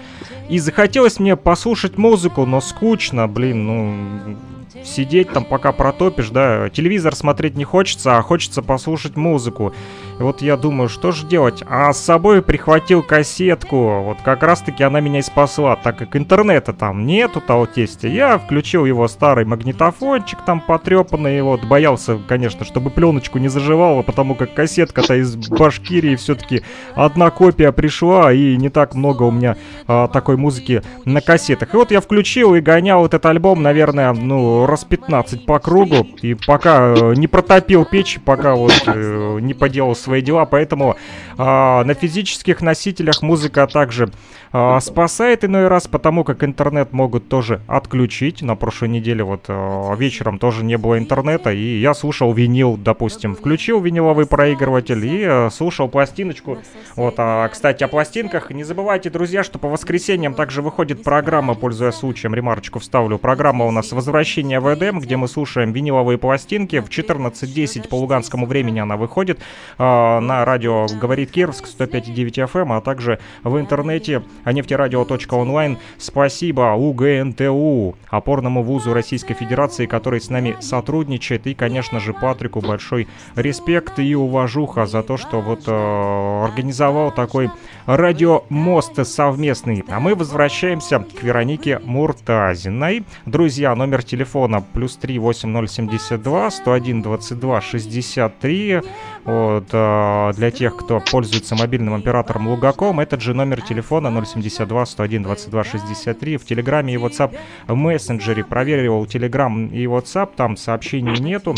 И 0.49 0.61
захотелось 0.61 1.19
мне 1.19 1.35
послушать 1.35 1.99
музыку, 1.99 2.47
но 2.47 2.61
скучно, 2.61 3.27
блин, 3.27 3.67
ну, 3.67 4.37
сидеть 4.85 5.31
там 5.31 5.45
пока 5.45 5.73
протопишь, 5.73 6.31
да, 6.31 6.69
телевизор 6.71 7.15
смотреть 7.15 7.57
не 7.57 7.65
хочется, 7.65 8.17
а 8.17 8.23
хочется 8.23 8.63
послушать 8.63 9.17
музыку. 9.17 9.75
Вот 10.23 10.43
я 10.43 10.57
думаю, 10.57 10.89
что 10.89 11.13
же 11.13 11.27
делать? 11.27 11.63
А 11.69 11.93
с 11.93 12.01
собой 12.01 12.43
прихватил 12.43 13.03
кассетку. 13.03 14.03
Вот 14.03 14.19
как 14.25 14.43
раз-таки 14.43 14.83
она 14.83 15.01
меня 15.01 15.19
и 15.19 15.23
спасла, 15.23 15.77
так 15.77 15.99
как 15.99 16.17
интернета 16.17 16.73
там 16.73 17.07
нету 17.07 17.41
того 17.41 17.67
тесте. 17.67 18.09
Я 18.09 18.39
включил 18.39 18.85
его 18.85 19.09
старый 19.09 19.45
магнитофончик 19.45 20.39
там 20.45 20.61
потрепанный. 20.61 21.43
Вот 21.43 21.65
боялся, 21.65 22.19
конечно, 22.27 22.65
чтобы 22.65 22.91
пленочку 22.91 23.39
не 23.39 23.49
заживала, 23.49 24.03
потому 24.03 24.35
как 24.35 24.55
кассетка-то 24.55 25.17
из 25.17 25.37
Башкирии 25.37 26.17
все-таки 26.17 26.63
одна 26.95 27.31
копия 27.31 27.73
пришла, 27.73 28.33
и 28.33 28.57
не 28.57 28.69
так 28.69 28.95
много 28.95 29.25
у 29.25 29.31
меня 29.31 29.57
а, 29.87 30.09
такой 30.09 30.37
музыки 30.37 30.83
на 31.05 31.21
кассетах. 31.21 31.75
И 31.75 31.77
вот 31.77 31.91
я 31.91 32.01
включил 32.01 32.55
и 32.55 32.61
гонял 32.61 33.05
этот 33.05 33.27
альбом, 33.27 33.63
наверное, 33.63 34.13
ну, 34.13 34.67
раз 34.67 34.85
15 34.85 35.47
по 35.47 35.59
кругу. 35.59 36.07
И 36.23 36.35
пока 36.35 36.95
э, 36.95 37.15
не 37.15 37.27
протопил 37.27 37.85
печь, 37.85 38.21
пока 38.25 38.55
вот 38.55 38.73
э, 38.87 39.39
не 39.41 39.55
поделал 39.55 39.95
свои 40.13 40.21
дела. 40.21 40.45
Поэтому 40.45 40.97
э, 41.39 41.43
на 41.43 41.95
физических 41.95 42.61
носителях 42.61 43.23
музыка 43.23 43.67
также 43.67 44.11
э, 44.53 44.79
спасает 44.81 45.45
иной 45.45 45.69
раз, 45.69 45.89
потому 45.89 46.23
как 46.23 46.45
интернет 46.45 46.93
могут 46.93 47.29
тоже 47.29 47.63
отключить. 47.67 48.43
На 48.43 48.57
прошлой 48.57 48.89
неделе 48.89 49.25
вот 49.25 49.45
э, 49.49 49.97
вечером 49.97 50.39
тоже 50.39 50.65
не 50.65 50.77
было 50.77 50.99
интернета, 50.99 51.51
и 51.51 51.81
я 51.81 51.95
слушал 51.95 52.35
винил, 52.35 52.77
допустим. 52.77 53.35
Включил 53.35 53.81
виниловый 53.81 54.27
проигрыватель 54.27 55.03
и 55.07 55.23
э, 55.25 55.51
слушал 55.51 55.89
пластиночку. 55.89 56.59
Вот, 56.95 57.15
а, 57.17 57.49
кстати, 57.49 57.83
о 57.85 57.89
пластинках. 57.89 58.51
Не 58.51 58.65
забывайте, 58.65 59.09
друзья, 59.09 59.43
что 59.43 59.59
по 59.59 59.69
воскресеньям 59.69 60.35
также 60.35 60.61
выходит 60.61 61.03
программа, 61.03 61.55
пользуясь 61.55 61.95
случаем, 61.95 62.35
ремарочку 62.35 62.81
вставлю. 62.81 63.17
Программа 63.17 63.65
у 63.65 63.71
нас 63.71 63.93
«Возвращение 63.93 64.61
в 64.61 64.73
Эдем», 64.75 65.01
где 65.01 65.17
мы 65.17 65.27
слушаем 65.27 65.73
виниловые 65.73 66.19
пластинки. 66.19 66.81
В 66.81 66.91
14.10 66.91 67.89
по 67.89 67.95
луганскому 67.95 68.47
времени 68.47 68.81
она 68.83 68.97
выходит 68.97 69.39
э, 69.79 69.83
на 70.21 70.45
радио 70.45 70.87
«Говорит 71.01 71.31
Кировск» 71.31 71.67
105.9 71.67 72.49
FM, 72.51 72.77
а 72.77 72.81
также 72.81 73.19
в 73.43 73.59
интернете 73.59 74.23
нефтерадио.онлайн. 74.45 75.79
Спасибо 75.99 76.75
УГНТУ, 76.75 77.97
опорному 78.09 78.63
вузу 78.63 78.93
Российской 78.93 79.35
Федерации, 79.35 79.87
который 79.87 80.21
с 80.21 80.31
нами 80.31 80.57
сотрудничает. 80.61 81.47
И, 81.47 81.55
конечно 81.55 82.01
же, 82.01 82.13
Патрику 82.13 82.61
большой 82.61 83.09
респект 83.37 83.99
и 83.99 84.15
уважуха 84.15 84.87
за 84.87 85.03
то, 85.03 85.17
что 85.17 85.41
вот 85.41 85.65
э, 85.67 86.45
организовал 86.45 87.11
такой 87.11 87.51
радиомост 87.87 89.07
совместный. 89.07 89.85
А 89.89 90.01
мы 90.01 90.15
возвращаемся 90.15 91.01
к 91.01 91.23
Веронике 91.23 91.79
Муртазиной. 91.79 93.05
Друзья, 93.27 93.75
номер 93.75 94.03
телефона 94.03 94.65
плюс 94.73 94.97
3 94.97 95.19
8072 95.19 96.51
101 96.51 97.03
22 97.03 97.61
63. 97.61 98.81
Вот, 99.25 99.69
э, 99.73 100.33
для 100.35 100.51
тех, 100.51 100.77
кто 100.77 101.01
пользуется 101.01 101.55
мобильным 101.55 101.95
оператором 101.95 102.49
Лугаком, 102.49 102.99
этот 102.99 103.21
же 103.21 103.35
номер 103.35 103.61
телефона 103.61 104.25
072 104.25 104.87
101 104.87 105.23
22 105.23 105.65
63. 105.65 106.37
В 106.37 106.45
Телеграме 106.45 106.95
и 106.95 106.97
WhatsApp 106.97 107.37
мессенджере 107.69 108.45
проверил 108.45 109.07
Телеграм 109.07 109.69
и 109.69 109.85
WhatsApp, 109.85 110.31
там 110.35 110.57
сообщений 110.57 111.21
нету. 111.21 111.55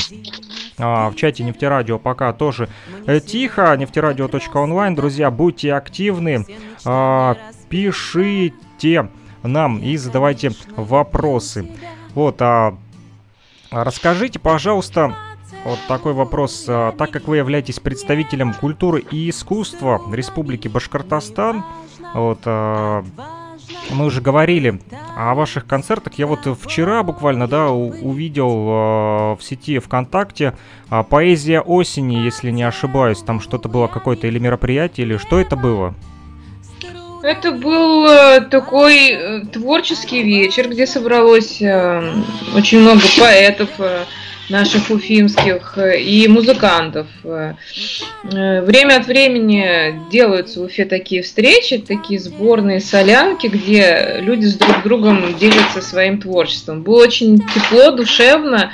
А, 0.78 1.08
в 1.10 1.16
чате 1.16 1.44
Нефтерадио 1.44 1.98
пока 1.98 2.32
тоже 2.32 2.68
э, 3.06 3.20
тихо. 3.20 3.74
Нефтерадио.онлайн. 3.76 4.94
Друзья, 4.94 5.30
будьте 5.30 5.72
активны. 5.72 6.44
А, 6.84 7.36
пишите 7.70 9.08
нам 9.42 9.78
и 9.78 9.96
задавайте 9.96 10.52
вопросы. 10.76 11.66
Вот, 12.14 12.40
а 12.42 12.76
расскажите, 13.70 14.38
пожалуйста, 14.38 15.16
вот 15.64 15.78
такой 15.88 16.12
вопрос. 16.12 16.66
А, 16.68 16.92
так 16.92 17.10
как 17.10 17.28
вы 17.28 17.38
являетесь 17.38 17.80
представителем 17.80 18.54
культуры 18.54 19.00
и 19.10 19.30
искусства 19.30 20.00
Республики 20.12 20.68
Башкортостан, 20.68 21.64
вот, 22.14 22.40
а, 22.44 23.04
мы 23.90 24.06
уже 24.06 24.20
говорили 24.20 24.80
о 25.16 25.34
ваших 25.34 25.66
концертах. 25.66 26.14
Я 26.14 26.26
вот 26.26 26.46
вчера 26.62 27.02
буквально, 27.02 27.48
да, 27.48 27.70
увидел 27.70 28.50
э, 28.50 29.36
в 29.36 29.38
сети 29.40 29.78
ВКонтакте 29.78 30.54
поэзия 31.08 31.60
осени, 31.60 32.16
если 32.16 32.50
не 32.50 32.62
ошибаюсь. 32.62 33.20
Там 33.20 33.40
что-то 33.40 33.68
было 33.68 33.86
какое-то 33.86 34.26
или 34.26 34.38
мероприятие, 34.38 35.06
или 35.06 35.16
что 35.16 35.38
это 35.38 35.56
было? 35.56 35.94
Это 37.24 37.52
был 37.52 38.06
э, 38.06 38.42
такой 38.50 39.08
э, 39.08 39.40
творческий 39.50 40.22
вечер, 40.22 40.68
где 40.68 40.86
собралось 40.86 41.62
э, 41.62 42.22
очень 42.54 42.80
много 42.80 43.00
поэтов, 43.18 43.70
наших 44.48 44.90
уфимских 44.90 45.78
э, 45.78 46.00
и 46.00 46.28
музыкантов. 46.28 47.06
Э, 47.24 47.54
э, 48.24 48.60
время 48.62 48.96
от 48.96 49.06
времени 49.06 50.00
делаются 50.10 50.60
в 50.60 50.64
Уфе 50.64 50.84
такие 50.84 51.22
встречи, 51.22 51.78
такие 51.78 52.20
сборные 52.20 52.80
солянки, 52.80 53.46
где 53.46 54.16
люди 54.20 54.46
с 54.46 54.56
друг 54.56 54.82
другом 54.82 55.36
делятся 55.38 55.80
своим 55.80 56.20
творчеством. 56.20 56.82
Было 56.82 57.04
очень 57.04 57.38
тепло, 57.38 57.90
душевно, 57.90 58.72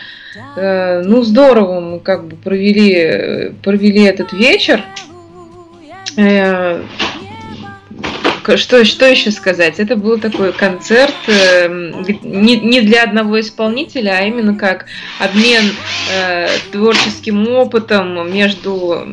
ну 0.56 1.22
здорово 1.22 1.80
мы 1.80 2.00
как 2.00 2.26
бы 2.28 2.36
провели, 2.36 3.52
провели 3.62 4.04
этот 4.04 4.32
вечер 4.32 4.84
что, 8.56 8.84
что 8.84 9.06
еще 9.06 9.30
сказать? 9.30 9.78
Это 9.78 9.96
был 9.96 10.18
такой 10.18 10.52
концерт 10.52 11.14
э, 11.26 11.68
не, 12.22 12.56
не 12.56 12.80
для 12.80 13.04
одного 13.04 13.40
исполнителя, 13.40 14.18
а 14.18 14.22
именно 14.22 14.54
как 14.54 14.86
обмен 15.18 15.64
э, 16.12 16.48
творческим 16.72 17.48
опытом 17.48 18.32
между 18.32 19.06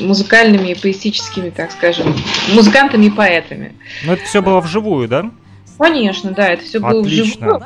музыкальными 0.00 0.70
и 0.70 0.74
поэтическими, 0.74 1.50
так 1.50 1.72
скажем, 1.72 2.14
музыкантами 2.52 3.06
и 3.06 3.10
поэтами. 3.10 3.74
Ну, 4.04 4.12
это 4.12 4.24
все 4.24 4.42
было 4.42 4.60
вживую, 4.60 5.08
да? 5.08 5.30
Конечно, 5.78 6.32
да, 6.32 6.48
это 6.48 6.64
все 6.64 6.80
было 6.80 7.02
вживую. 7.02 7.62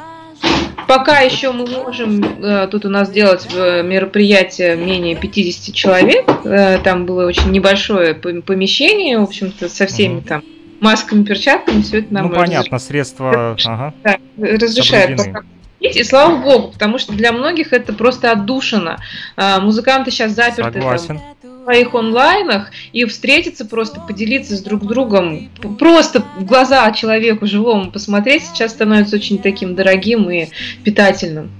Пока 0.95 1.21
еще 1.21 1.53
мы 1.53 1.67
можем 1.67 2.23
э, 2.23 2.69
тут 2.71 2.85
у 2.85 2.91
нас 2.91 3.09
делать 3.09 3.49
э, 3.51 3.83
мероприятие 3.83 4.77
менее 4.77 5.17
50 5.17 5.75
человек. 5.75 6.29
Э, 6.45 6.81
там 6.85 7.07
было 7.07 7.25
очень 7.25 7.51
небольшое 7.51 8.13
помещение, 8.15 9.19
в 9.19 9.23
общем-то, 9.23 9.71
со 9.71 9.87
всеми 9.87 10.19
угу. 10.19 10.29
там 10.29 10.45
масками, 10.81 11.25
перчатками, 11.25 11.81
все 11.81 12.01
это 12.01 12.13
нам 12.13 12.29
Ну, 12.29 12.35
понятно, 12.35 12.79
средства 12.79 13.57
ага. 13.65 13.95
да, 14.05 14.19
разрешают 14.37 15.17
пока 15.17 15.45
и 15.83 16.05
слава 16.05 16.37
богу, 16.37 16.69
потому 16.73 16.99
что 16.99 17.13
для 17.13 17.33
многих 17.33 17.73
это 17.73 17.93
просто 17.93 18.31
отдушина. 18.31 18.99
А, 19.37 19.61
музыканты 19.61 20.11
сейчас 20.11 20.33
заперты 20.33 20.75
Согласен. 20.75 21.19
Там, 21.19 21.32
своих 21.63 21.95
онлайнах 21.95 22.71
и 22.93 23.05
встретиться 23.05 23.65
просто, 23.65 24.01
поделиться 24.01 24.57
с 24.57 24.63
друг 24.63 24.85
другом, 24.87 25.49
просто 25.79 26.25
в 26.39 26.45
глаза 26.45 26.91
человеку 26.93 27.47
живому 27.47 27.91
посмотреть 27.91 28.45
сейчас 28.45 28.73
становится 28.73 29.17
очень 29.17 29.39
таким 29.39 29.75
дорогим 29.75 30.31
и 30.31 30.49
питательным. 30.83 31.51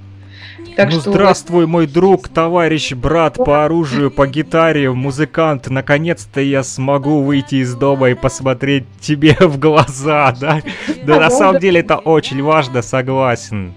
Так 0.77 0.91
ну, 0.91 1.01
что... 1.01 1.11
здравствуй, 1.11 1.67
мой 1.67 1.87
друг, 1.87 2.29
товарищ, 2.29 2.93
брат 2.93 3.37
по 3.37 3.65
оружию, 3.65 4.11
по 4.11 4.27
гитаре, 4.27 4.91
музыкант. 4.91 5.69
Наконец-то 5.69 6.41
я 6.41 6.63
смогу 6.63 7.23
выйти 7.23 7.57
из 7.57 7.75
дома 7.75 8.09
и 8.11 8.15
посмотреть 8.15 8.85
тебе 9.01 9.37
в 9.41 9.59
глаза, 9.59 10.35
да? 10.41 10.63
Да, 11.05 11.21
на 11.21 11.31
самом 11.31 11.61
деле 11.61 11.81
это 11.81 11.99
очень 11.99 12.43
важно, 12.43 12.81
согласен. 12.81 13.75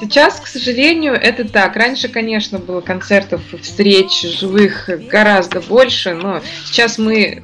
Сейчас, 0.00 0.40
к 0.40 0.46
сожалению, 0.46 1.12
это 1.12 1.46
так. 1.46 1.76
Раньше, 1.76 2.08
конечно, 2.08 2.58
было 2.58 2.80
концертов, 2.80 3.42
встреч 3.60 4.22
живых 4.22 4.88
гораздо 5.08 5.60
больше, 5.60 6.14
но 6.14 6.40
сейчас 6.64 6.96
мы 6.96 7.42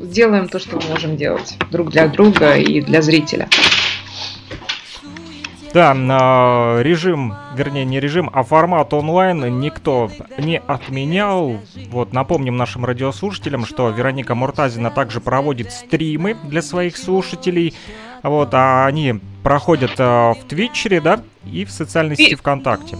делаем 0.00 0.48
то, 0.48 0.58
что 0.58 0.76
мы 0.76 0.82
можем 0.88 1.16
делать 1.16 1.56
друг 1.70 1.90
для 1.90 2.08
друга 2.08 2.56
и 2.56 2.80
для 2.80 3.02
зрителя. 3.02 3.48
Да, 5.72 5.92
режим, 6.82 7.34
вернее 7.54 7.84
не 7.84 8.00
режим, 8.00 8.28
а 8.32 8.42
формат 8.42 8.92
онлайн 8.92 9.60
никто 9.60 10.10
не 10.36 10.58
отменял. 10.58 11.60
Вот 11.90 12.12
напомним 12.12 12.56
нашим 12.56 12.84
радиослушателям, 12.84 13.64
что 13.64 13.90
Вероника 13.90 14.34
Муртазина 14.34 14.90
также 14.90 15.20
проводит 15.20 15.70
стримы 15.70 16.36
для 16.42 16.62
своих 16.62 16.96
слушателей. 16.96 17.74
Вот, 18.24 18.52
а 18.52 18.86
они 18.86 19.20
проходят 19.42 19.92
э, 19.98 20.04
в 20.04 20.38
Твитчере, 20.48 21.00
да, 21.00 21.22
и 21.50 21.64
в 21.64 21.70
социальной 21.70 22.16
сети 22.16 22.34
ВКонтакте. 22.34 22.96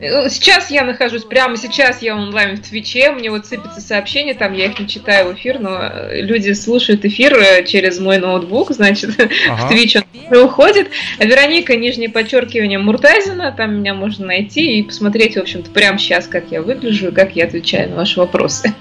Э, 0.00 0.28
сейчас 0.28 0.70
я 0.70 0.84
нахожусь, 0.84 1.24
прямо 1.24 1.56
сейчас 1.56 2.02
я 2.02 2.16
онлайн 2.16 2.56
в 2.56 2.60
Твиче, 2.60 3.10
мне 3.12 3.30
вот 3.30 3.46
сыпятся 3.46 3.80
сообщения, 3.80 4.34
там 4.34 4.52
я 4.52 4.66
их 4.66 4.78
не 4.78 4.88
читаю 4.88 5.28
в 5.28 5.34
эфир, 5.34 5.58
но 5.58 5.78
э, 5.80 6.22
люди 6.22 6.52
слушают 6.52 7.04
эфир 7.04 7.34
э, 7.34 7.64
через 7.64 7.98
мой 7.98 8.18
ноутбук, 8.18 8.72
значит, 8.72 9.10
ага. 9.48 9.66
в 9.66 9.68
Твич 9.68 9.96
он 9.96 10.36
уходит. 10.38 10.88
А 11.18 11.24
Вероника, 11.24 11.76
нижнее 11.76 12.08
подчеркивание, 12.08 12.78
Муртазина, 12.78 13.52
там 13.52 13.76
меня 13.76 13.94
можно 13.94 14.26
найти 14.26 14.78
и 14.78 14.82
посмотреть, 14.82 15.36
в 15.36 15.40
общем-то, 15.40 15.70
прямо 15.70 15.98
сейчас, 15.98 16.26
как 16.26 16.50
я 16.50 16.62
выгляжу, 16.62 17.12
как 17.12 17.36
я 17.36 17.44
отвечаю 17.44 17.90
на 17.90 17.96
ваши 17.96 18.20
вопросы. 18.20 18.74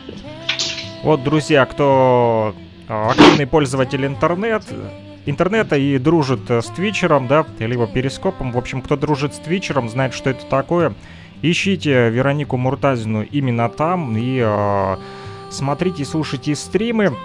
Вот, 1.03 1.23
друзья, 1.23 1.65
кто 1.65 2.55
активный 2.87 3.47
пользователь 3.47 4.05
интернет, 4.05 4.63
интернета 5.27 5.75
и 5.75 5.97
дружит 5.99 6.49
э, 6.49 6.61
с 6.61 6.67
Твичером, 6.67 7.27
да, 7.27 7.45
либо 7.59 7.85
Перископом. 7.85 8.51
В 8.51 8.57
общем, 8.57 8.81
кто 8.81 8.95
дружит 8.95 9.35
с 9.35 9.39
Твичером, 9.39 9.89
знает, 9.89 10.13
что 10.13 10.29
это 10.29 10.45
такое. 10.45 10.93
ищите 11.41 12.09
Веронику 12.09 12.57
Муртазину 12.57 13.23
именно 13.23 13.69
там 13.69 14.17
и 14.17 14.41
э, 14.43 14.97
смотрите, 15.51 16.05
слушайте 16.05 16.55
стримы. 16.55 17.15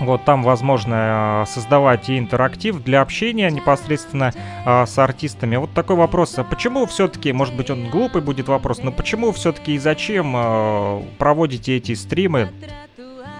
Вот 0.00 0.24
там 0.24 0.42
возможно 0.42 1.44
э, 1.44 1.50
создавать 1.50 2.08
и 2.08 2.18
интерактив 2.18 2.82
для 2.82 3.02
общения 3.02 3.50
непосредственно 3.50 4.32
э, 4.64 4.86
с 4.86 4.98
артистами. 4.98 5.56
Вот 5.56 5.72
такой 5.74 5.96
вопрос. 5.96 6.38
А 6.38 6.44
почему 6.44 6.86
все-таки, 6.86 7.32
может 7.32 7.54
быть 7.54 7.70
он 7.70 7.90
глупый 7.90 8.22
будет 8.22 8.48
вопрос, 8.48 8.82
но 8.82 8.92
почему 8.92 9.30
все-таки 9.32 9.74
и 9.74 9.78
зачем 9.78 10.34
э, 10.34 11.02
проводите 11.18 11.76
эти 11.76 11.94
стримы? 11.94 12.50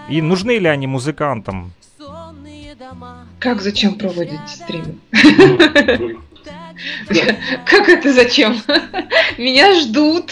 И 0.07 0.21
нужны 0.21 0.59
ли 0.59 0.67
они 0.67 0.85
музыкантам? 0.85 1.73
Как 3.39 3.61
зачем 3.61 3.95
проводите 3.95 4.39
стримы? 4.47 4.97
Как 7.65 7.89
это 7.89 8.13
зачем? 8.13 8.57
Меня 9.37 9.79
ждут. 9.79 10.31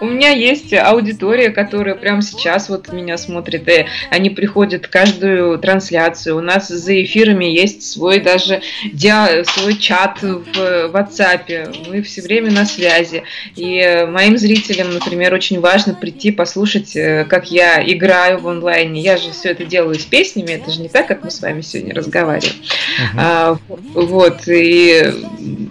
У 0.00 0.06
меня 0.06 0.30
есть 0.30 0.72
аудитория, 0.74 1.50
которая 1.50 1.94
прямо 1.94 2.22
сейчас 2.22 2.68
вот 2.68 2.92
меня 2.92 3.16
смотрит. 3.18 3.68
И 3.68 3.86
они 4.10 4.30
приходят 4.30 4.88
каждую 4.88 5.58
трансляцию. 5.58 6.36
У 6.36 6.40
нас 6.40 6.68
за 6.68 7.02
эфирами 7.02 7.44
есть 7.44 7.82
свой 7.82 8.20
даже 8.20 8.60
диа, 8.92 9.44
свой 9.44 9.76
чат 9.76 10.22
в 10.22 10.44
WhatsApp. 10.56 11.88
Мы 11.88 12.02
все 12.02 12.22
время 12.22 12.50
на 12.50 12.64
связи. 12.64 13.22
И 13.56 14.06
моим 14.08 14.38
зрителям, 14.38 14.94
например, 14.94 15.34
очень 15.34 15.60
важно 15.60 15.94
прийти 15.94 16.30
послушать, 16.30 16.96
э, 16.96 17.24
как 17.24 17.50
я 17.50 17.82
играю 17.82 18.38
в 18.38 18.48
онлайне. 18.48 19.00
Я 19.00 19.16
же 19.16 19.30
все 19.32 19.50
это 19.50 19.64
делаю 19.64 19.96
с 19.96 20.04
песнями. 20.04 20.52
Это 20.52 20.70
же 20.70 20.80
не 20.80 20.88
так, 20.88 21.06
как 21.06 21.24
мы 21.24 21.30
с 21.30 21.40
вами 21.40 21.60
сегодня 21.60 21.94
разговариваем. 21.94 22.54
Uh-huh. 22.54 23.18
А, 23.18 23.58
вот. 23.94 24.42
И 24.46 25.12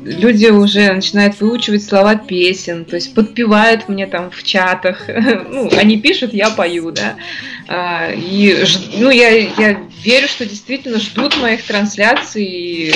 люди 0.06 0.48
уже 0.48 0.92
начинают 0.94 1.40
выучивать 1.40 1.84
слова 1.84 2.16
песен, 2.16 2.67
то 2.86 2.96
есть 2.96 3.14
подпевают 3.14 3.90
мне 3.90 4.08
там 4.08 4.32
в 4.32 4.44
чатах, 4.44 5.06
ну, 5.08 5.70
они 5.78 6.00
пишут, 6.00 6.34
я 6.34 6.50
пою, 6.50 6.92
да, 6.92 7.16
а, 7.68 8.12
и, 8.14 8.64
ну, 8.98 9.10
я, 9.10 9.30
я 9.30 9.80
верю, 10.04 10.28
что 10.28 10.46
действительно 10.46 11.00
ждут 11.00 11.38
моих 11.38 11.64
трансляций, 11.64 12.94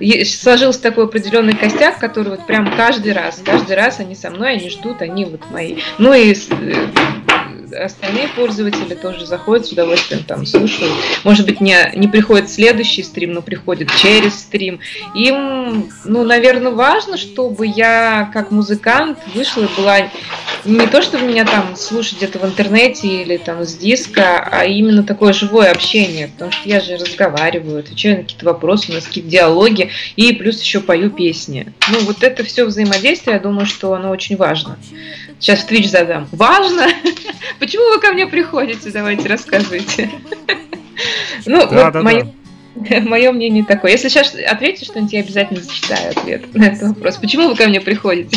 и 0.00 0.24
сложился 0.24 0.82
такой 0.82 1.04
определенный 1.04 1.54
костяк, 1.54 1.98
который 1.98 2.28
вот 2.28 2.46
прям 2.46 2.76
каждый 2.76 3.12
раз, 3.12 3.40
каждый 3.44 3.76
раз 3.76 4.00
они 4.00 4.14
со 4.14 4.30
мной, 4.30 4.52
они 4.52 4.70
ждут, 4.70 5.02
они 5.02 5.24
вот 5.24 5.50
мои. 5.50 5.78
Ну 5.98 6.12
и 6.12 6.34
остальные 7.72 8.28
пользователи 8.28 8.94
тоже 8.94 9.26
заходят 9.26 9.66
с 9.66 9.72
удовольствием, 9.72 10.22
там 10.24 10.46
слушают. 10.46 10.92
Может 11.24 11.46
быть, 11.46 11.60
не, 11.60 11.92
не 11.94 12.08
приходит 12.08 12.50
следующий 12.50 13.02
стрим, 13.02 13.32
но 13.32 13.42
приходит 13.42 13.90
через 13.96 14.34
стрим. 14.34 14.80
Им, 15.14 15.90
ну, 16.04 16.24
наверное, 16.24 16.72
важно, 16.72 17.16
чтобы 17.16 17.66
я 17.66 18.30
как 18.32 18.50
музыкант 18.50 19.18
вышла 19.34 19.62
и 19.64 19.76
была 19.76 20.08
не 20.64 20.86
то, 20.86 21.02
чтобы 21.02 21.24
меня 21.24 21.44
там 21.44 21.76
слушать 21.76 22.18
где-то 22.18 22.38
в 22.38 22.44
интернете 22.44 23.22
или 23.22 23.36
там 23.36 23.64
с 23.64 23.74
диска, 23.74 24.38
а 24.50 24.64
именно 24.64 25.02
такое 25.02 25.32
живое 25.32 25.70
общение, 25.70 26.28
потому 26.28 26.52
что 26.52 26.68
я 26.68 26.80
же 26.80 26.96
разговариваю, 26.96 27.80
отвечаю 27.80 28.18
на 28.18 28.22
какие-то 28.22 28.46
вопросы, 28.46 28.90
у 28.90 28.94
нас 28.94 29.04
какие-то 29.04 29.30
диалоги, 29.30 29.90
и 30.16 30.32
плюс 30.32 30.60
еще 30.60 30.80
пою 30.80 31.10
песни. 31.10 31.72
Ну, 31.90 32.00
вот 32.00 32.22
это 32.22 32.44
все 32.44 32.64
взаимодействие, 32.64 33.36
я 33.36 33.40
думаю, 33.40 33.66
что 33.66 33.92
оно 33.94 34.10
очень 34.10 34.36
важно. 34.36 34.78
Сейчас 35.38 35.60
в 35.60 35.70
Twitch 35.70 35.88
задам. 35.88 36.28
Важно? 36.32 36.88
Почему 37.58 37.94
вы 37.94 38.00
ко 38.00 38.12
мне 38.12 38.26
приходите? 38.26 38.90
Давайте 38.90 39.28
рассказывайте. 39.28 40.10
Ну, 41.46 41.64
вот 41.68 41.94
мое, 42.02 42.34
мое 43.02 43.32
мнение 43.32 43.64
такое. 43.64 43.92
Если 43.92 44.08
сейчас 44.08 44.34
ответите 44.34 44.84
что-нибудь, 44.84 45.12
я 45.12 45.20
обязательно 45.20 45.60
зачитаю 45.60 46.10
ответ 46.10 46.54
на 46.54 46.64
этот 46.64 46.82
вопрос. 46.88 47.16
Почему 47.16 47.48
вы 47.48 47.56
ко 47.56 47.68
мне 47.68 47.80
приходите? 47.80 48.36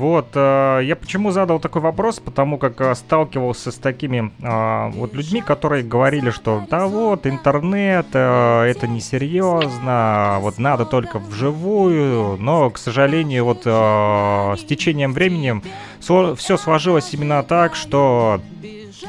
Вот, 0.00 0.28
э, 0.32 0.80
я 0.84 0.96
почему 0.96 1.30
задал 1.30 1.60
такой 1.60 1.82
вопрос, 1.82 2.20
потому 2.20 2.56
как 2.56 2.80
э, 2.80 2.94
сталкивался 2.94 3.70
с 3.70 3.74
такими 3.74 4.32
э, 4.40 4.90
вот 4.96 5.12
людьми, 5.12 5.42
которые 5.42 5.84
говорили, 5.84 6.30
что 6.30 6.64
да 6.70 6.86
вот, 6.86 7.26
интернет, 7.26 8.06
это 8.14 8.86
несерьезно, 8.88 10.38
вот 10.40 10.56
надо 10.56 10.86
только 10.86 11.18
вживую, 11.18 12.38
но, 12.38 12.70
к 12.70 12.78
сожалению, 12.78 13.44
вот 13.44 13.64
с 13.64 14.64
течением 14.64 15.12
времени 15.12 15.60
все 16.00 16.56
сложилось 16.56 17.12
именно 17.12 17.42
так, 17.42 17.74
что 17.74 18.40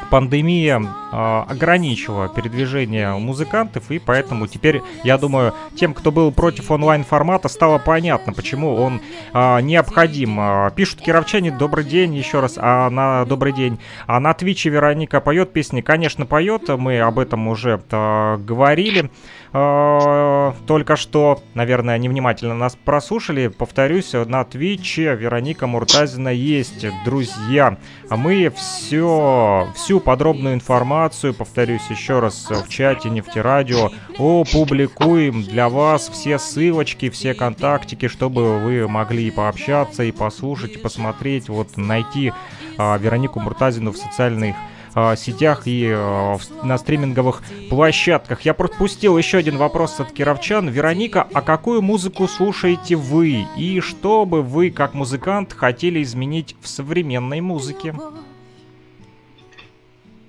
пандемия 0.10 0.80
э, 0.80 1.44
ограничила 1.50 2.28
передвижение 2.30 3.14
музыкантов, 3.14 3.92
и 3.92 4.00
поэтому 4.00 4.48
теперь, 4.48 4.82
я 5.04 5.18
думаю, 5.18 5.54
тем, 5.76 5.94
кто 5.94 6.12
был 6.12 6.32
против 6.32 6.72
онлайн-формата, 6.72 7.50
стало 7.50 7.78
понятно, 7.78 8.34
почему 8.34 8.76
он 8.76 9.02
э, 9.34 9.62
необходим. 9.62 10.72
Пишут 10.76 11.02
кировчане, 11.02 11.52
добрый 11.52 11.84
день, 11.84 12.16
еще 12.16 12.39
раз, 12.39 12.56
а 12.58 12.89
на 12.89 13.26
добрый 13.26 13.54
день. 13.54 13.80
А 14.08 14.20
на 14.20 14.34
Твиче 14.34 14.70
Вероника 14.70 15.22
поет 15.22 15.54
песни, 15.54 15.82
конечно, 15.82 16.26
поет, 16.26 16.70
мы 16.70 17.00
об 17.00 17.20
этом 17.20 17.48
уже 17.48 17.82
э, 17.92 18.38
говорили. 18.38 19.10
Э, 19.54 20.54
только 20.66 20.95
что, 20.95 21.41
наверное, 21.56 21.97
невнимательно 21.97 22.56
нас 22.56 22.76
прослушали. 22.76 23.47
Повторюсь, 23.47 24.14
на 24.14 24.43
Твиче 24.45 25.16
Вероника 25.16 25.68
Муртазина 25.68 26.30
есть, 26.30 26.86
друзья. 27.04 27.78
А 28.10 28.16
мы 28.16 28.49
все, 28.56 29.68
всю 29.76 29.99
подробную 29.99 30.56
информацию, 30.56 31.34
повторюсь 31.34 31.89
еще 31.89 32.20
раз, 32.20 32.49
в 32.49 32.70
чате 32.70 33.10
Нефтерадио 33.10 33.91
опубликуем 34.18 35.43
для 35.43 35.68
вас 35.68 36.10
все 36.10 36.39
ссылочки, 36.39 37.10
все 37.10 37.34
контактики, 37.34 38.08
чтобы 38.08 38.60
вы 38.60 38.88
могли 38.88 39.32
пообщаться, 39.32 40.04
и 40.04 40.12
послушать, 40.12 40.76
и 40.76 40.80
посмотреть, 40.80 41.49
вот 41.49 41.76
найти 41.78 42.32
а, 42.78 42.97
Веронику 42.97 43.39
Муртазину 43.39 43.91
в 43.91 43.97
социальных 43.97 44.56
э, 44.96 45.16
сетях 45.18 45.68
и 45.68 45.88
э, 45.88 46.38
на 46.64 46.78
стриминговых 46.78 47.44
площадках. 47.70 48.42
Я 48.42 48.54
пропустил 48.54 49.18
еще 49.18 49.38
один 49.38 49.58
вопрос 49.58 50.00
от 50.00 50.12
кировчан. 50.12 50.70
Вероника, 50.70 51.28
а 51.34 51.42
какую 51.42 51.82
музыку 51.82 52.28
слушаете 52.28 52.96
вы? 52.96 53.46
И 53.58 53.80
что 53.82 54.26
бы 54.26 54.42
вы, 54.42 54.72
как 54.72 54.94
музыкант, 54.94 55.54
хотели 55.54 56.02
изменить 56.04 56.56
в 56.62 56.68
современной 56.68 57.42
музыке? 57.42 57.96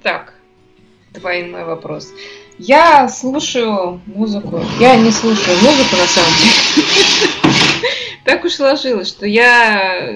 Так, 0.02 0.34
двойной 1.12 1.64
вопрос. 1.64 2.12
Я 2.58 3.08
слушаю 3.08 4.00
музыку. 4.06 4.60
Я 4.78 4.96
не 4.96 5.10
слушаю 5.10 5.56
музыку 5.58 5.96
на 5.96 6.06
самом 6.06 6.32
деле. 6.38 6.52
Так 8.24 8.44
уж 8.44 8.52
сложилось, 8.52 9.08
что 9.08 9.26
я 9.26 10.08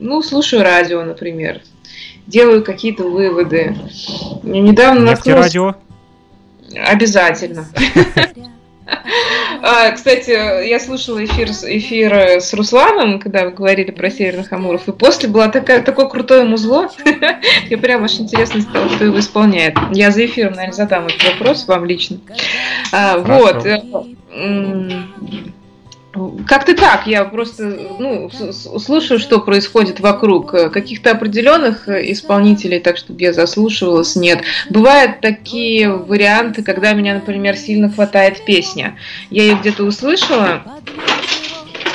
ну, 0.00 0.20
слушаю 0.20 0.64
радио, 0.64 1.04
например 1.04 1.62
делаю 2.28 2.62
какие-то 2.62 3.04
выводы. 3.04 3.74
Недавно 4.42 5.00
наткнулась... 5.00 5.46
радио? 5.46 5.74
Обязательно. 6.76 7.66
А, 9.60 9.90
кстати, 9.90 10.30
я 10.66 10.80
слушала 10.80 11.22
эфир, 11.24 11.48
эфир 11.50 12.12
с 12.40 12.54
Русланом, 12.54 13.18
когда 13.18 13.44
вы 13.44 13.50
говорили 13.50 13.90
про 13.90 14.08
Северных 14.08 14.50
Амуров, 14.52 14.88
и 14.88 14.92
после 14.92 15.28
было 15.28 15.48
такая, 15.48 15.82
такое 15.82 16.06
крутое 16.06 16.44
музло. 16.44 16.88
Мне 17.66 17.76
прям 17.76 18.04
аж 18.04 18.20
интересно 18.20 18.62
стало, 18.62 18.88
кто 18.88 19.04
его 19.04 19.18
исполняет. 19.18 19.76
Я 19.92 20.10
за 20.10 20.24
эфиром, 20.24 20.54
наверное, 20.54 20.72
задам 20.72 21.06
этот 21.06 21.22
вопрос 21.24 21.66
вам 21.66 21.84
лично. 21.84 22.18
А, 22.92 23.18
вот. 23.18 23.66
Как-то 26.46 26.74
так, 26.74 27.06
я 27.06 27.24
просто 27.24 27.78
ну, 27.98 28.30
слушаю, 28.30 29.18
что 29.18 29.40
происходит 29.40 30.00
вокруг. 30.00 30.50
Каких-то 30.72 31.10
определенных 31.12 31.88
исполнителей, 31.88 32.80
так 32.80 32.96
чтобы 32.96 33.20
я 33.20 33.32
заслушивалась, 33.32 34.16
нет. 34.16 34.42
Бывают 34.70 35.20
такие 35.20 35.92
варианты, 35.92 36.62
когда 36.62 36.92
меня, 36.92 37.14
например, 37.14 37.56
сильно 37.56 37.90
хватает 37.90 38.44
песня. 38.44 38.96
Я 39.30 39.44
ее 39.44 39.54
где-то 39.56 39.84
услышала, 39.84 40.62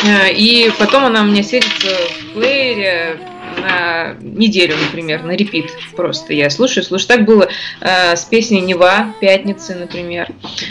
э, 0.05 0.33
и 0.33 0.71
потом 0.77 1.05
она 1.05 1.21
у 1.21 1.25
меня 1.25 1.43
сидит 1.43 1.65
в 1.65 2.33
плеере 2.33 3.19
на 3.61 4.15
неделю, 4.21 4.75
например, 4.77 5.23
на 5.23 5.31
репит 5.31 5.71
просто. 5.95 6.33
Я 6.33 6.49
слушаю, 6.49 6.83
слушаю. 6.83 7.07
Так 7.07 7.25
было 7.25 7.47
э, 7.81 8.15
с 8.15 8.23
песней 8.25 8.61
«Нева» 8.61 9.13
«Пятницы», 9.19 9.75
например. 9.75 10.29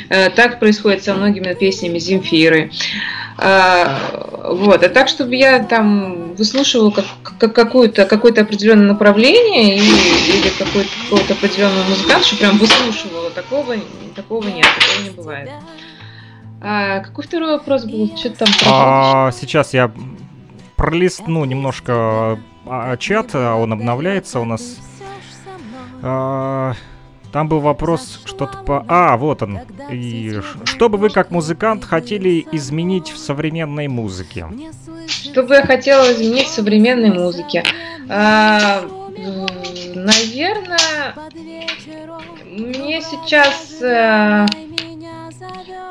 Э, 0.08 0.30
так 0.30 0.58
происходит 0.60 1.04
со 1.04 1.14
многими 1.14 1.54
песнями 1.54 1.98
Земфиры. 1.98 2.70
А, 3.38 4.50
вот. 4.50 4.82
А 4.82 4.88
так, 4.88 5.08
чтобы 5.08 5.34
я 5.34 5.60
там 5.64 6.34
выслушивала 6.34 6.90
как, 6.90 7.06
как 7.38 7.54
какое-то 7.54 8.04
какое 8.04 8.32
определенное 8.32 8.86
направление 8.86 9.76
или, 9.76 10.38
или 10.38 10.48
какой-то 10.58 10.90
какого-то 11.04 11.32
определенного 11.34 11.84
музыканта, 11.88 12.26
что 12.26 12.36
прям 12.36 12.58
выслушивала, 12.58 13.30
такого, 13.30 13.76
такого 14.14 14.48
нет, 14.48 14.66
такого 14.78 15.04
не 15.04 15.10
бывает. 15.10 15.50
А, 16.60 17.00
какой 17.00 17.24
второй 17.24 17.52
вопрос 17.52 17.84
был? 17.84 18.16
Что 18.16 18.30
там 18.30 18.48
а, 18.66 19.32
Сейчас 19.32 19.74
я 19.74 19.90
пролистну 20.76 21.44
немножко 21.44 22.38
а, 22.74 22.96
чат, 22.96 23.34
он 23.34 23.72
обновляется 23.72 24.40
у 24.40 24.44
нас. 24.44 24.78
А, 26.02 26.74
Там 27.30 27.48
был 27.48 27.60
вопрос 27.60 28.20
что-то 28.24 28.58
по... 28.58 28.84
А, 28.88 29.16
вот 29.16 29.42
он. 29.42 29.60
И 29.90 30.40
что 30.64 30.88
бы 30.88 30.96
вы 30.96 31.10
как 31.10 31.30
музыкант 31.30 31.84
хотели 31.84 32.46
изменить 32.52 33.10
в 33.10 33.18
современной 33.18 33.88
музыке? 33.88 34.46
Что 35.06 35.42
бы 35.42 35.56
я 35.56 35.66
хотела 35.66 36.10
изменить 36.12 36.46
в 36.46 36.54
современной 36.54 37.10
музыке? 37.10 37.62
А, 38.08 38.82
наверное, 39.94 41.14
мне 42.46 43.00
сейчас 43.02 43.82
э, 43.82 44.46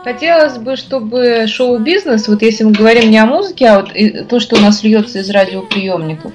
хотелось 0.03 0.57
бы, 0.57 0.75
чтобы 0.75 1.45
шоу-бизнес, 1.47 2.27
вот 2.27 2.41
если 2.41 2.63
мы 2.63 2.71
говорим 2.71 3.09
не 3.09 3.17
о 3.17 3.25
музыке, 3.25 3.67
а 3.67 3.81
вот 3.81 3.93
то, 4.29 4.39
что 4.39 4.57
у 4.57 4.59
нас 4.59 4.83
льется 4.83 5.19
из 5.19 5.29
радиоприемников, 5.29 6.33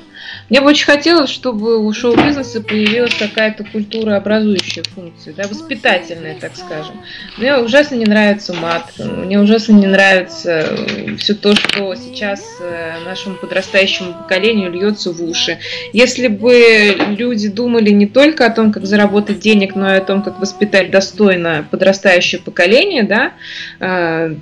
мне 0.48 0.60
бы 0.60 0.68
очень 0.68 0.86
хотелось, 0.86 1.30
чтобы 1.30 1.78
у 1.78 1.92
шоу-бизнеса 1.92 2.60
появилась 2.60 3.14
какая-то 3.14 3.64
культура 3.64 4.16
образующая 4.16 4.84
функция, 4.94 5.34
да, 5.34 5.44
воспитательная, 5.48 6.36
так 6.40 6.52
скажем. 6.56 6.94
Мне 7.36 7.56
ужасно 7.56 7.96
не 7.96 8.04
нравится 8.04 8.54
мат, 8.54 8.92
мне 8.98 9.40
ужасно 9.40 9.72
не 9.72 9.86
нравится 9.86 10.50
э, 10.50 11.16
все 11.16 11.34
то, 11.34 11.56
что 11.56 11.94
сейчас 11.96 12.58
э, 12.60 12.98
нашему 13.04 13.34
подрастающему 13.36 14.14
поколению 14.14 14.70
льется 14.70 15.10
в 15.10 15.20
уши. 15.20 15.58
Если 15.92 16.28
бы 16.28 16.96
люди 17.16 17.48
думали 17.48 17.90
не 17.90 18.06
только 18.06 18.46
о 18.46 18.50
том, 18.50 18.72
как 18.72 18.86
заработать 18.86 19.40
денег, 19.40 19.74
но 19.74 19.94
и 19.94 19.98
о 19.98 20.00
том, 20.00 20.22
как 20.22 20.38
воспитать 20.38 20.92
достойно 20.92 21.66
подрастающее 21.70 22.40
поколение, 22.40 23.02
да, 23.02 23.32
э, 23.80 24.36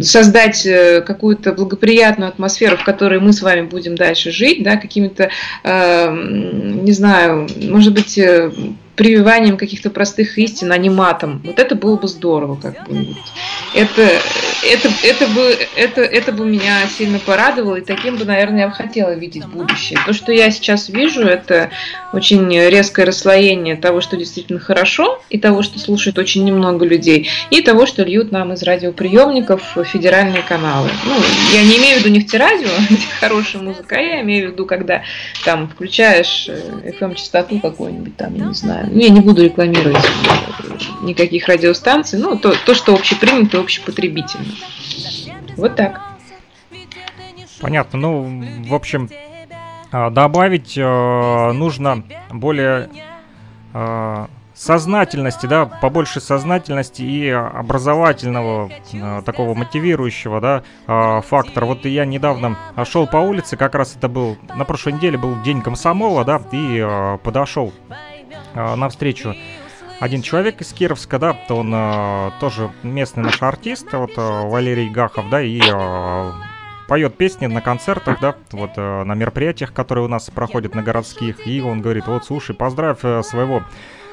создать 0.00 0.66
какую-то 1.06 1.52
благоприятную 1.52 2.30
атмосферу, 2.30 2.78
в 2.78 2.84
которой 2.84 3.20
мы 3.20 3.34
с 3.34 3.42
вами 3.42 3.62
будем 3.62 3.96
дальше 3.96 4.30
жить, 4.30 4.62
да, 4.62 4.76
какими-то, 4.76 5.09
э, 5.18 6.10
не 6.12 6.92
знаю, 6.92 7.48
может 7.68 7.94
быть, 7.94 8.18
э, 8.18 8.52
прививанием 9.00 9.56
каких-то 9.56 9.88
простых 9.88 10.36
истин, 10.36 10.72
а 10.72 10.76
не 10.76 10.90
матом. 10.90 11.40
Вот 11.42 11.58
это 11.58 11.74
было 11.74 11.96
бы 11.96 12.06
здорово, 12.06 12.56
как 12.56 12.86
бы. 12.86 13.06
Это, 13.74 14.10
это, 14.70 14.90
это, 15.02 15.26
бы, 15.28 15.56
это, 15.74 16.02
это 16.02 16.32
бы 16.32 16.44
меня 16.44 16.86
сильно 16.86 17.18
порадовало, 17.18 17.76
и 17.76 17.80
таким 17.80 18.18
бы, 18.18 18.26
наверное, 18.26 18.60
я 18.60 18.68
бы 18.68 18.74
хотела 18.74 19.14
видеть 19.14 19.46
будущее. 19.46 19.98
То, 20.04 20.12
что 20.12 20.32
я 20.32 20.50
сейчас 20.50 20.90
вижу, 20.90 21.22
это 21.22 21.70
очень 22.12 22.46
резкое 22.52 23.06
расслоение 23.06 23.76
того, 23.76 24.02
что 24.02 24.18
действительно 24.18 24.60
хорошо, 24.60 25.22
и 25.30 25.38
того, 25.38 25.62
что 25.62 25.78
слушает 25.78 26.18
очень 26.18 26.44
немного 26.44 26.84
людей, 26.84 27.30
и 27.48 27.62
того, 27.62 27.86
что 27.86 28.02
льют 28.02 28.32
нам 28.32 28.52
из 28.52 28.62
радиоприемников 28.62 29.78
федеральные 29.82 30.42
каналы. 30.42 30.90
Ну, 31.06 31.14
я 31.54 31.62
не 31.62 31.78
имею 31.78 32.00
в 32.00 32.04
виду 32.04 32.14
нефтерадио, 32.14 32.68
где 32.90 33.06
хорошая 33.18 33.62
музыка, 33.62 33.96
а 33.96 34.00
я 34.00 34.20
имею 34.20 34.50
в 34.50 34.52
виду, 34.52 34.66
когда 34.66 35.00
там 35.46 35.70
включаешь 35.70 36.50
FM-частоту 36.50 37.56
э, 37.56 37.60
какую-нибудь 37.60 38.18
там, 38.18 38.34
я 38.34 38.44
не 38.44 38.54
знаю, 38.54 38.89
я 38.90 39.08
не 39.10 39.20
буду 39.20 39.42
рекламировать 39.44 40.04
никаких 41.02 41.48
радиостанций, 41.48 42.18
ну, 42.18 42.36
то, 42.36 42.54
то 42.64 42.74
что 42.74 42.94
общепринято 42.94 43.60
общепотребительно. 43.60 44.46
Вот 45.56 45.76
так. 45.76 46.00
Понятно. 47.60 47.98
Ну, 47.98 48.44
в 48.66 48.74
общем, 48.74 49.10
а, 49.92 50.10
добавить 50.10 50.78
э, 50.78 51.52
нужно 51.52 52.04
более 52.30 52.88
э, 53.74 54.26
сознательности, 54.54 55.46
да, 55.46 55.66
побольше 55.66 56.20
сознательности 56.20 57.02
и 57.02 57.28
образовательного 57.28 58.70
э, 58.92 59.22
такого 59.24 59.54
мотивирующего, 59.54 60.40
да, 60.40 60.62
э, 60.86 61.20
фактора. 61.22 61.64
Вот 61.64 61.86
я 61.86 62.04
недавно 62.04 62.56
шел 62.84 63.06
по 63.06 63.16
улице, 63.16 63.56
как 63.56 63.74
раз 63.74 63.96
это 63.96 64.08
был 64.08 64.36
на 64.54 64.64
прошлой 64.64 64.92
неделе 64.92 65.16
был 65.16 65.40
день 65.42 65.62
комсомола, 65.62 66.24
да, 66.24 66.40
и 66.52 66.78
э, 66.78 67.18
подошел 67.22 67.72
навстречу 68.54 69.34
один 70.00 70.22
человек 70.22 70.62
из 70.62 70.72
Кировска, 70.72 71.18
да, 71.18 71.36
он 71.50 71.70
э, 71.74 72.30
тоже 72.40 72.70
местный 72.82 73.22
наш 73.22 73.42
артист, 73.42 73.92
вот 73.92 74.12
э, 74.16 74.20
Валерий 74.48 74.88
Гахов, 74.88 75.28
да, 75.28 75.42
и 75.42 75.60
э, 75.60 76.32
поет 76.88 77.18
песни 77.18 77.46
на 77.46 77.60
концертах, 77.60 78.18
да, 78.18 78.34
вот 78.52 78.70
э, 78.76 79.04
на 79.04 79.14
мероприятиях, 79.14 79.74
которые 79.74 80.06
у 80.06 80.08
нас 80.08 80.30
проходят 80.30 80.74
на 80.74 80.82
городских, 80.82 81.46
и 81.46 81.60
он 81.60 81.82
говорит, 81.82 82.06
вот, 82.06 82.24
слушай, 82.24 82.56
поздравь 82.56 83.00
э, 83.02 83.22
своего 83.22 83.62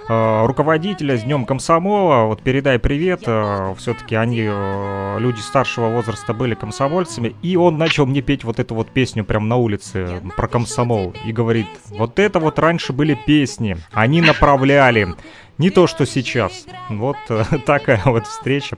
руководителя 0.10 1.18
с 1.18 1.24
Днем 1.24 1.46
Комсомола, 1.46 2.26
вот 2.26 2.42
передай 2.42 2.80
привет, 2.80 3.24
э, 3.26 3.74
все-таки 3.78 4.16
они, 4.16 4.46
э, 4.48 5.18
люди 5.20 5.40
старшего 5.40 5.90
возраста, 5.90 6.34
были 6.34 6.56
комсомольцами, 6.56 7.36
и 7.42 7.58
он 7.58 7.78
начал 7.78 8.06
мне 8.06 8.22
петь 8.22 8.44
вот 8.44 8.60
эту 8.60 8.76
вот 8.76 8.90
песню 8.90 9.26
прям 9.26 9.48
на 9.48 9.58
улице 9.58 10.22
про 10.36 10.48
комсомол, 10.48 11.14
и 11.26 11.32
говорит, 11.32 11.68
вот 11.90 12.20
это 12.20 12.40
вот 12.40 12.58
раньше 12.60 12.94
были 12.94 13.18
песни, 13.26 13.78
они 13.92 14.22
направляли, 14.22 15.16
не 15.58 15.70
то, 15.70 15.88
что 15.88 16.06
сейчас. 16.06 16.66
Вот 16.90 17.18
э, 17.30 17.44
такая 17.66 18.02
вот 18.06 18.28
встреча 18.28 18.78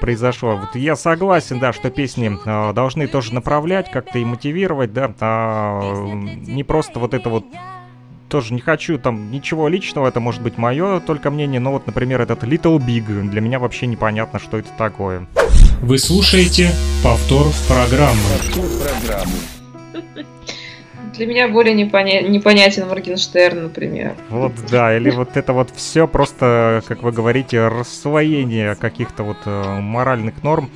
произошла. 0.00 0.54
Вот 0.56 0.76
я 0.76 0.96
согласен, 0.96 1.58
да, 1.58 1.72
что 1.72 1.90
песни 1.90 2.38
э, 2.44 2.72
должны 2.72 3.06
тоже 3.06 3.34
направлять, 3.34 3.90
как-то 3.90 4.18
и 4.18 4.24
мотивировать, 4.24 4.92
да, 4.92 5.12
а 5.20 5.80
не 6.12 6.64
просто 6.64 6.98
вот 7.00 7.14
это 7.14 7.30
вот 7.30 7.44
тоже 8.28 8.54
не 8.54 8.60
хочу 8.60 8.98
там 8.98 9.30
ничего 9.30 9.68
личного, 9.68 10.08
это 10.08 10.20
может 10.20 10.42
быть 10.42 10.58
мое 10.58 11.00
только 11.00 11.30
мнение, 11.30 11.60
но 11.60 11.72
вот, 11.72 11.86
например, 11.86 12.20
этот 12.20 12.42
Little 12.44 12.78
Big, 12.78 13.28
для 13.30 13.40
меня 13.40 13.58
вообще 13.58 13.86
непонятно, 13.86 14.38
что 14.38 14.58
это 14.58 14.70
такое. 14.76 15.26
Вы 15.80 15.98
слушаете 15.98 16.70
повтор 17.02 17.46
программы. 17.68 18.20
Повтор 18.38 18.64
программы. 18.80 19.32
Для 21.14 21.26
меня 21.26 21.48
более 21.48 21.74
непоня... 21.74 22.22
непонятен 22.22 22.88
Моргенштерн, 22.88 23.64
например. 23.64 24.14
Вот 24.30 24.52
да, 24.68 24.96
или 24.96 25.10
вот 25.10 25.36
это 25.36 25.52
вот 25.52 25.70
все 25.74 26.08
просто, 26.08 26.82
как 26.88 27.04
вы 27.04 27.12
говорите, 27.12 27.68
рассвоение 27.68 28.74
каких-то 28.74 29.22
вот 29.22 29.36
э, 29.44 29.80
моральных 29.80 30.42
норм. 30.42 30.70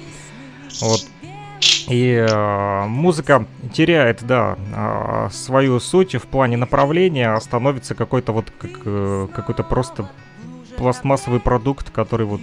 Вот. 0.81 1.01
И 1.89 2.27
э, 2.29 2.87
музыка 2.87 3.47
теряет, 3.73 4.23
да, 4.27 4.59
э, 4.75 5.29
свою 5.33 5.81
суть 5.81 6.15
в 6.15 6.27
плане 6.27 6.57
направления, 6.57 7.31
а 7.31 7.41
становится 7.41 7.95
какой-то 7.95 8.33
вот 8.33 8.51
как, 8.51 8.71
э, 8.85 9.29
какой-то 9.35 9.63
просто 9.63 10.11
пластмассовый 10.77 11.41
продукт, 11.41 11.91
который 11.91 12.27
вот 12.27 12.43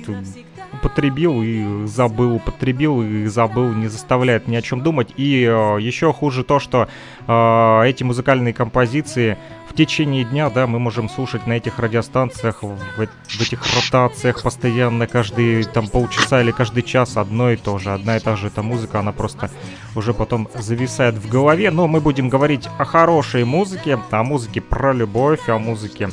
употребил 0.73 1.41
и 1.41 1.85
забыл, 1.85 2.35
употребил 2.35 3.01
и 3.01 3.25
забыл, 3.27 3.73
не 3.73 3.87
заставляет 3.87 4.47
ни 4.47 4.55
о 4.55 4.61
чем 4.61 4.81
думать. 4.81 5.13
И 5.15 5.43
э, 5.43 5.77
еще 5.79 6.11
хуже 6.13 6.43
то, 6.43 6.59
что 6.59 6.87
э, 7.27 7.81
эти 7.85 8.03
музыкальные 8.03 8.53
композиции 8.53 9.37
течение 9.75 10.23
дня, 10.23 10.49
да, 10.49 10.67
мы 10.67 10.79
можем 10.79 11.09
слушать 11.09 11.45
на 11.47 11.53
этих 11.53 11.79
радиостанциях, 11.79 12.63
в, 12.63 12.77
в 12.97 13.41
этих 13.41 13.61
ротациях 13.75 14.41
постоянно, 14.41 15.07
каждые 15.07 15.63
там 15.65 15.87
полчаса 15.87 16.41
или 16.41 16.51
каждый 16.51 16.83
час 16.83 17.17
одно 17.17 17.51
и 17.51 17.57
то 17.57 17.77
же, 17.77 17.93
одна 17.93 18.17
и 18.17 18.19
та 18.19 18.35
же 18.35 18.47
эта 18.47 18.63
музыка, 18.63 18.99
она 18.99 19.11
просто 19.11 19.51
уже 19.95 20.13
потом 20.13 20.47
зависает 20.55 21.15
в 21.15 21.29
голове. 21.29 21.71
Но 21.71 21.87
мы 21.87 21.99
будем 21.99 22.29
говорить 22.29 22.67
о 22.77 22.85
хорошей 22.85 23.43
музыке, 23.43 23.99
о 24.11 24.23
музыке 24.23 24.61
про 24.61 24.93
любовь, 24.93 25.49
о 25.49 25.59
музыке 25.59 26.09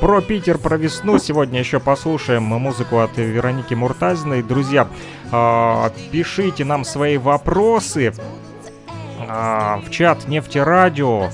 про 0.00 0.20
Питер, 0.20 0.58
про 0.58 0.76
весну. 0.76 1.18
Сегодня 1.18 1.58
еще 1.58 1.80
послушаем 1.80 2.42
музыку 2.42 2.98
от 2.98 3.16
Вероники 3.16 3.74
Муртазиной. 3.74 4.42
Друзья, 4.42 4.88
э, 5.32 5.90
пишите 6.10 6.64
нам 6.64 6.84
свои 6.84 7.16
вопросы 7.16 8.12
э, 9.18 9.80
в 9.86 9.90
чат 9.90 10.28
нефтерадио 10.28 11.30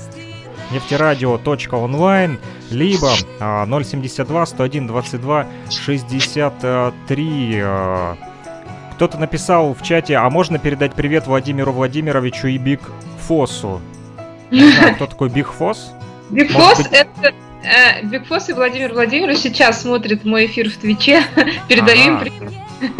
нефтерадио.онлайн 0.71 2.39
либо 2.71 3.11
э, 3.39 3.83
072 3.83 4.45
101 4.45 4.87
22 4.87 5.47
63 5.69 7.51
э, 7.55 8.15
кто-то 8.95 9.17
написал 9.17 9.73
в 9.73 9.81
чате, 9.81 10.17
а 10.17 10.29
можно 10.29 10.59
передать 10.59 10.93
привет 10.93 11.27
Владимиру 11.27 11.71
Владимировичу 11.71 12.47
и 12.47 12.57
Биг 12.57 12.81
Фосу? 13.27 13.81
Не 14.51 14.71
знаю, 14.71 14.95
кто 14.95 15.07
такой 15.07 15.29
Биг 15.29 15.51
Фос? 15.51 15.91
Биг 16.29 16.51
Фос 16.51 16.77
быть... 16.77 16.87
это 16.91 17.33
Э, 17.63 18.03
Бигфос 18.03 18.49
и 18.49 18.53
Владимир 18.53 18.93
Владимирович 18.93 19.39
сейчас 19.39 19.81
смотрят 19.81 20.25
мой 20.25 20.47
эфир 20.47 20.69
в 20.69 20.75
Твиче. 20.75 21.23
Передаю 21.67 22.01
им 22.01 22.19
привет. 22.19 22.53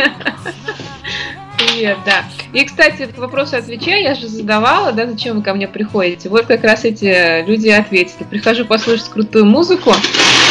Привет, 1.74 1.97
да. 2.05 2.26
И, 2.53 2.63
кстати, 2.65 3.01
этот 3.01 3.17
вопрос 3.17 3.53
от 3.53 3.65
Твича 3.65 3.95
я 3.95 4.13
же 4.13 4.28
задавала, 4.28 4.91
да, 4.91 5.07
зачем 5.07 5.38
вы 5.38 5.41
ко 5.41 5.55
мне 5.55 5.67
приходите. 5.67 6.30
Вот 6.30 6.45
как 6.45 6.63
раз 6.63 6.86
эти 6.86 7.43
люди 7.47 7.69
ответили. 7.69 8.24
Прихожу 8.30 8.65
послушать 8.65 9.09
крутую 9.09 9.45
музыку, 9.45 9.91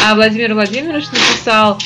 а 0.05 0.15
Владимир 0.15 0.53
Владимирович 0.53 1.05
написал, 1.05 1.79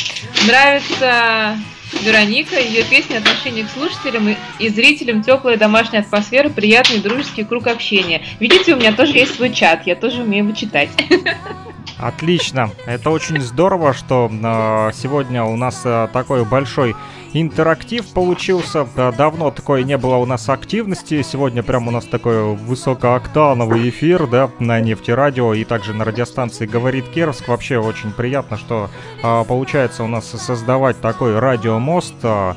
нравится 0.47 1.55
Вероника, 2.01 2.59
ее 2.59 2.83
песни, 2.83 3.15
отношение 3.15 3.65
к 3.65 3.69
слушателям 3.69 4.35
и 4.57 4.69
зрителям, 4.69 5.21
теплая 5.21 5.57
домашняя 5.57 6.01
атмосфера, 6.01 6.49
приятный 6.49 6.97
дружеский 6.97 7.43
круг 7.43 7.67
общения. 7.67 8.23
Видите, 8.39 8.73
у 8.73 8.77
меня 8.77 8.91
тоже 8.91 9.13
есть 9.13 9.35
свой 9.35 9.53
чат, 9.53 9.85
я 9.85 9.95
тоже 9.95 10.23
умею 10.23 10.45
его 10.45 10.55
читать. 10.55 10.89
Отлично. 11.99 12.69
Это 12.85 13.09
очень 13.09 13.41
здорово, 13.41 13.93
что 13.93 14.29
э, 14.31 14.91
сегодня 14.93 15.43
у 15.43 15.55
нас 15.55 15.81
э, 15.83 16.07
такой 16.13 16.45
большой 16.45 16.95
интерактив 17.33 18.05
получился. 18.13 18.87
Да, 18.95 19.11
давно 19.11 19.49
такой 19.49 19.83
не 19.83 19.97
было 19.97 20.17
у 20.17 20.25
нас 20.25 20.47
активности. 20.47 21.23
Сегодня 21.23 21.63
прям 21.63 21.87
у 21.87 21.91
нас 21.91 22.05
такой 22.05 22.55
высокооктановый 22.55 23.89
эфир, 23.89 24.27
да, 24.27 24.49
на 24.59 24.79
нефтерадио 24.79 25.55
и 25.55 25.63
также 25.63 25.93
на 25.93 26.05
радиостанции 26.05 26.67
«Говорит 26.67 27.05
Кировск». 27.09 27.47
Вообще 27.47 27.79
очень 27.79 28.11
приятно, 28.11 28.57
что 28.57 28.89
э, 29.23 29.43
получается 29.47 30.03
у 30.03 30.07
нас 30.07 30.27
создавать 30.27 31.01
такой 31.01 31.39
радиомост 31.39 32.15
э, 32.21 32.53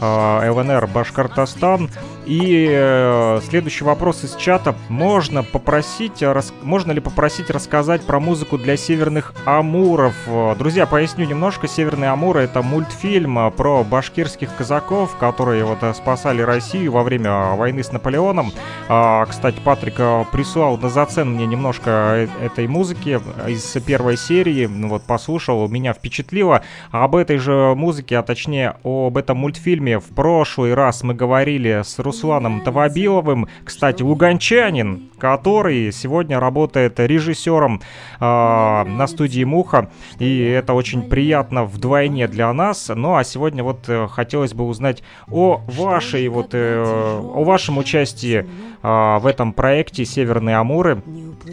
э, 0.00 0.50
ЛНР 0.50 0.86
Башкортостан. 0.88 1.88
И 2.26 2.66
э, 2.68 3.40
следующий 3.48 3.84
вопрос 3.84 4.24
из 4.24 4.34
чата. 4.34 4.74
Можно 4.88 5.44
попросить, 5.44 6.22
э, 6.24 6.32
рас... 6.32 6.52
можно 6.60 6.90
ли 6.90 6.98
попросить 6.98 7.50
рассказать 7.50 8.04
про 8.04 8.18
музыку 8.18 8.58
для 8.58 8.76
Северных 8.76 9.32
Амуров? 9.44 10.14
Э, 10.26 10.56
друзья, 10.58 10.86
поясню 10.86 11.24
немножко. 11.24 11.68
Северные 11.68 12.10
Амуры 12.10 12.40
это 12.40 12.62
мультфильм 12.62 13.38
э, 13.38 13.50
про 13.52 13.84
башкирских 13.84 14.56
казаков, 14.56 15.16
которые 15.18 15.64
вот 15.64 15.78
спасали 15.94 16.42
Россию 16.42 16.90
во 16.92 17.04
время 17.04 17.54
войны 17.54 17.84
с 17.84 17.92
Наполеоном. 17.92 18.50
А, 18.88 19.24
кстати, 19.26 19.60
Патрик 19.60 19.94
прислал 20.32 20.78
на 20.78 20.88
зацен 20.88 21.30
мне 21.30 21.46
немножко 21.46 22.28
этой 22.42 22.66
музыки 22.66 23.20
из 23.46 23.62
первой 23.84 24.16
серии. 24.16 24.66
Ну 24.66 24.88
вот 24.88 25.04
послушал, 25.04 25.68
меня 25.68 25.92
впечатлило. 25.92 26.62
Об 26.90 27.14
этой 27.14 27.38
же 27.38 27.74
музыке, 27.76 28.18
а 28.18 28.24
точнее 28.24 28.74
об 28.82 29.16
этом 29.16 29.36
мультфильме 29.36 30.00
в 30.00 30.08
прошлый 30.08 30.74
раз 30.74 31.04
мы 31.04 31.14
говорили 31.14 31.82
с 31.84 32.00
Рус 32.00 32.15
Русланом 32.16 32.62
Тавабиловым. 32.62 33.46
Кстати, 33.62 34.02
луганчанин, 34.02 35.10
который 35.18 35.92
сегодня 35.92 36.40
работает 36.40 36.98
режиссером 36.98 37.82
э, 38.18 38.20
на 38.20 39.06
студии 39.06 39.44
Муха. 39.44 39.90
И 40.18 40.40
это 40.40 40.72
очень 40.72 41.02
приятно 41.02 41.64
вдвойне 41.64 42.26
для 42.26 42.50
нас. 42.54 42.90
Ну 42.94 43.16
а 43.16 43.24
сегодня 43.24 43.62
вот 43.62 43.84
э, 43.88 44.08
хотелось 44.10 44.54
бы 44.54 44.64
узнать 44.64 45.02
о 45.30 45.60
вашей 45.66 46.26
вот 46.28 46.50
э, 46.52 46.82
о 46.82 47.44
вашем 47.44 47.76
участии 47.76 48.46
э, 48.82 49.18
в 49.18 49.26
этом 49.26 49.52
проекте 49.52 50.04
Северные 50.04 50.56
Амуры. 50.56 51.02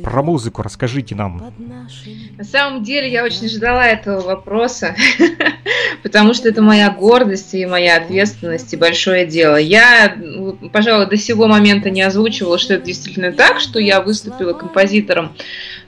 Про 0.04 0.24
музыку 0.24 0.62
расскажите 0.62 1.16
нам. 1.16 1.54
На 2.38 2.44
самом 2.44 2.84
деле 2.84 3.12
я 3.12 3.24
очень 3.24 3.48
ждала 3.48 3.86
этого 3.86 4.22
вопроса, 4.22 4.96
потому 6.04 6.34
что 6.34 6.50
это 6.50 6.62
моя 6.62 6.90
гордость 6.90 7.54
и 7.54 7.66
моя 7.66 7.98
ответственность 7.98 8.74
и 8.74 8.78
большое 8.78 9.26
дело. 9.28 9.56
Я, 9.56 10.16
пожалуй, 10.72 11.08
до 11.08 11.18
сего 11.18 11.48
момента 11.48 11.90
не 11.90 12.02
озвучивала, 12.02 12.58
что 12.58 12.74
это 12.74 12.86
действительно 12.86 13.32
так, 13.32 13.60
что 13.60 13.80
я 13.80 14.02
выступила 14.02 14.54
композитором 14.54 15.34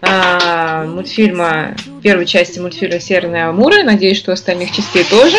э, 0.01 0.85
мультфильма, 0.87 1.75
первой 2.03 2.25
части 2.25 2.59
мультфильма 2.59 2.99
«Северные 2.99 3.45
Амуры». 3.45 3.83
Надеюсь, 3.83 4.17
что 4.17 4.31
остальных 4.31 4.71
частей 4.71 5.03
тоже. 5.03 5.37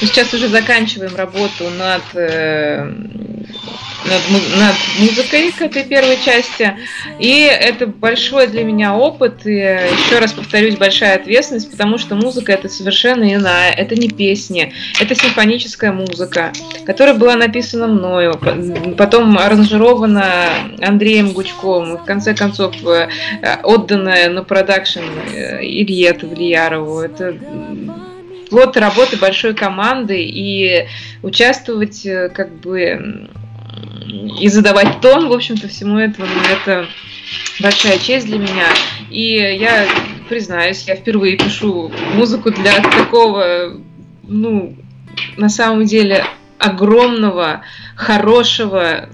Мы 0.00 0.06
сейчас 0.06 0.32
уже 0.34 0.48
заканчиваем 0.48 1.16
работу 1.16 1.64
над 1.70 2.02
э, 2.14 2.92
над, 4.04 4.58
над 4.58 4.74
музыкой 4.98 5.52
к 5.52 5.62
этой 5.62 5.84
первой 5.84 6.18
части. 6.24 6.76
И 7.18 7.42
это 7.42 7.86
большой 7.86 8.46
для 8.46 8.64
меня 8.64 8.94
опыт. 8.94 9.46
И 9.46 9.52
еще 9.52 10.18
раз 10.18 10.32
повторюсь, 10.32 10.76
большая 10.76 11.16
ответственность, 11.16 11.70
потому 11.70 11.98
что 11.98 12.14
музыка 12.14 12.52
это 12.52 12.68
совершенно 12.68 13.32
иная. 13.32 13.72
Это 13.72 13.94
не 13.94 14.08
песни, 14.08 14.72
это 15.00 15.14
симфоническая 15.14 15.92
музыка, 15.92 16.52
которая 16.86 17.14
была 17.14 17.36
написана 17.36 17.86
мною, 17.86 18.38
потом 18.96 19.38
аранжирована 19.38 20.48
Андреем 20.80 21.32
Гучковым, 21.32 21.96
в 21.96 22.04
конце 22.04 22.34
концов 22.34 22.74
э, 22.86 23.08
отданная 23.62 24.30
на 24.30 24.42
продакшн 24.42 25.00
э, 25.32 25.62
Илье 25.62 26.12
Тавлиярову. 26.12 27.00
Это 27.00 27.36
плод 28.50 28.76
работы 28.76 29.16
большой 29.16 29.54
команды 29.54 30.22
и 30.22 30.86
участвовать 31.22 32.04
э, 32.06 32.28
как 32.28 32.54
бы 32.54 33.28
и 34.40 34.48
задавать 34.48 35.00
тон, 35.00 35.28
в 35.28 35.32
общем-то, 35.32 35.68
всему 35.68 35.98
этому, 35.98 36.26
это 36.50 36.86
большая 37.60 37.98
честь 37.98 38.26
для 38.26 38.38
меня. 38.38 38.66
И 39.10 39.34
я 39.34 39.86
признаюсь, 40.28 40.84
я 40.86 40.96
впервые 40.96 41.36
пишу 41.36 41.90
музыку 42.14 42.50
для 42.50 42.80
такого, 42.80 43.80
ну, 44.22 44.76
на 45.36 45.48
самом 45.48 45.84
деле, 45.84 46.24
огромного, 46.58 47.62
хорошего 47.96 49.08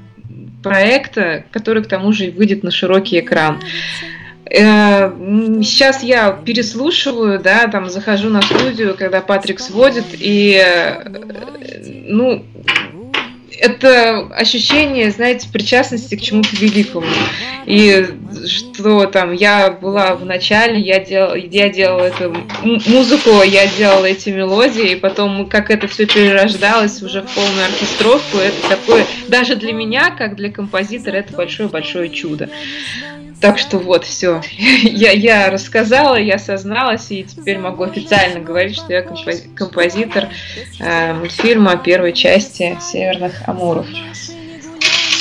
проекта, 0.63 1.45
который 1.51 1.83
к 1.83 1.89
тому 1.89 2.13
же 2.13 2.31
выйдет 2.31 2.63
на 2.63 2.71
широкий 2.71 3.21
экран. 3.21 3.61
Э, 4.51 5.13
сейчас 5.63 6.03
я 6.03 6.33
переслушиваю, 6.33 7.39
да, 7.39 7.69
там 7.69 7.89
захожу 7.89 8.31
на 8.31 8.43
студию, 8.43 8.97
когда 8.99 9.21
Патрик 9.21 9.61
сводит, 9.61 10.07
и, 10.13 10.61
э, 10.63 11.05
ну, 12.09 12.45
это 13.61 14.27
ощущение, 14.35 15.11
знаете, 15.11 15.49
причастности 15.53 16.15
к 16.15 16.21
чему-то 16.21 16.57
великому. 16.57 17.07
И 17.67 18.07
что 18.47 19.07
там, 19.07 19.33
я 19.33 19.71
была 19.71 20.15
в 20.15 20.25
начале, 20.25 20.81
я, 20.81 20.99
дел, 21.01 21.35
я 21.35 21.69
делала 21.69 22.05
эту 22.05 22.35
музыку, 22.63 23.43
я 23.43 23.67
делала 23.67 24.07
эти 24.07 24.31
мелодии, 24.31 24.93
и 24.93 24.97
потом, 24.97 25.47
как 25.47 25.71
это 25.71 25.87
все 25.89 26.07
перерождалось 26.07 27.03
уже 27.03 27.23
в 27.23 27.35
полную 27.35 27.67
оркестровку, 27.67 28.39
это 28.39 28.69
такое, 28.69 29.07
даже 29.29 29.57
для 29.57 29.73
меня, 29.73 30.11
как 30.11 30.37
для 30.37 30.51
композитора, 30.51 31.17
это 31.17 31.35
большое-большое 31.35 32.09
чудо. 32.09 32.49
Так 33.41 33.59
что 33.59 33.79
вот, 33.79 34.05
все. 34.05 34.43
Я, 34.83 35.13
я 35.13 35.51
рассказала, 35.51 36.17
я 36.17 36.39
созналась, 36.39 37.11
и 37.11 37.25
теперь 37.25 37.59
могу 37.59 37.85
официально 37.85 38.41
говорить, 38.41 38.77
что 38.77 38.93
я 38.93 39.03
композитор 39.03 40.29
э, 40.79 41.15
мультфильма 41.15 41.77
первой 41.77 42.13
части 42.13 42.77
«Северных 42.81 43.49
Амуров». 43.51 43.87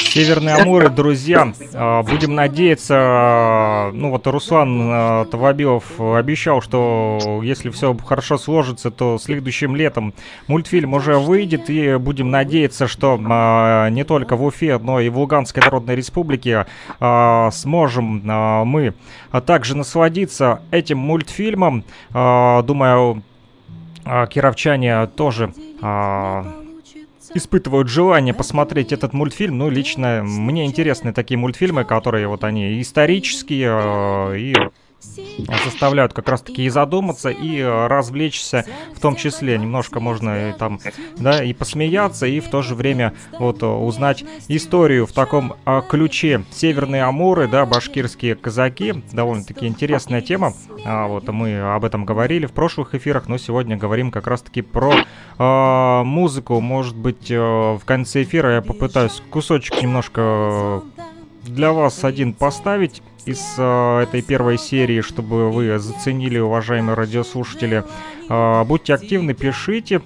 Северные 0.09 0.55
Амуры, 0.55 0.89
друзья, 0.89 1.53
а, 1.75 2.01
будем 2.01 2.33
надеяться, 2.33 3.91
ну 3.93 4.09
вот 4.09 4.25
Руслан 4.25 4.89
а, 4.91 5.25
Тавабилов 5.25 6.01
обещал, 6.01 6.63
что 6.63 7.41
если 7.43 7.69
все 7.69 7.95
хорошо 7.95 8.39
сложится, 8.39 8.89
то 8.89 9.19
следующим 9.19 9.75
летом 9.75 10.15
мультфильм 10.47 10.95
уже 10.95 11.19
выйдет, 11.19 11.69
и 11.69 11.95
будем 11.97 12.31
надеяться, 12.31 12.87
что 12.87 13.19
а, 13.23 13.89
не 13.89 14.03
только 14.03 14.35
в 14.35 14.43
Уфе, 14.43 14.79
но 14.79 14.99
и 14.99 15.09
в 15.09 15.19
Луганской 15.19 15.61
Народной 15.61 15.95
Республике 15.95 16.65
сможем 16.99 18.23
мы 18.67 18.95
также 19.45 19.77
насладиться 19.77 20.61
этим 20.71 20.97
мультфильмом. 20.97 21.83
Думаю, 22.11 23.21
кировчане 24.03 25.05
тоже 25.07 25.53
испытывают 27.33 27.87
желание 27.87 28.33
посмотреть 28.33 28.91
этот 28.91 29.13
мультфильм. 29.13 29.57
Ну, 29.57 29.69
лично 29.69 30.21
мне 30.23 30.65
интересны 30.65 31.13
такие 31.13 31.37
мультфильмы, 31.37 31.85
которые 31.85 32.27
вот 32.27 32.43
они 32.43 32.81
исторические 32.81 33.69
э, 33.71 34.37
и 34.37 34.55
заставляют 35.01 36.13
как 36.13 36.27
раз-таки 36.27 36.63
и 36.63 36.69
задуматься, 36.69 37.29
и 37.29 37.59
э, 37.59 37.87
развлечься 37.87 38.65
в 38.95 38.99
том 38.99 39.15
числе. 39.15 39.57
Немножко 39.57 39.99
можно 39.99 40.49
и 40.49 40.53
там, 40.53 40.79
да, 41.17 41.43
и 41.43 41.53
посмеяться, 41.53 42.25
и 42.25 42.39
в 42.39 42.49
то 42.49 42.61
же 42.61 42.75
время 42.75 43.13
вот 43.37 43.63
э, 43.63 43.65
узнать 43.65 44.23
историю 44.47 45.05
в 45.05 45.11
таком 45.11 45.55
а, 45.65 45.81
ключе. 45.81 46.43
Северные 46.51 47.03
Амуры, 47.03 47.47
да, 47.47 47.65
башкирские 47.65 48.35
казаки, 48.35 49.03
довольно-таки 49.11 49.67
интересная 49.67 50.21
тема. 50.21 50.53
А, 50.85 51.07
вот 51.07 51.27
мы 51.29 51.59
об 51.59 51.85
этом 51.85 52.05
говорили 52.05 52.45
в 52.45 52.51
прошлых 52.51 52.95
эфирах, 52.95 53.27
но 53.27 53.37
сегодня 53.37 53.77
говорим 53.77 54.11
как 54.11 54.27
раз-таки 54.27 54.61
про 54.61 54.93
а, 55.37 56.03
музыку. 56.03 56.59
Может 56.59 56.95
быть, 56.95 57.29
в 57.29 57.81
конце 57.85 58.23
эфира 58.23 58.55
я 58.55 58.61
попытаюсь 58.61 59.21
кусочек 59.29 59.81
немножко 59.81 60.81
для 61.43 61.71
вас 61.71 62.03
один 62.03 62.33
поставить 62.33 63.01
из 63.25 63.55
э, 63.57 63.99
этой 64.03 64.21
первой 64.21 64.57
серии, 64.57 65.01
чтобы 65.01 65.51
вы 65.51 65.77
заценили, 65.79 66.39
уважаемые 66.39 66.95
радиослушатели. 66.95 67.83
Э, 68.29 68.63
будьте 68.63 68.93
активны, 68.93 69.33
пишите. 69.33 70.01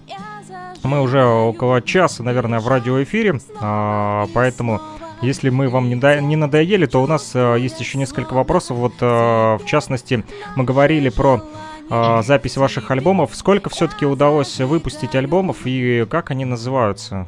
Мы 0.83 1.01
уже 1.01 1.23
около 1.23 1.81
часа, 1.81 2.23
наверное, 2.23 2.59
в 2.59 2.67
радиоэфире, 2.67 3.39
э, 3.61 4.25
поэтому... 4.33 4.81
Если 5.23 5.49
мы 5.49 5.69
вам 5.69 5.87
не, 5.87 5.95
до... 5.95 6.19
не 6.19 6.35
надоели, 6.35 6.85
то 6.85 7.01
у 7.01 7.07
нас 7.07 7.31
э, 7.33 7.55
есть 7.57 7.79
еще 7.79 7.97
несколько 7.97 8.33
вопросов. 8.33 8.75
Вот, 8.75 8.95
э, 8.99 9.05
в 9.05 9.61
частности, 9.65 10.25
мы 10.57 10.65
говорили 10.65 11.07
про 11.07 11.41
э, 11.89 12.21
запись 12.23 12.57
ваших 12.57 12.91
альбомов. 12.91 13.33
Сколько 13.33 13.69
все-таки 13.69 14.05
удалось 14.05 14.59
выпустить 14.59 15.15
альбомов 15.15 15.59
и 15.63 16.05
как 16.09 16.31
они 16.31 16.43
называются? 16.43 17.25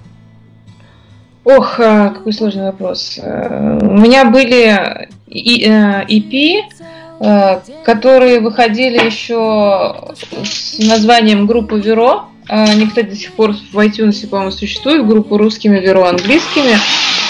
Ох, 1.45 1.79
э, 1.79 2.09
какой 2.09 2.33
сложный 2.33 2.65
вопрос. 2.65 3.19
Э, 3.21 3.77
у 3.79 3.97
меня 3.97 4.25
были 4.25 5.07
EP, 5.29 6.63
э, 7.19 7.59
которые 7.85 8.39
выходили 8.39 9.05
еще 9.05 10.15
с 10.43 10.79
названием 10.79 11.45
группы 11.45 11.79
Веро. 11.79 12.25
Они, 12.47 12.87
кстати, 12.87 13.09
до 13.09 13.15
сих 13.15 13.33
пор 13.33 13.53
в 13.71 13.77
iTunes, 13.77 14.27
по-моему, 14.27 14.51
существуют. 14.51 15.05
Группа 15.05 15.37
русскими, 15.37 15.79
Веро 15.79 16.09
английскими. 16.09 16.77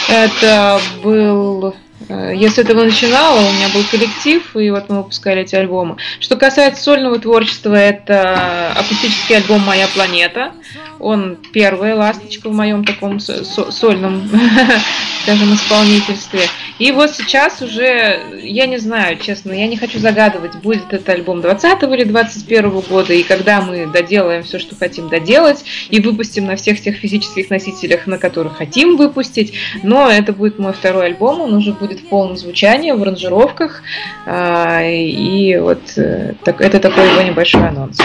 Это 0.09 0.79
был 1.03 1.75
Э, 2.09 2.31
я 2.35 2.49
с 2.49 2.57
этого 2.57 2.83
начинала, 2.83 3.39
у 3.39 3.53
меня 3.53 3.69
был 3.73 3.83
коллектив, 3.89 4.55
и 4.55 4.69
вот 4.69 4.89
мы 4.89 4.97
выпускали 4.97 5.41
эти 5.41 5.55
альбомы. 5.55 5.97
Что 6.19 6.35
касается 6.35 6.83
сольного 6.83 7.19
творчества, 7.19 7.73
это 7.73 8.71
акустический 8.75 9.37
альбом 9.37 9.61
«Моя 9.61 9.87
планета». 9.87 10.51
Он 10.99 11.37
первая 11.51 11.95
ласточка 11.95 12.49
в 12.49 12.53
моем 12.53 12.83
таком 12.83 13.19
сольном, 13.19 14.29
скажем, 15.23 15.53
исполнительстве. 15.53 16.41
И 16.77 16.91
вот 16.91 17.11
сейчас 17.11 17.61
уже, 17.61 18.19
я 18.43 18.65
не 18.65 18.77
знаю, 18.77 19.17
честно, 19.17 19.53
я 19.53 19.67
не 19.67 19.77
хочу 19.77 19.97
загадывать, 19.97 20.55
будет 20.57 20.91
это 20.91 21.13
альбом 21.13 21.41
20 21.41 21.83
или 21.83 22.03
21 22.03 22.69
года, 22.81 23.13
и 23.13 23.23
когда 23.23 23.61
мы 23.61 23.87
доделаем 23.87 24.43
все, 24.43 24.59
что 24.59 24.75
хотим 24.75 25.07
доделать, 25.07 25.63
и 25.89 26.01
выпустим 26.01 26.45
на 26.45 26.57
всех 26.57 26.81
тех 26.81 26.97
физических 26.97 27.49
носителях, 27.49 28.07
на 28.07 28.17
которых 28.17 28.57
хотим 28.57 28.97
выпустить, 28.97 29.53
но 29.83 30.09
это 30.09 30.33
будет 30.33 30.59
мой 30.59 30.73
второй 30.73 31.05
альбом, 31.07 31.39
он 31.39 31.53
уже 31.53 31.71
будет 31.71 32.01
в 32.01 32.07
полном 32.07 32.35
звучании, 32.35 32.91
в 32.91 33.01
аранжировках, 33.01 33.81
а, 34.25 34.83
и 34.83 35.57
вот 35.57 35.97
э, 35.97 36.33
это 36.45 36.79
такой 36.79 37.09
его 37.09 37.21
небольшой 37.21 37.67
анонс. 37.67 37.99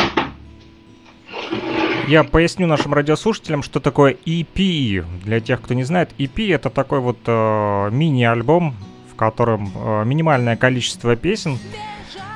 Я 2.10 2.24
поясню 2.24 2.66
нашим 2.66 2.92
радиослушателям, 2.92 3.62
что 3.62 3.78
такое 3.78 4.16
EP. 4.26 5.04
Для 5.22 5.38
тех, 5.38 5.62
кто 5.62 5.74
не 5.74 5.84
знает, 5.84 6.10
EP 6.18 6.52
это 6.52 6.68
такой 6.68 6.98
вот 6.98 7.18
э, 7.24 7.88
мини-альбом, 7.92 8.74
в 9.12 9.14
котором 9.14 9.70
э, 9.72 10.02
минимальное 10.04 10.56
количество 10.56 11.14
песен. 11.14 11.56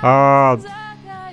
А, 0.00 0.60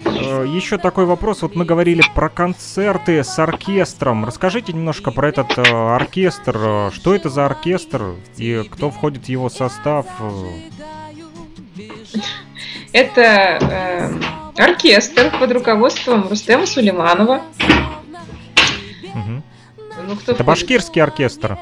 э, 0.06 0.46
еще 0.48 0.80
такой 0.80 1.06
вопрос. 1.06 1.44
Вот 1.44 1.56
мы 1.56 1.66
говорили 1.66 2.02
про 2.16 2.30
концерты 2.30 3.24
с 3.24 3.38
оркестром. 3.38 4.26
Расскажите 4.26 4.74
немножко 4.74 5.12
про 5.12 5.30
этот 5.30 5.60
э, 5.60 5.62
оркестр. 5.62 6.92
Что 6.92 7.14
это 7.14 7.30
за 7.30 7.46
оркестр 7.46 8.16
и 8.38 8.64
кто 8.72 8.89
входит 8.89 9.26
в 9.26 9.30
его 9.30 9.52
состав? 9.52 10.08
Это 12.92 13.22
э, 13.22 14.12
оркестр 14.58 15.32
под 15.39 15.52
руководством 15.52 16.28
Рустема 16.28 16.66
Сулейманова. 16.66 17.44
Ну, 20.08 20.16
кто 20.16 20.32
Это 20.34 20.43
башкирский 20.43 21.02
оркестр. 21.02 21.58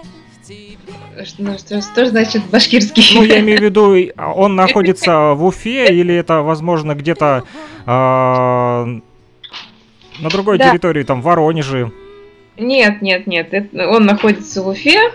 Ну, 1.37 1.57
что, 1.57 1.81
что 1.81 2.05
значит 2.05 2.45
башкирский? 2.45 3.03
Ну, 3.15 3.23
я 3.23 3.39
имею 3.39 3.59
в 3.59 3.61
виду, 3.61 3.95
он 4.17 4.55
находится 4.57 5.33
в 5.33 5.43
Уфе, 5.43 5.87
или 5.93 6.15
это, 6.15 6.41
возможно, 6.41 6.95
где-то 6.95 7.43
э, 7.85 7.89
на 7.89 9.01
другой 10.29 10.57
да. 10.57 10.69
территории, 10.69 11.03
там, 11.03 11.21
в 11.21 11.25
Воронеже? 11.25 11.91
Нет, 12.57 13.01
нет, 13.01 13.27
нет, 13.27 13.53
это, 13.53 13.89
он 13.89 14.05
находится 14.05 14.61
в 14.61 14.67
Уфе. 14.67 15.11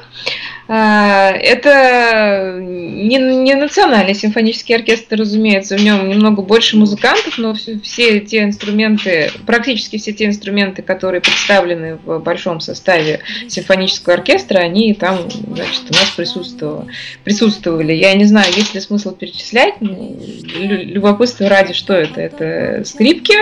А, 0.66 1.30
это 1.30 2.58
не, 2.58 3.18
не 3.18 3.54
национальный 3.54 4.14
симфонический 4.14 4.74
оркестр, 4.74 5.16
разумеется, 5.16 5.76
в 5.76 5.82
нем 5.82 6.08
немного 6.08 6.40
больше 6.42 6.78
музыкантов, 6.78 7.36
но 7.36 7.54
все 7.54 8.20
те 8.20 8.44
инструменты, 8.44 9.30
практически 9.46 9.98
все 9.98 10.12
те 10.12 10.24
инструменты, 10.24 10.80
которые 10.80 11.20
представлены 11.20 11.98
в 12.04 12.18
большом 12.20 12.60
составе 12.60 13.20
симфонического 13.46 14.14
оркестра, 14.14 14.58
они 14.58 14.94
там, 14.94 15.28
значит, 15.30 15.82
у 15.90 15.92
нас 15.92 16.10
присутствовали. 16.16 16.88
присутствовали. 17.24 17.92
Я 17.92 18.14
не 18.14 18.24
знаю, 18.24 18.46
есть 18.56 18.74
ли 18.74 18.80
смысл 18.80 19.14
перечислять, 19.14 19.74
любопытство 19.80 21.48
ради, 21.48 21.74
что 21.74 21.92
это. 21.92 22.22
Это 22.22 22.84
скрипки, 22.84 23.36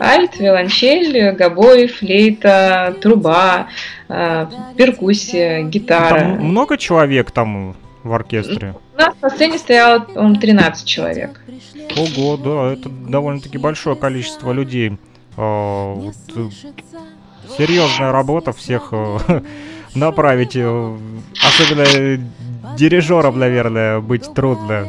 альт, 0.00 0.38
виолончель, 0.40 1.30
гобой, 1.32 1.86
флейта, 1.86 2.96
труба, 3.00 3.68
перкуссия, 4.08 5.62
гитара. 5.62 6.18
Там 6.20 6.44
много 6.44 6.78
человек 6.78 7.30
там 7.30 7.76
в 8.02 8.12
оркестре? 8.12 8.74
У 8.94 8.98
нас 8.98 9.14
на 9.20 9.30
сцене 9.30 9.58
стояло, 9.58 10.06
он 10.14 10.36
13 10.36 10.86
человек. 10.86 11.40
Ого, 11.96 12.36
да, 12.36 12.72
это 12.72 12.88
довольно-таки 12.88 13.58
большое 13.58 13.96
количество 13.96 14.52
людей. 14.52 14.98
А, 15.36 15.94
вот, 15.94 16.14
э, 16.34 16.48
серьезная 17.58 18.12
работа 18.12 18.52
всех 18.52 18.88
э, 18.92 19.42
направить. 19.94 20.56
Э, 20.56 20.96
особенно 21.44 22.24
дирижером, 22.76 23.38
наверное, 23.38 24.00
быть 24.00 24.32
трудно. 24.32 24.88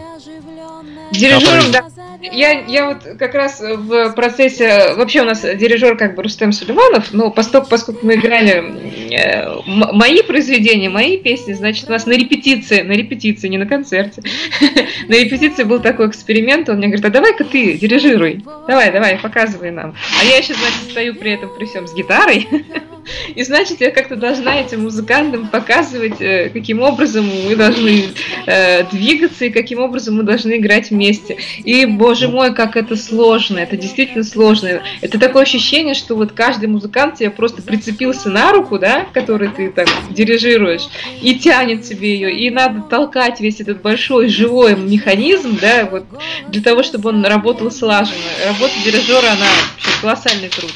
Дирижером, 1.11 1.71
да 1.71 1.96
я, 2.21 2.61
я 2.65 2.87
вот 2.87 3.03
как 3.17 3.33
раз 3.33 3.59
в 3.59 4.11
процессе... 4.11 4.93
Вообще 4.95 5.21
у 5.21 5.25
нас 5.25 5.41
дирижер 5.41 5.97
как 5.97 6.15
бы 6.15 6.23
Рустем 6.23 6.51
Сулейманов, 6.51 7.13
но 7.13 7.31
поскольку, 7.31 7.67
поскольку 7.69 8.05
мы 8.05 8.15
играли 8.15 9.13
э, 9.13 9.61
мои 9.65 10.21
произведения, 10.21 10.89
мои 10.89 11.17
песни, 11.17 11.53
значит, 11.53 11.87
у 11.89 11.91
нас 11.91 12.05
на 12.05 12.13
репетиции, 12.13 12.81
на 12.81 12.93
репетиции, 12.93 13.47
не 13.47 13.57
на 13.57 13.65
концерте, 13.65 14.21
на 15.07 15.13
репетиции 15.13 15.63
был 15.63 15.79
такой 15.79 16.07
эксперимент, 16.07 16.69
он 16.69 16.77
мне 16.77 16.87
говорит, 16.87 17.05
а 17.05 17.09
давай-ка 17.09 17.43
ты 17.43 17.77
дирижируй, 17.77 18.43
давай, 18.67 18.91
давай, 18.91 19.17
показывай 19.17 19.71
нам. 19.71 19.95
А 20.19 20.25
я 20.25 20.37
еще, 20.37 20.53
значит, 20.53 20.91
стою 20.91 21.15
при 21.15 21.33
этом 21.33 21.55
при 21.55 21.65
всем 21.65 21.87
с 21.87 21.93
гитарой, 21.93 22.47
и 23.35 23.43
значит, 23.43 23.81
я 23.81 23.91
как-то 23.91 24.15
должна 24.15 24.59
этим 24.59 24.83
музыкантам 24.83 25.47
показывать, 25.47 26.21
э, 26.21 26.49
каким 26.49 26.81
образом 26.81 27.29
мы 27.45 27.55
должны 27.55 28.05
э, 28.45 28.83
двигаться 28.91 29.45
и 29.45 29.49
каким 29.49 29.79
образом 29.79 30.17
мы 30.17 30.23
должны 30.23 30.57
играть 30.57 30.89
вместе. 30.89 31.37
И, 31.63 31.85
боже 31.85 32.27
мой, 32.27 32.53
как 32.53 32.75
это 32.75 32.95
сложно, 32.95 33.59
это 33.59 33.77
действительно 33.77 34.23
сложно. 34.23 34.81
Это 35.01 35.19
такое 35.19 35.43
ощущение, 35.43 35.93
что 35.93 36.15
вот 36.15 36.31
каждый 36.31 36.67
музыкант 36.69 37.15
тебе 37.15 37.29
просто 37.29 37.61
прицепился 37.61 38.29
на 38.29 38.51
руку, 38.51 38.79
да, 38.79 39.05
который 39.13 39.49
ты 39.49 39.69
так 39.69 39.87
дирижируешь, 40.09 40.87
и 41.21 41.35
тянет 41.35 41.83
тебе 41.83 42.13
ее, 42.13 42.31
и 42.31 42.49
надо 42.49 42.81
толкать 42.81 43.39
весь 43.39 43.61
этот 43.61 43.81
большой 43.81 44.27
живой 44.29 44.75
механизм, 44.75 45.57
да, 45.59 45.87
вот 45.89 46.05
для 46.49 46.61
того, 46.61 46.83
чтобы 46.83 47.09
он 47.09 47.25
работал 47.25 47.71
слаженно. 47.71 48.17
Работа 48.45 48.73
дирижера, 48.83 49.31
она 49.31 49.45
вообще 49.45 50.01
колоссальный 50.01 50.49
труд. 50.49 50.71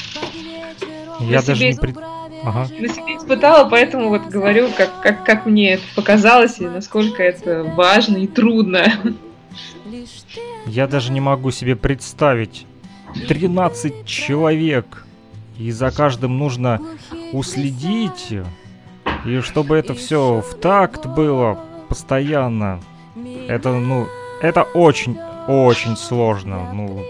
Я 1.19 1.41
даже 1.41 1.63
не 1.63 1.75
пред... 1.75 1.95
ага. 2.43 2.67
на 2.79 2.87
себе 2.87 3.17
испытала, 3.17 3.69
поэтому 3.69 4.09
вот 4.09 4.23
говорю, 4.27 4.69
как, 4.75 5.01
как, 5.01 5.25
как 5.25 5.45
мне 5.45 5.73
это 5.73 5.83
показалось 5.95 6.59
и 6.59 6.65
насколько 6.65 7.23
это 7.23 7.63
важно 7.63 8.17
и 8.17 8.27
трудно. 8.27 8.93
Я 10.65 10.87
даже 10.87 11.11
не 11.11 11.19
могу 11.19 11.51
себе 11.51 11.75
представить. 11.75 12.65
13 13.27 14.05
человек. 14.05 15.05
И 15.57 15.71
за 15.71 15.91
каждым 15.91 16.37
нужно 16.37 16.81
уследить. 17.33 18.33
И 19.25 19.39
чтобы 19.41 19.75
это 19.75 19.93
все 19.93 20.41
в 20.41 20.55
такт 20.55 21.05
было 21.05 21.59
постоянно. 21.89 22.79
Это, 23.47 23.73
ну, 23.73 24.07
это 24.41 24.63
очень, 24.63 25.17
очень 25.47 25.97
сложно. 25.97 26.71
Ну, 26.73 27.03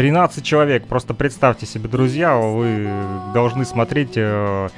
13 0.00 0.42
человек. 0.42 0.86
Просто 0.86 1.12
представьте 1.12 1.66
себе, 1.66 1.86
друзья, 1.86 2.34
вы 2.34 2.88
должны 3.34 3.66
смотреть 3.66 4.12
э, 4.16 4.70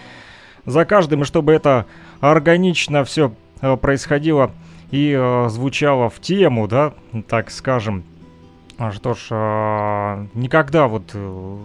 за 0.66 0.84
каждым, 0.84 1.22
и 1.22 1.24
чтобы 1.24 1.52
это 1.52 1.86
органично 2.18 3.04
все 3.04 3.32
э, 3.60 3.76
происходило 3.76 4.50
и 4.90 5.16
э, 5.16 5.48
звучало 5.48 6.10
в 6.10 6.18
тему, 6.18 6.66
да, 6.66 6.94
так 7.28 7.52
скажем. 7.52 8.02
А 8.78 8.90
что 8.90 9.14
ж, 9.14 9.28
э, 9.30 10.26
никогда 10.34 10.88
вот, 10.88 11.12
э, 11.14 11.56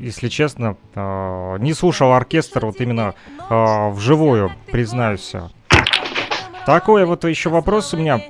если 0.00 0.28
честно, 0.28 0.78
э, 0.94 1.56
не 1.58 1.74
слушал 1.74 2.14
оркестр 2.14 2.64
вот 2.64 2.80
именно 2.80 3.14
э, 3.50 3.90
вживую, 3.90 4.52
признаюсь. 4.70 5.34
Такой 6.64 7.04
вот 7.04 7.24
еще 7.24 7.50
вопрос 7.50 7.92
у 7.92 7.98
меня. 7.98 8.22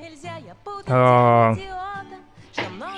Э, 0.89 1.55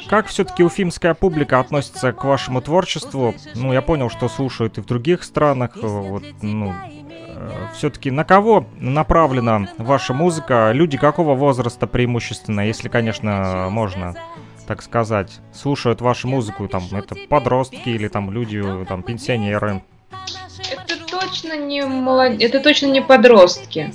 как 0.09 0.27
все-таки 0.27 0.63
уфимская 0.63 1.15
публика 1.15 1.61
относится 1.61 2.13
к 2.13 2.25
вашему 2.25 2.61
творчеству? 2.61 3.35
Ну, 3.55 3.73
я 3.73 3.83
понял, 3.83 4.11
что 4.11 4.29
слушают 4.29 4.79
и 4.79 4.81
в 4.81 4.87
других 4.87 5.25
странах. 5.25 5.77
Э, 5.77 5.87
вот, 5.87 6.23
ну, 6.43 6.73
э, 6.73 7.51
все-таки 7.75 8.11
на 8.11 8.25
кого 8.25 8.67
направлена 8.79 9.69
ваша 9.79 10.15
музыка? 10.15 10.73
Люди 10.73 10.99
какого 10.99 11.35
возраста 11.35 11.87
преимущественно, 11.87 12.61
если, 12.61 12.89
конечно, 12.89 13.69
можно 13.71 14.15
так 14.67 14.83
сказать, 14.83 15.41
слушают 15.53 16.01
вашу 16.01 16.27
музыку, 16.29 16.69
там, 16.69 16.83
это 16.93 17.15
подростки 17.29 17.91
или 17.91 18.09
там 18.09 18.31
люди, 18.31 18.63
там, 18.89 19.03
пенсионеры? 19.03 19.83
Это 20.71 20.97
точно 21.07 21.57
не 21.57 21.85
молод... 21.85 22.41
это 22.41 22.61
точно 22.61 22.87
не 22.87 23.03
подростки. 23.03 23.93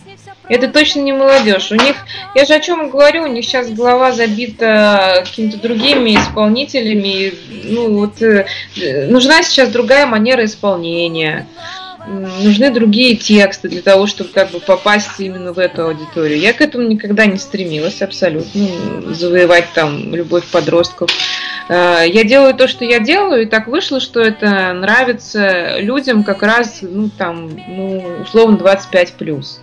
Это 0.49 0.67
точно 0.67 1.01
не 1.01 1.13
молодежь. 1.13 1.71
У 1.71 1.75
них, 1.75 1.95
я 2.33 2.45
же 2.45 2.55
о 2.55 2.59
чем 2.59 2.89
говорю, 2.89 3.23
у 3.23 3.27
них 3.27 3.45
сейчас 3.45 3.69
голова 3.69 4.11
забита 4.11 5.23
какими-то 5.23 5.57
другими 5.59 6.15
исполнителями. 6.15 7.33
Ну 7.65 7.93
вот 7.93 8.21
э, 8.21 8.47
нужна 9.07 9.43
сейчас 9.43 9.69
другая 9.69 10.07
манера 10.07 10.43
исполнения. 10.43 11.47
Нужны 12.07 12.71
другие 12.71 13.15
тексты 13.15 13.69
для 13.69 13.83
того, 13.83 14.07
чтобы 14.07 14.31
как 14.31 14.49
бы 14.49 14.59
попасть 14.59 15.19
именно 15.19 15.53
в 15.53 15.59
эту 15.59 15.85
аудиторию. 15.85 16.39
Я 16.39 16.53
к 16.53 16.61
этому 16.61 16.87
никогда 16.87 17.27
не 17.27 17.37
стремилась 17.37 18.01
абсолютно, 18.01 19.13
завоевать 19.13 19.65
там 19.75 20.15
любовь 20.15 20.45
подростков. 20.45 21.11
Э, 21.69 22.03
я 22.07 22.23
делаю 22.23 22.55
то, 22.55 22.67
что 22.67 22.83
я 22.85 22.99
делаю, 22.99 23.43
и 23.43 23.45
так 23.45 23.67
вышло, 23.67 23.99
что 23.99 24.19
это 24.19 24.73
нравится 24.73 25.77
людям 25.77 26.23
как 26.23 26.41
раз, 26.41 26.79
ну, 26.81 27.09
там, 27.15 27.51
ну, 27.67 28.03
условно, 28.23 28.57
25 28.57 29.13
плюс. 29.13 29.61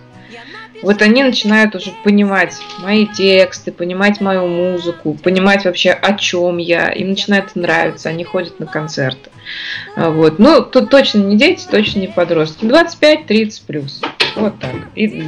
Вот 0.81 1.01
они 1.01 1.23
начинают 1.23 1.75
уже 1.75 1.91
понимать 2.03 2.55
мои 2.79 3.05
тексты, 3.05 3.71
понимать 3.71 4.21
мою 4.21 4.47
музыку, 4.47 5.13
понимать 5.15 5.65
вообще 5.65 5.91
о 5.91 6.13
чем 6.13 6.57
я, 6.57 6.89
им 6.89 7.09
начинает 7.09 7.55
нравиться, 7.55 8.09
они 8.09 8.23
ходят 8.23 8.59
на 8.59 8.65
концерты. 8.65 9.29
А, 9.95 10.09
вот. 10.09 10.39
Ну, 10.39 10.61
тут 10.61 10.89
точно 10.89 11.19
не 11.19 11.37
дети, 11.37 11.65
точно 11.69 11.99
не 11.99 12.07
подростки. 12.07 12.65
25-30 12.65 13.61
плюс. 13.65 14.01
Вот 14.35 14.59
так. 14.59 14.75
И 14.95 15.23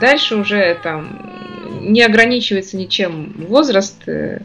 дальше 0.00 0.36
уже 0.36 0.78
там 0.82 1.38
не 1.80 2.02
ограничивается 2.02 2.76
ничем 2.76 3.34
возраст. 3.48 3.96
Э, 4.06 4.40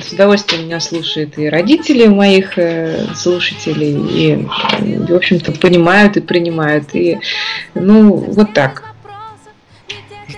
с 0.00 0.12
удовольствием 0.12 0.64
меня 0.64 0.80
слушают 0.80 1.38
и 1.38 1.48
родители 1.48 2.06
моих 2.06 2.58
э, 2.58 3.14
слушателей, 3.14 3.94
и, 3.94 4.46
в 5.06 5.14
общем-то, 5.14 5.52
понимают 5.52 6.16
и 6.16 6.20
принимают. 6.20 6.94
И, 6.94 7.18
ну, 7.74 8.14
вот 8.14 8.54
так. 8.54 8.91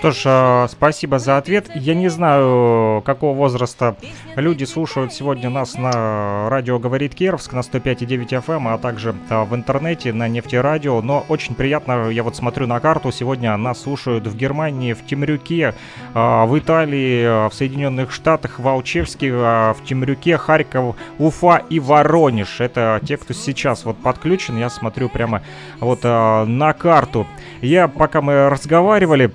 Что 0.05 0.11
ж, 0.11 0.23
а, 0.27 0.67
спасибо 0.69 1.17
за 1.17 1.37
ответ. 1.37 1.71
Я 1.73 1.95
не 1.95 2.09
знаю, 2.09 3.01
какого 3.03 3.35
возраста 3.35 3.95
люди 4.35 4.63
слушают 4.63 5.11
сегодня 5.11 5.49
нас 5.49 5.79
на 5.79 6.47
радио 6.47 6.77
«Говорит 6.77 7.15
Кировск» 7.15 7.53
на 7.53 7.61
105,9 7.61 8.29
FM, 8.29 8.57
эм, 8.57 8.67
а 8.67 8.77
также 8.77 9.15
а, 9.31 9.45
в 9.45 9.55
интернете 9.55 10.13
на 10.13 10.27
нефтерадио. 10.27 11.01
Но 11.01 11.25
очень 11.27 11.55
приятно, 11.55 12.09
я 12.11 12.21
вот 12.21 12.35
смотрю 12.35 12.67
на 12.67 12.79
карту, 12.79 13.11
сегодня 13.11 13.57
нас 13.57 13.81
слушают 13.81 14.27
в 14.27 14.35
Германии, 14.35 14.93
в 14.93 15.03
Темрюке, 15.03 15.73
а, 16.13 16.45
в 16.45 16.55
Италии, 16.55 17.49
в 17.49 17.53
Соединенных 17.55 18.11
Штатах, 18.11 18.59
в 18.59 18.67
Алчевске, 18.67 19.33
в 19.33 19.77
Темрюке, 19.87 20.37
Харьков, 20.37 20.97
Уфа 21.17 21.63
и 21.67 21.79
Воронеж. 21.79 22.61
Это 22.61 23.01
те, 23.03 23.17
кто 23.17 23.33
сейчас 23.33 23.85
вот 23.85 23.97
подключен. 23.97 24.55
Я 24.55 24.69
смотрю 24.69 25.09
прямо 25.09 25.41
вот 25.79 26.03
на 26.03 26.73
карту. 26.73 27.25
Я, 27.63 27.87
пока 27.87 28.21
мы 28.21 28.49
разговаривали, 28.49 29.31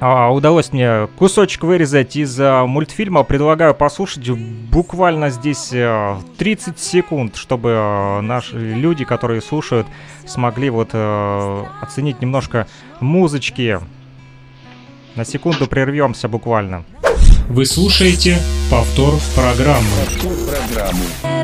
а, 0.00 0.30
удалось 0.30 0.72
мне 0.72 1.08
кусочек 1.18 1.64
вырезать 1.64 2.16
из 2.16 2.38
а, 2.38 2.66
мультфильма. 2.66 3.22
Предлагаю 3.22 3.74
послушать 3.74 4.28
буквально 4.28 5.30
здесь 5.30 5.70
а, 5.72 6.20
30 6.38 6.78
секунд, 6.78 7.36
чтобы 7.36 7.70
а, 7.74 8.20
наши 8.20 8.56
люди, 8.56 9.04
которые 9.04 9.40
слушают, 9.40 9.86
смогли 10.26 10.70
вот 10.70 10.90
а, 10.92 11.66
оценить 11.80 12.20
немножко 12.20 12.66
музычки. 13.00 13.80
На 15.14 15.24
секунду 15.24 15.66
прервемся 15.66 16.28
буквально. 16.28 16.84
Вы 17.48 17.64
слушаете 17.64 18.38
повтор 18.70 19.14
программы. 19.34 19.86
Повтор 20.04 20.32
программы. 20.46 21.35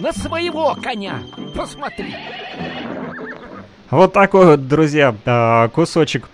На 0.00 0.12
своего 0.12 0.76
коня 0.82 1.22
посмотри. 1.54 2.14
Вот 3.90 4.12
такой 4.12 4.46
вот, 4.46 4.68
друзья, 4.68 5.68
кусочек 5.74 6.28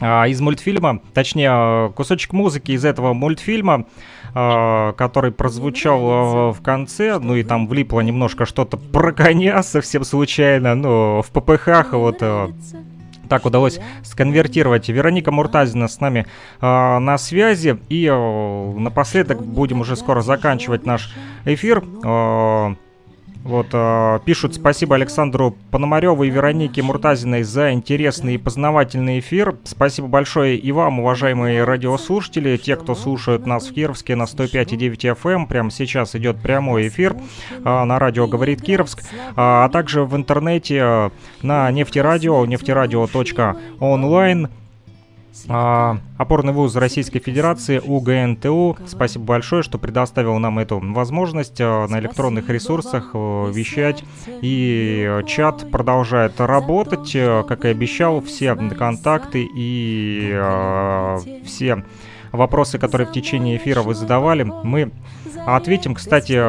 из 0.00 0.40
мультфильма, 0.40 1.00
точнее, 1.14 1.92
кусочек 1.94 2.32
музыки 2.32 2.72
из 2.72 2.84
этого 2.84 3.14
мультфильма, 3.14 3.86
который 4.34 5.30
прозвучал 5.30 6.52
в 6.52 6.60
конце, 6.62 7.18
ну 7.18 7.36
и 7.36 7.44
там 7.44 7.68
влипло 7.68 8.00
немножко 8.00 8.44
что-то 8.44 8.76
про 8.76 9.12
коня 9.12 9.62
совсем 9.62 10.04
случайно, 10.04 10.74
ну, 10.74 11.22
в 11.22 11.30
ППХ 11.30 11.92
вот 11.92 12.20
так 13.28 13.46
удалось 13.46 13.80
сконвертировать. 14.02 14.88
Вероника 14.88 15.30
Муртазина 15.32 15.88
с 15.88 16.00
нами 16.00 16.26
э, 16.60 16.98
на 16.98 17.18
связи. 17.18 17.78
И 17.88 18.06
э, 18.06 18.72
напоследок 18.78 19.44
будем 19.44 19.80
уже 19.80 19.96
скоро 19.96 20.22
заканчивать 20.22 20.86
наш 20.86 21.14
эфир. 21.44 21.84
Э, 22.04 22.74
вот, 23.44 23.66
э, 23.74 24.20
пишут 24.24 24.54
спасибо 24.54 24.94
Александру 24.94 25.54
Пономареву 25.70 26.24
и 26.24 26.30
Веронике 26.30 26.82
Муртазиной 26.82 27.42
за 27.42 27.72
интересный 27.72 28.36
и 28.36 28.38
познавательный 28.38 29.18
эфир. 29.18 29.58
Спасибо 29.64 30.08
большое 30.08 30.56
и 30.56 30.72
вам, 30.72 31.00
уважаемые 31.00 31.64
радиослушатели, 31.64 32.56
те, 32.56 32.76
кто 32.76 32.94
слушают 32.94 33.44
нас 33.44 33.68
в 33.68 33.74
Кировске 33.74 34.16
на 34.16 34.22
105,9 34.22 35.14
FM. 35.14 35.34
Эм. 35.34 35.46
Прямо 35.46 35.70
сейчас 35.70 36.16
идет 36.16 36.40
прямой 36.40 36.88
эфир 36.88 37.16
э, 37.50 37.62
на 37.62 37.98
радио 37.98 38.26
«Говорит 38.26 38.62
Кировск», 38.62 39.02
э, 39.02 39.04
а 39.36 39.68
также 39.68 40.04
в 40.04 40.16
интернете 40.16 40.80
э, 40.82 41.10
на 41.42 41.70
нефтерадио, 41.70 42.46
нефтерадио.онлайн. 42.46 44.48
А, 45.48 45.98
опорный 46.16 46.52
вуз 46.52 46.76
Российской 46.76 47.18
Федерации 47.18 47.78
УГНТУ. 47.78 48.78
Спасибо 48.86 49.24
большое, 49.24 49.62
что 49.62 49.78
предоставил 49.78 50.38
нам 50.38 50.58
эту 50.58 50.78
возможность 50.78 51.60
а, 51.60 51.86
на 51.88 51.98
электронных 52.00 52.48
ресурсах 52.48 53.10
а, 53.14 53.50
вещать. 53.50 54.04
И 54.42 55.20
чат 55.26 55.70
продолжает 55.70 56.40
работать, 56.40 57.12
как 57.12 57.64
и 57.64 57.68
обещал. 57.68 58.20
Все 58.20 58.54
контакты 58.54 59.46
и 59.54 60.30
а, 60.34 61.20
все 61.44 61.84
вопросы, 62.36 62.78
которые 62.78 63.06
в 63.06 63.12
течение 63.12 63.56
эфира 63.56 63.82
вы 63.82 63.94
задавали, 63.94 64.42
мы 64.42 64.90
ответим. 65.46 65.94
Кстати, 65.94 66.40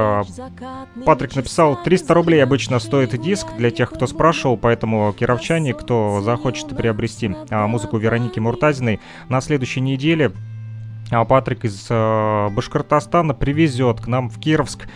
Патрик 1.06 1.36
написал, 1.36 1.82
300 1.82 2.14
рублей 2.14 2.44
обычно 2.44 2.80
стоит 2.80 3.20
диск 3.22 3.48
для 3.58 3.72
тех, 3.72 3.92
кто 3.92 4.08
спрашивал, 4.08 4.58
поэтому 4.58 5.14
кировчане, 5.14 5.74
кто 5.74 6.22
захочет 6.24 6.76
приобрести 6.76 7.36
а, 7.50 7.68
музыку 7.68 7.98
Вероники 7.98 8.40
Муртазиной, 8.40 9.00
на 9.30 9.42
следующей 9.42 9.82
неделе 9.82 10.32
а 11.12 11.24
Патрик 11.24 11.66
из 11.66 11.86
э, 11.90 12.50
Башкортостана 12.50 13.36
привезет 13.36 14.02
к 14.02 14.08
нам 14.08 14.30
в 14.30 14.40
Кировск 14.40 14.88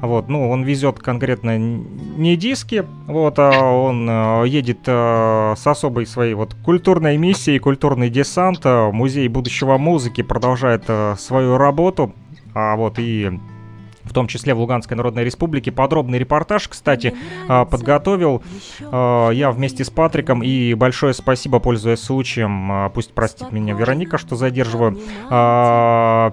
вот, 0.00 0.28
ну, 0.28 0.50
он 0.50 0.64
везет 0.64 0.98
конкретно 0.98 1.58
не 1.58 2.36
диски, 2.36 2.84
вот, 3.06 3.38
а 3.38 3.70
он 3.70 4.08
э, 4.08 4.44
едет 4.48 4.80
э, 4.86 5.54
с 5.56 5.66
особой 5.66 6.06
своей 6.06 6.34
вот 6.34 6.54
культурной 6.64 7.16
миссией, 7.16 7.58
культурный 7.58 8.10
десант. 8.10 8.60
Э, 8.64 8.90
Музей 8.92 9.28
будущего 9.28 9.78
музыки 9.78 10.22
продолжает 10.22 10.84
свою 11.18 11.56
работу. 11.56 12.12
А 12.54 12.76
вот 12.76 12.98
и 12.98 13.40
в 14.04 14.12
том 14.12 14.26
числе 14.26 14.54
в 14.54 14.60
Луганской 14.60 14.96
Народной 14.96 15.24
Республике. 15.24 15.72
Подробный 15.72 16.18
репортаж, 16.18 16.68
кстати, 16.68 17.14
а, 17.48 17.64
подготовил 17.64 18.42
а, 18.80 19.30
я 19.30 19.50
вместе 19.50 19.84
с 19.84 19.90
Патриком. 19.90 20.42
И 20.42 20.74
большое 20.74 21.14
спасибо, 21.14 21.58
пользуясь 21.58 22.00
случаем, 22.00 22.70
а, 22.70 22.88
пусть 22.90 23.12
простит 23.12 23.52
меня 23.52 23.74
Вероника, 23.74 24.18
что 24.18 24.36
задерживаю, 24.36 24.98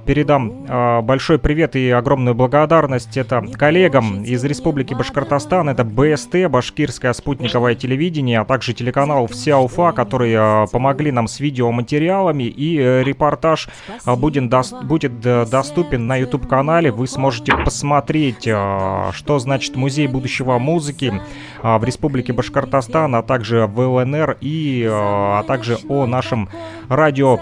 передам 0.06 1.03
большой 1.06 1.39
привет 1.39 1.76
и 1.76 1.89
огромную 1.89 2.35
благодарность 2.35 3.18
это 3.18 3.43
коллегам 3.57 4.23
из 4.23 4.43
Республики 4.43 4.93
Башкортостан, 4.93 5.69
это 5.69 5.84
БСТ, 5.84 6.48
Башкирское 6.49 7.14
спутниковое 7.14 7.76
телевидение, 7.76 8.39
а 8.39 8.45
также 8.45 8.73
телеканал 8.73 9.27
Вся 9.27 9.60
Уфа, 9.60 9.91
которые 9.91 10.68
помогли 10.72 11.11
нам 11.11 11.27
с 11.27 11.39
видеоматериалами. 11.39 12.43
И 12.43 12.77
э, 12.77 13.03
репортаж 13.03 13.69
будет, 14.06 14.49
будет 14.84 15.26
э, 15.26 15.45
доступен 15.45 16.07
на 16.07 16.18
YouTube-канале. 16.18 16.91
Вы 16.91 17.07
сможете 17.07 17.53
посмотреть, 17.64 18.48
а, 18.48 19.12
что 19.14 19.40
значит 19.40 19.76
Музей 19.76 20.08
будущего 20.08 20.58
музыки 20.58 21.22
а, 21.62 21.78
в 21.78 21.84
Республике 21.84 22.34
Башкортостан, 22.34 23.16
а 23.16 23.24
также 23.24 23.68
в 23.68 23.80
ЛНР 23.80 24.38
и 24.42 24.88
а, 24.90 25.40
а 25.40 25.44
также 25.44 25.78
о 25.88 26.06
нашем 26.06 26.50
радио 26.90 27.40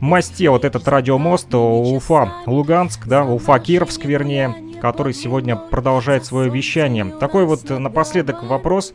мосте, 0.00 0.50
вот 0.50 0.64
этот 0.64 0.86
радиомост 0.86 1.54
Уфа-Луганск, 1.54 3.06
да, 3.06 3.24
Уфа-Кировск, 3.24 4.04
вернее, 4.04 4.54
который 4.80 5.14
сегодня 5.14 5.56
продолжает 5.56 6.26
свое 6.26 6.50
вещание. 6.50 7.06
Такой 7.06 7.46
вот 7.46 7.68
напоследок 7.70 8.42
вопрос. 8.42 8.92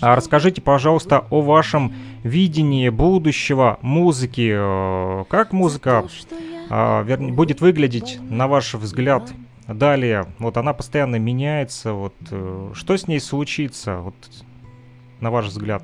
Расскажите, 0.00 0.60
пожалуйста, 0.60 1.24
о 1.30 1.40
вашем 1.40 1.94
видении 2.22 2.88
будущего 2.90 3.78
музыки. 3.80 4.54
Как 5.30 5.52
музыка 5.52 6.04
вернее, 6.68 7.32
будет 7.32 7.62
выглядеть, 7.62 8.18
на 8.28 8.48
ваш 8.48 8.74
взгляд, 8.74 9.32
Далее, 9.68 10.26
вот 10.38 10.56
она 10.56 10.72
постоянно 10.72 11.16
меняется. 11.16 11.92
Вот 11.92 12.14
э, 12.30 12.70
что 12.72 12.96
с 12.96 13.06
ней 13.06 13.20
случится, 13.20 13.98
вот 13.98 14.14
на 15.20 15.30
ваш 15.30 15.46
взгляд? 15.46 15.82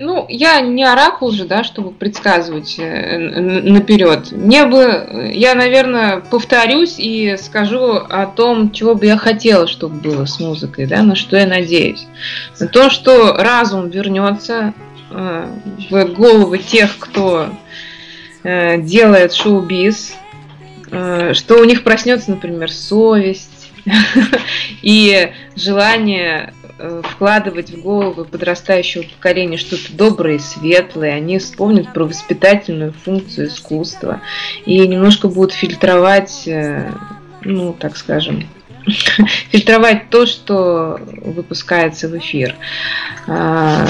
Ну, 0.00 0.26
я 0.28 0.60
не 0.60 0.84
оракул 0.84 1.32
же, 1.32 1.44
да, 1.44 1.64
чтобы 1.64 1.90
предсказывать 1.90 2.78
э, 2.78 3.18
наперед. 3.18 4.30
Мне 4.30 4.64
бы, 4.66 5.32
я, 5.32 5.54
наверное, 5.54 6.20
повторюсь 6.20 6.96
и 6.98 7.36
скажу 7.36 7.94
о 7.94 8.26
том, 8.26 8.70
чего 8.70 8.94
бы 8.94 9.06
я 9.06 9.16
хотела, 9.16 9.66
чтобы 9.66 9.96
было 9.96 10.24
с 10.24 10.38
музыкой, 10.38 10.86
да, 10.86 11.02
на 11.02 11.16
что 11.16 11.36
я 11.36 11.46
надеюсь. 11.46 12.06
На 12.60 12.68
то, 12.68 12.90
что 12.90 13.32
разум 13.38 13.88
вернется 13.88 14.72
э, 15.10 15.46
в 15.90 16.04
головы 16.12 16.58
тех, 16.58 16.96
кто 16.98 17.48
э, 18.44 18.80
делает 18.80 19.32
шоу-биз, 19.32 20.14
что 20.88 21.60
у 21.60 21.64
них 21.64 21.84
проснется, 21.84 22.30
например, 22.30 22.70
совесть 22.70 23.70
и 24.82 25.30
желание 25.56 26.52
Э, 26.80 27.02
вкладывать 27.04 27.70
в 27.70 27.82
головы 27.82 28.24
подрастающего 28.24 29.02
поколения 29.02 29.56
что-то 29.56 29.92
доброе 29.92 30.36
и 30.36 30.38
светлое, 30.38 31.14
они 31.14 31.38
вспомнят 31.38 31.92
про 31.92 32.04
воспитательную 32.04 32.92
функцию 32.92 33.48
искусства 33.48 34.20
и 34.64 34.86
немножко 34.86 35.26
будут 35.26 35.52
фильтровать, 35.52 36.46
э, 36.46 36.92
ну, 37.42 37.72
так 37.72 37.96
скажем, 37.96 38.44
фильтровать 39.50 40.08
то, 40.10 40.24
что 40.24 41.00
выпускается 41.20 42.06
в 42.06 42.16
эфир. 42.16 42.54
А, 43.26 43.84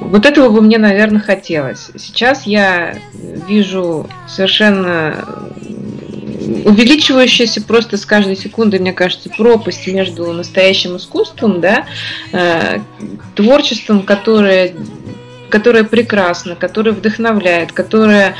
вот 0.00 0.26
этого 0.26 0.48
бы 0.48 0.60
мне, 0.60 0.78
наверное, 0.78 1.20
хотелось. 1.20 1.92
Сейчас 1.96 2.48
я 2.48 2.98
вижу 3.46 4.08
совершенно 4.26 5.24
увеличивающаяся 6.64 7.60
просто 7.60 7.96
с 7.96 8.06
каждой 8.06 8.36
секундой, 8.36 8.80
мне 8.80 8.92
кажется, 8.92 9.30
пропасть 9.30 9.86
между 9.86 10.32
настоящим 10.32 10.96
искусством, 10.96 11.60
да, 11.60 11.86
э, 12.32 12.80
творчеством, 13.34 14.02
которое, 14.02 14.74
которое 15.50 15.84
прекрасно, 15.84 16.56
которое 16.56 16.92
вдохновляет, 16.92 17.72
которое 17.72 18.34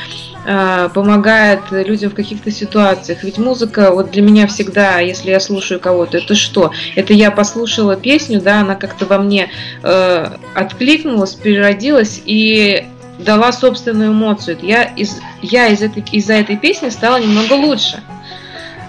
э, 0.45 0.89
помогает 0.93 1.59
людям 1.71 2.09
в 2.11 2.15
каких-то 2.15 2.51
ситуациях. 2.51 3.23
Ведь 3.23 3.37
музыка, 3.37 3.91
вот 3.91 4.11
для 4.11 4.21
меня 4.21 4.47
всегда, 4.47 4.99
если 4.99 5.29
я 5.29 5.39
слушаю 5.39 5.79
кого-то, 5.79 6.17
это 6.17 6.35
что? 6.35 6.71
Это 6.95 7.13
я 7.13 7.29
послушала 7.31 7.95
песню, 7.95 8.41
да, 8.41 8.61
она 8.61 8.75
как-то 8.75 9.05
во 9.05 9.19
мне 9.19 9.51
э, 9.83 10.27
откликнулась, 10.55 11.35
переродилась, 11.35 12.21
и 12.25 12.85
дала 13.19 13.51
собственную 13.51 14.11
эмоцию. 14.11 14.57
Я 14.61 14.83
из, 14.83 15.19
я 15.41 15.67
из 15.67 15.81
этой, 15.81 16.03
из-за 16.11 16.33
этой 16.33 16.57
песни 16.57 16.89
стала 16.89 17.19
немного 17.19 17.53
лучше. 17.53 18.01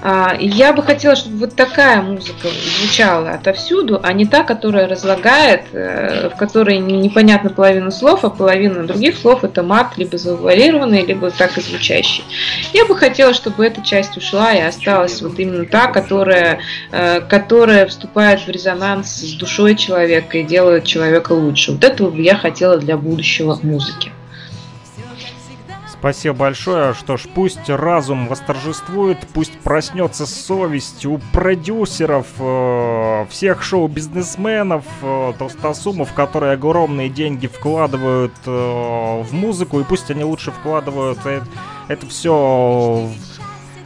А, 0.03 0.35
я 0.39 0.73
бы 0.73 0.83
хотела, 0.83 1.15
чтобы 1.15 1.39
вот 1.39 1.57
такая 1.57 2.01
музыка 2.01 2.49
звучала 2.49 3.33
отовсюду, 3.33 4.01
а 4.03 4.13
не 4.15 4.25
та, 4.25 4.45
которая 4.45 4.89
разлагает, 4.89 5.65
э, 5.73 6.31
в 6.31 6.37
которой 6.37 6.79
непонятно 6.79 7.51
половина 7.51 7.91
слов, 7.91 8.25
а 8.25 8.31
половина 8.31 8.87
других 8.87 9.19
слов 9.19 9.45
это 9.45 9.63
мат, 9.63 9.99
либо 9.99 10.17
завуалированный, 10.17 11.05
либо 11.05 11.31
так 11.31 11.59
и 11.59 11.61
звучащий. 11.61 12.25
Я 12.73 12.87
бы 12.87 12.97
хотела, 12.97 13.35
чтобы 13.35 13.67
эта 13.67 13.83
часть 13.83 14.17
ушла 14.17 14.53
и 14.55 14.61
осталась 14.61 15.21
вот 15.21 15.39
именно 15.39 15.67
та, 15.67 15.89
которая, 15.89 16.61
э, 16.93 17.21
которая 17.21 17.87
вступает 17.87 18.41
в 18.41 18.49
резонанс 18.49 19.17
с 19.17 19.35
душой 19.35 19.75
человека 19.75 20.39
и 20.39 20.45
делает 20.45 20.85
человека 20.85 21.33
лучше. 21.33 21.73
Вот 21.73 21.85
этого 21.85 22.11
бы 22.11 22.23
я 22.23 22.37
хотела 22.37 22.79
для 22.79 22.97
будущего 22.97 23.59
музыки. 23.63 24.13
Спасибо 26.01 26.35
большое. 26.35 26.95
Что 26.95 27.19
ж, 27.19 27.27
пусть 27.35 27.69
разум 27.69 28.27
восторжествует, 28.27 29.19
пусть 29.35 29.61
проснется 29.61 30.27
совесть 30.27 31.05
у 31.05 31.21
продюсеров, 31.35 32.27
э, 32.39 33.27
всех 33.29 33.63
шоу-бизнесменов, 33.63 34.83
э, 35.03 35.35
толстосумов, 35.39 36.15
которые 36.15 36.55
огромные 36.55 37.11
деньги 37.11 37.49
вкладывают 37.49 38.33
э, 38.47 38.51
в 38.51 39.35
музыку, 39.35 39.79
и 39.79 39.85
пусть 39.85 40.11
они 40.11 40.25
лучше 40.25 40.53
вкладывают 40.53 41.19
это, 41.27 41.47
это 41.89 42.07
все 42.07 43.07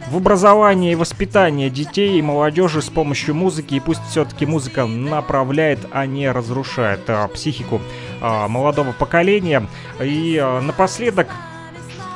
в 0.09 0.15
образование 0.15 0.93
и 0.93 0.95
воспитание 0.95 1.69
детей 1.69 2.17
и 2.17 2.21
молодежи 2.21 2.81
с 2.81 2.89
помощью 2.89 3.35
музыки, 3.35 3.75
и 3.75 3.79
пусть 3.81 4.03
все-таки 4.09 4.45
музыка 4.45 4.85
направляет, 4.85 5.79
а 5.91 6.05
не 6.05 6.31
разрушает 6.31 7.01
э, 7.07 7.27
психику 7.33 7.81
э, 8.21 8.47
молодого 8.47 8.93
поколения. 8.93 9.67
И 10.01 10.39
э, 10.41 10.61
напоследок 10.61 11.27
а, 11.29 11.54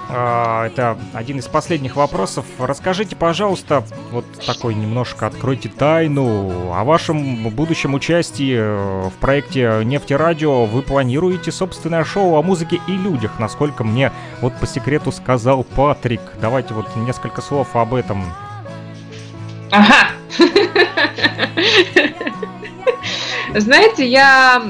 это 0.10 0.98
один 1.14 1.38
из 1.40 1.48
последних 1.48 1.96
вопросов. 1.96 2.46
Расскажите, 2.58 3.16
пожалуйста, 3.16 3.84
вот 4.12 4.26
такой 4.46 4.74
немножко 4.74 5.28
откройте 5.28 5.70
тайну 5.70 6.74
о 6.74 6.84
вашем 6.84 7.50
будущем 7.50 7.94
участии 7.94 8.56
э, 8.58 9.10
в 9.10 9.14
проекте 9.20 9.82
Нефтерадио. 9.84 10.66
Вы 10.66 10.82
планируете 10.82 11.52
собственное 11.52 12.04
шоу 12.04 12.36
о 12.36 12.42
музыке 12.42 12.82
и 12.88 12.92
людях, 12.92 13.40
насколько 13.40 13.84
мне 13.84 14.12
вот 14.42 14.54
по 14.60 14.66
секрету 14.66 15.12
сказал 15.12 15.64
Патрик. 15.64 16.22
Давайте 16.42 16.74
вот 16.74 16.96
несколько 16.96 17.42
слов 17.42 17.76
об 17.76 17.94
этом. 17.94 18.24
Ага. 19.72 20.10
Знаете, 23.56 24.08
я 24.08 24.62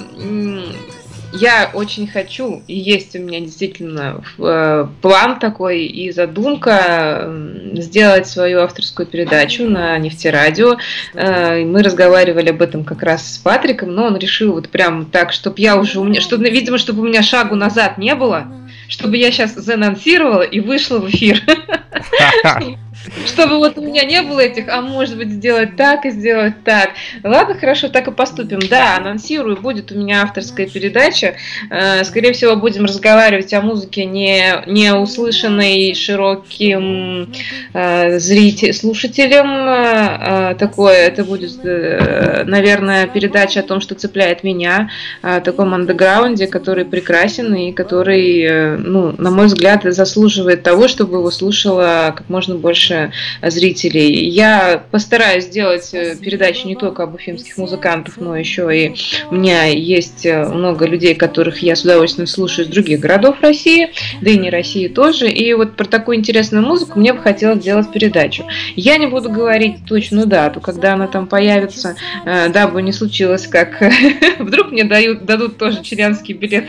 я 1.31 1.69
очень 1.73 2.07
хочу, 2.07 2.63
и 2.67 2.77
есть 2.77 3.15
у 3.15 3.19
меня 3.19 3.39
действительно 3.39 4.23
э, 4.37 4.87
план 5.01 5.39
такой 5.39 5.85
и 5.85 6.11
задумка 6.11 7.31
сделать 7.73 8.27
свою 8.27 8.61
авторскую 8.61 9.05
передачу 9.05 9.65
на 9.65 9.97
нефтерадио. 9.97 10.77
Э, 11.13 11.63
мы 11.63 11.83
разговаривали 11.83 12.49
об 12.49 12.61
этом 12.61 12.83
как 12.83 13.03
раз 13.03 13.35
с 13.35 13.37
Патриком, 13.37 13.93
но 13.93 14.05
он 14.05 14.17
решил 14.17 14.53
вот 14.53 14.69
прям 14.69 15.05
так, 15.05 15.31
чтобы 15.31 15.59
я 15.59 15.77
уже 15.77 15.99
у 15.99 16.03
меня, 16.03 16.21
чтобы, 16.21 16.49
видимо, 16.49 16.77
чтобы 16.77 17.01
у 17.01 17.05
меня 17.05 17.21
шагу 17.21 17.55
назад 17.55 17.97
не 17.97 18.15
было, 18.15 18.47
чтобы 18.87 19.17
я 19.17 19.31
сейчас 19.31 19.53
заанонсировала 19.53 20.41
и 20.41 20.59
вышла 20.59 20.99
в 20.99 21.09
эфир. 21.09 21.43
Чтобы 23.25 23.57
вот 23.57 23.77
у 23.77 23.81
меня 23.81 24.03
не 24.03 24.21
было 24.21 24.41
этих, 24.41 24.67
а 24.67 24.81
может 24.81 25.17
быть 25.17 25.29
сделать 25.29 25.77
так 25.77 26.05
и 26.05 26.11
сделать 26.11 26.63
так. 26.65 26.89
Ладно, 27.23 27.55
хорошо, 27.55 27.87
так 27.87 28.07
и 28.07 28.11
поступим. 28.11 28.59
Да, 28.69 28.97
анонсирую, 28.97 29.57
будет 29.57 29.91
у 29.91 29.95
меня 29.95 30.23
авторская 30.23 30.67
передача. 30.67 31.35
Э, 31.69 32.03
скорее 32.03 32.33
всего, 32.33 32.57
будем 32.57 32.85
разговаривать 32.85 33.53
о 33.53 33.61
музыке 33.61 34.05
не, 34.05 34.63
не 34.67 34.93
услышанной 34.93 35.95
широким 35.95 37.33
э, 37.73 38.19
зрителям, 38.19 38.73
слушателям. 38.73 39.47
Э, 39.49 40.55
такое, 40.59 41.07
это 41.07 41.23
будет, 41.23 41.63
наверное, 41.63 43.07
передача 43.07 43.61
о 43.61 43.63
том, 43.63 43.79
что 43.79 43.95
цепляет 43.95 44.43
меня, 44.43 44.89
о 45.21 45.39
таком 45.39 45.73
андеграунде, 45.73 46.47
который 46.47 46.83
прекрасен 46.83 47.53
и 47.55 47.71
который, 47.71 48.77
ну, 48.77 49.13
на 49.17 49.31
мой 49.31 49.45
взгляд, 49.45 49.83
заслуживает 49.83 50.63
того, 50.63 50.87
чтобы 50.87 51.17
его 51.17 51.31
слушало 51.31 52.13
как 52.15 52.29
можно 52.29 52.55
больше 52.55 52.88
больше 52.89 53.11
зрителей. 53.41 54.29
Я 54.29 54.83
постараюсь 54.91 55.45
сделать 55.45 55.93
э, 55.93 56.15
передачу 56.15 56.67
не 56.67 56.75
только 56.75 57.03
об 57.03 57.15
уфимских 57.15 57.57
музыкантах, 57.57 58.17
но 58.17 58.35
еще 58.35 58.69
и 58.75 58.95
у 59.29 59.35
меня 59.35 59.65
есть 59.65 60.25
э, 60.25 60.45
много 60.45 60.85
людей, 60.85 61.15
которых 61.15 61.59
я 61.59 61.75
с 61.75 61.83
удовольствием 61.83 62.27
слушаю 62.27 62.65
из 62.65 62.71
других 62.71 62.99
городов 62.99 63.37
России, 63.41 63.91
да 64.21 64.31
и 64.31 64.37
не 64.37 64.49
России 64.49 64.87
тоже. 64.87 65.29
И 65.29 65.53
вот 65.53 65.75
про 65.75 65.85
такую 65.85 66.17
интересную 66.17 66.65
музыку 66.65 66.99
мне 66.99 67.13
бы 67.13 67.19
хотелось 67.19 67.61
сделать 67.61 67.91
передачу. 67.91 68.45
Я 68.75 68.97
не 68.97 69.07
буду 69.07 69.29
говорить 69.29 69.85
точную 69.87 70.27
дату, 70.27 70.59
когда 70.59 70.93
она 70.93 71.07
там 71.07 71.27
появится, 71.27 71.95
э, 72.25 72.49
дабы 72.49 72.81
не 72.81 72.91
случилось, 72.91 73.47
как 73.47 73.81
вдруг 74.39 74.71
мне 74.71 74.83
дают, 74.83 75.25
дадут 75.25 75.57
тоже 75.57 75.83
членский 75.83 76.33
билет 76.33 76.65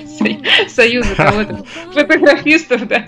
Союза 0.69 1.15
кого-то, 1.17 1.65
фотографистов, 1.93 2.87
да. 2.87 3.07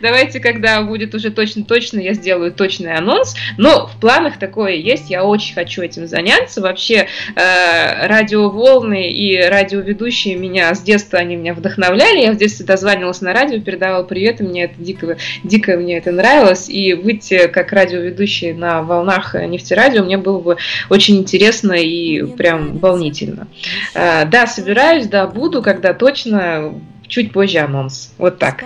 Давайте, 0.00 0.40
когда 0.40 0.82
будет 0.82 1.14
уже 1.14 1.30
точно-точно, 1.30 2.00
я 2.00 2.09
сделаю 2.14 2.52
точный 2.52 2.94
анонс, 2.94 3.34
но 3.56 3.86
в 3.86 4.00
планах 4.00 4.38
такое 4.38 4.74
есть, 4.74 5.10
я 5.10 5.24
очень 5.24 5.54
хочу 5.54 5.82
этим 5.82 6.06
заняться. 6.06 6.60
Вообще 6.60 7.08
э, 7.34 8.06
радиоволны 8.06 9.10
и 9.10 9.40
радиоведущие 9.40 10.36
меня 10.36 10.74
с 10.74 10.80
детства, 10.80 11.18
они 11.18 11.36
меня 11.36 11.54
вдохновляли, 11.54 12.20
я 12.20 12.32
в 12.32 12.36
детстве 12.36 12.66
дозванивалась 12.66 13.20
на 13.20 13.32
радио, 13.32 13.60
передавала 13.60 14.02
привет, 14.02 14.40
и 14.40 14.44
мне 14.44 14.64
это 14.64 14.74
дико, 14.78 15.16
дико 15.44 15.76
мне 15.76 15.98
это 15.98 16.12
нравилось, 16.12 16.68
и 16.68 16.94
выйти 16.94 17.46
как 17.48 17.72
радиоведущий 17.72 18.52
на 18.52 18.82
волнах 18.82 19.34
нефтерадио 19.34 20.02
мне 20.04 20.18
было 20.18 20.40
бы 20.40 20.56
очень 20.88 21.18
интересно 21.18 21.72
и 21.72 22.22
прям 22.22 22.78
волнительно. 22.78 23.48
Э, 23.94 24.24
да, 24.24 24.46
собираюсь, 24.46 25.06
да, 25.06 25.26
буду, 25.26 25.62
когда 25.62 25.94
точно, 25.94 26.74
чуть 27.06 27.32
позже 27.32 27.58
анонс. 27.58 28.12
Вот 28.18 28.38
так. 28.38 28.64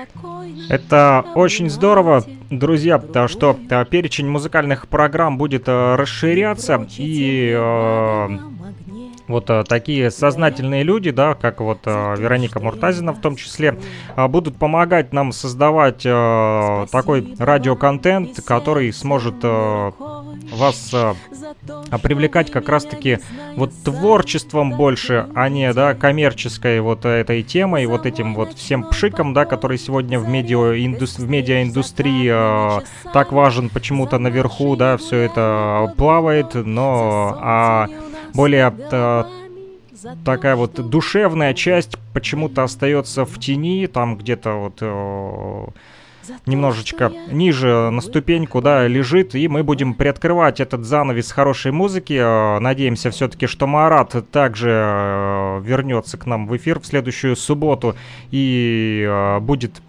Это 0.68 1.24
очень 1.35 1.68
здорово, 1.68 2.24
друзья, 2.51 2.98
потому 2.98 3.28
что 3.28 3.59
э, 3.68 3.85
перечень 3.85 4.28
музыкальных 4.28 4.89
программ 4.89 5.39
будет 5.39 5.64
э, 5.68 5.94
расширяться, 5.97 6.86
и 6.97 7.52
э, 7.55 8.39
вот 9.28 9.48
а, 9.51 9.64
такие 9.64 10.10
сознательные 10.10 10.82
люди, 10.82 11.10
да, 11.10 11.34
как 11.34 11.60
вот 11.60 11.80
а, 11.86 12.14
Вероника 12.14 12.60
Муртазина 12.60 13.12
в 13.12 13.20
том 13.20 13.36
числе, 13.36 13.78
а, 14.16 14.28
будут 14.28 14.56
помогать 14.56 15.12
нам 15.12 15.32
создавать 15.32 16.02
а, 16.06 16.86
такой 16.90 17.34
радиоконтент, 17.38 18.42
который 18.42 18.92
сможет 18.92 19.36
а, 19.42 19.92
вас 20.52 20.90
а, 20.92 21.14
привлекать 22.02 22.51
как 22.51 22.68
раз-таки 22.68 23.18
вот 23.56 23.72
творчеством 23.84 24.72
больше, 24.72 25.28
а 25.34 25.48
не, 25.48 25.72
да, 25.72 25.94
коммерческой 25.94 26.80
вот 26.80 27.05
этой 27.05 27.42
темой, 27.42 27.86
вот 27.86 28.06
этим 28.06 28.34
вот 28.34 28.55
всем 28.55 28.84
пшиком, 28.84 29.32
да, 29.32 29.44
который 29.44 29.78
сегодня 29.78 30.18
в, 30.18 30.28
медиа 30.28 30.72
в 30.72 31.28
медиаиндустрии 31.28 32.30
а, 32.32 32.82
так 33.12 33.32
важен 33.32 33.70
почему-то 33.70 34.18
наверху, 34.18 34.76
да, 34.76 34.96
все 34.96 35.18
это 35.18 35.92
плавает, 35.96 36.55
но 36.55 37.38
а 37.40 37.88
более 38.35 38.74
э, 38.77 39.24
такая 40.24 40.56
вот 40.56 40.74
душевная 40.74 41.55
часть 41.55 41.97
почему-то 42.12 42.62
остается 42.62 43.24
в 43.24 43.39
тени, 43.39 43.86
там 43.86 44.16
где-то 44.16 44.52
вот 44.52 44.78
э, 44.81 45.66
немножечко 46.47 47.12
ниже 47.31 47.90
на 47.90 48.01
ступеньку, 48.01 48.61
да, 48.61 48.86
лежит, 48.86 49.35
и 49.35 49.48
мы 49.48 49.62
будем 49.62 49.94
приоткрывать 49.94 50.61
этот 50.61 50.85
занавес 50.85 51.31
хорошей 51.32 51.73
музыки. 51.73 52.15
Э, 52.15 52.59
надеемся 52.59 53.11
все-таки, 53.11 53.47
что 53.47 53.66
Марат 53.66 54.31
также 54.31 54.70
э, 54.70 55.61
вернется 55.65 56.19
к 56.19 56.27
нам 56.27 56.47
в 56.47 56.56
эфир 56.56 56.81
в 56.81 56.86
следующую 56.86 57.36
субботу 57.36 57.94
и 58.31 59.06
э, 59.09 59.40
будет 59.40 59.81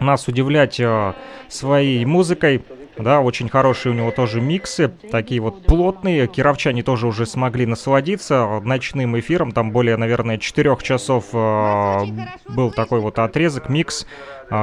нас 0.00 0.28
удивлять 0.28 0.80
э, 0.80 1.14
своей 1.48 2.04
музыкой. 2.04 2.62
Да, 3.02 3.20
очень 3.20 3.48
хорошие 3.48 3.92
у 3.92 3.94
него 3.94 4.10
тоже 4.10 4.40
миксы, 4.40 4.88
такие 5.10 5.40
вот 5.40 5.64
плотные. 5.64 6.26
Кировчане 6.26 6.82
тоже 6.82 7.06
уже 7.06 7.26
смогли 7.26 7.66
насладиться 7.66 8.60
ночным 8.62 9.18
эфиром. 9.18 9.52
Там 9.52 9.72
более, 9.72 9.96
наверное, 9.96 10.38
4 10.38 10.76
часов 10.82 11.26
э, 11.32 12.06
был 12.48 12.70
такой 12.70 13.00
вот 13.00 13.18
отрезок, 13.18 13.68
микс 13.68 14.06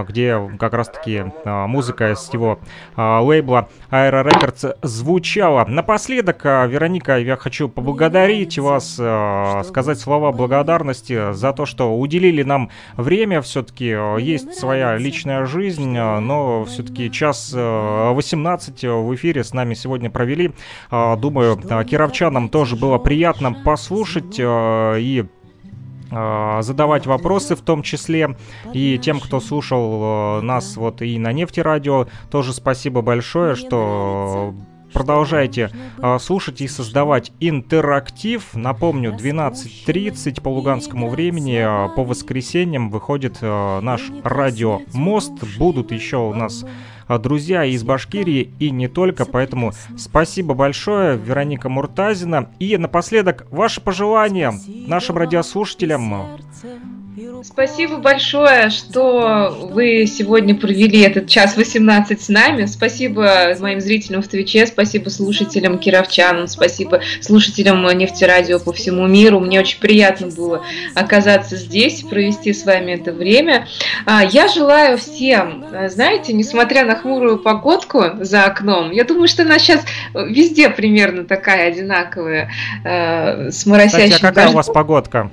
где 0.08 0.40
как 0.60 0.74
раз-таки 0.74 1.26
а, 1.46 1.68
музыка 1.68 2.16
с 2.16 2.32
его 2.34 2.60
а, 2.96 3.22
лейбла 3.22 3.70
Aero 3.92 4.26
Records 4.26 4.78
звучала. 4.82 5.66
Напоследок, 5.66 6.44
Вероника, 6.44 7.18
я 7.18 7.38
хочу 7.38 7.70
поблагодарить 7.70 8.58
вас, 8.58 8.94
сказать 9.68 10.00
слова 10.00 10.32
благодарности 10.32 11.34
за 11.34 11.54
то, 11.54 11.66
что 11.66 11.98
уделили 11.98 12.44
нам 12.44 12.70
время. 12.96 13.42
Все-таки 13.42 13.96
есть 14.20 14.56
своя 14.56 14.98
личная 14.98 15.46
жизнь, 15.46 15.98
но 15.98 16.66
все-таки 16.66 17.12
час 17.12 17.54
18 17.54 18.84
в 18.84 19.16
эфире 19.16 19.44
с 19.44 19.54
нами 19.54 19.74
сегодня 19.74 20.10
провели. 20.10 20.52
Думаю, 20.92 21.58
кировчанам 21.58 22.50
тоже 22.50 22.76
было 22.76 22.98
приятно 22.98 23.54
послушать 23.54 24.40
и 24.40 24.44
а, 24.44 25.26
задавать 26.10 27.06
вопросы 27.06 27.56
в 27.56 27.62
том 27.62 27.84
числе. 27.84 28.36
И 28.74 28.98
тем, 28.98 29.20
кто 29.20 29.40
слушал 29.40 30.40
э, 30.40 30.42
нас 30.42 30.78
вот 30.78 31.02
и 31.02 31.18
на 31.18 31.32
нефти 31.32 31.60
радио, 31.60 32.08
тоже 32.32 32.54
спасибо 32.54 33.02
большое, 33.02 33.56
что 33.56 34.54
продолжайте 34.94 35.70
э, 35.98 36.18
слушать 36.20 36.62
и 36.62 36.68
создавать 36.68 37.32
интерактив. 37.40 38.44
Напомню, 38.54 39.12
12.30 39.12 40.42
по 40.42 40.50
луганскому 40.50 41.10
времени 41.10 41.58
э, 41.60 41.96
по 41.96 42.04
воскресеньям 42.04 42.90
выходит 42.90 43.38
э, 43.42 43.80
наш 43.82 44.10
радио 44.24 44.82
Мост. 44.94 45.34
Будут 45.58 45.92
еще 45.92 46.18
у 46.18 46.34
нас 46.34 46.66
друзья 47.08 47.64
из 47.66 47.84
Башкирии 47.84 48.52
и 48.60 48.70
не 48.70 48.88
только. 48.88 49.26
Поэтому 49.26 49.72
спасибо 49.98 50.54
большое, 50.54 51.18
Вероника 51.18 51.70
Муртазина. 51.70 52.50
И 52.60 52.76
напоследок, 52.78 53.48
ваши 53.50 53.82
пожелания 53.82 54.54
нашим 54.88 55.18
радиослушателям. 55.18 56.38
Спасибо 57.44 57.98
большое, 57.98 58.70
что 58.70 59.70
вы 59.72 60.06
сегодня 60.08 60.56
провели 60.56 61.02
этот 61.02 61.28
час 61.28 61.56
18 61.56 62.22
с 62.22 62.30
нами. 62.30 62.66
Спасибо 62.66 63.56
моим 63.60 63.80
зрителям 63.80 64.22
в 64.22 64.28
Твиче, 64.28 64.66
спасибо 64.66 65.10
слушателям 65.10 65.78
кировчанам, 65.78 66.48
спасибо 66.48 67.02
слушателям 67.22 67.86
нефтерадио 67.98 68.60
по 68.60 68.74
всему 68.74 69.08
миру. 69.08 69.40
Мне 69.40 69.60
очень 69.60 69.80
приятно 69.80 70.28
было 70.28 70.64
оказаться 70.96 71.56
здесь, 71.56 72.04
провести 72.04 72.54
с 72.54 72.66
вами 72.66 72.94
это 72.94 73.12
время. 73.12 73.68
А, 74.06 74.24
я 74.24 74.48
желаю 74.48 74.98
всем, 74.98 75.66
знаете, 75.88 76.34
несмотря 76.34 76.86
на 76.86 76.96
хмурую 76.96 77.40
погодку 77.40 78.04
за 78.20 78.46
окном, 78.46 78.92
я 78.92 79.04
думаю, 79.04 79.28
что 79.28 79.44
она 79.44 79.60
сейчас 79.60 79.86
везде 80.14 80.70
примерно 80.70 81.26
такая 81.26 81.70
одинаковая, 81.70 82.52
э, 82.84 83.52
с 83.52 83.66
моросящим 83.66 84.10
Кстати, 84.10 84.14
а 84.14 84.28
какая 84.28 84.46
дождем. 84.46 84.54
у 84.54 84.58
вас 84.58 84.68
погодка? 84.68 85.32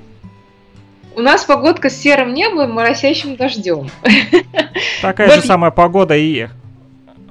У 1.15 1.21
нас 1.21 1.45
погодка 1.45 1.89
с 1.89 1.97
серым 1.97 2.33
небом 2.33 2.69
и 2.69 2.73
моросящим 2.73 3.37
дождем. 3.37 3.89
Такая 5.01 5.29
же 5.29 5.41
самая 5.41 5.71
погода 5.71 6.15
и 6.15 6.47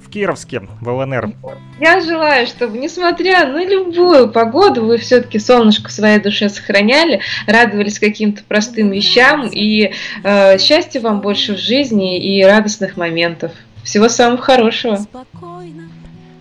в 0.01 0.09
Кировске, 0.09 0.62
в 0.81 0.89
ЛНР. 0.89 1.32
Я 1.81 2.01
желаю, 2.01 2.47
чтобы, 2.47 2.78
несмотря 2.78 3.47
на 3.47 3.62
любую 3.65 4.31
погоду, 4.31 4.86
вы 4.86 4.97
все-таки 4.97 5.39
солнышко 5.39 5.89
в 5.89 5.93
своей 5.93 6.19
душе 6.19 6.48
сохраняли, 6.48 7.20
радовались 7.47 7.98
каким-то 7.98 8.43
простым 8.44 8.90
вещам, 8.90 9.48
и 9.48 9.93
э, 10.23 10.59
счастья 10.59 11.01
вам 11.01 11.20
больше 11.20 11.55
в 11.55 11.59
жизни 11.59 12.19
и 12.19 12.43
радостных 12.43 12.97
моментов. 12.97 13.52
Всего 13.82 14.09
самого 14.09 14.40
хорошего. 14.40 14.98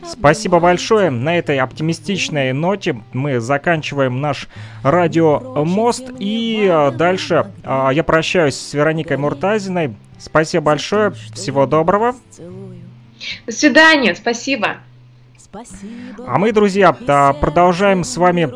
Спасибо 0.06 0.60
большое. 0.60 1.10
На 1.10 1.38
этой 1.38 1.60
оптимистичной 1.60 2.54
ноте 2.54 3.02
мы 3.14 3.40
заканчиваем 3.40 4.22
наш 4.22 4.48
радиомост. 4.84 6.12
И 6.20 6.68
а, 6.70 6.92
дальше 6.92 7.52
а, 7.64 7.90
я 7.92 8.04
прощаюсь 8.04 8.56
с 8.56 8.74
Вероникой 8.74 9.18
Муртазиной. 9.18 9.96
Спасибо 10.20 10.66
большое. 10.66 11.12
Всего 11.34 11.66
доброго. 11.66 12.16
До 13.46 13.52
свидания. 13.52 14.16
Спасибо. 14.16 14.78
А 16.26 16.40
мы, 16.40 16.52
друзья, 16.52 16.94
продолжаем 16.94 18.04
с 18.04 18.18
вами 18.18 18.52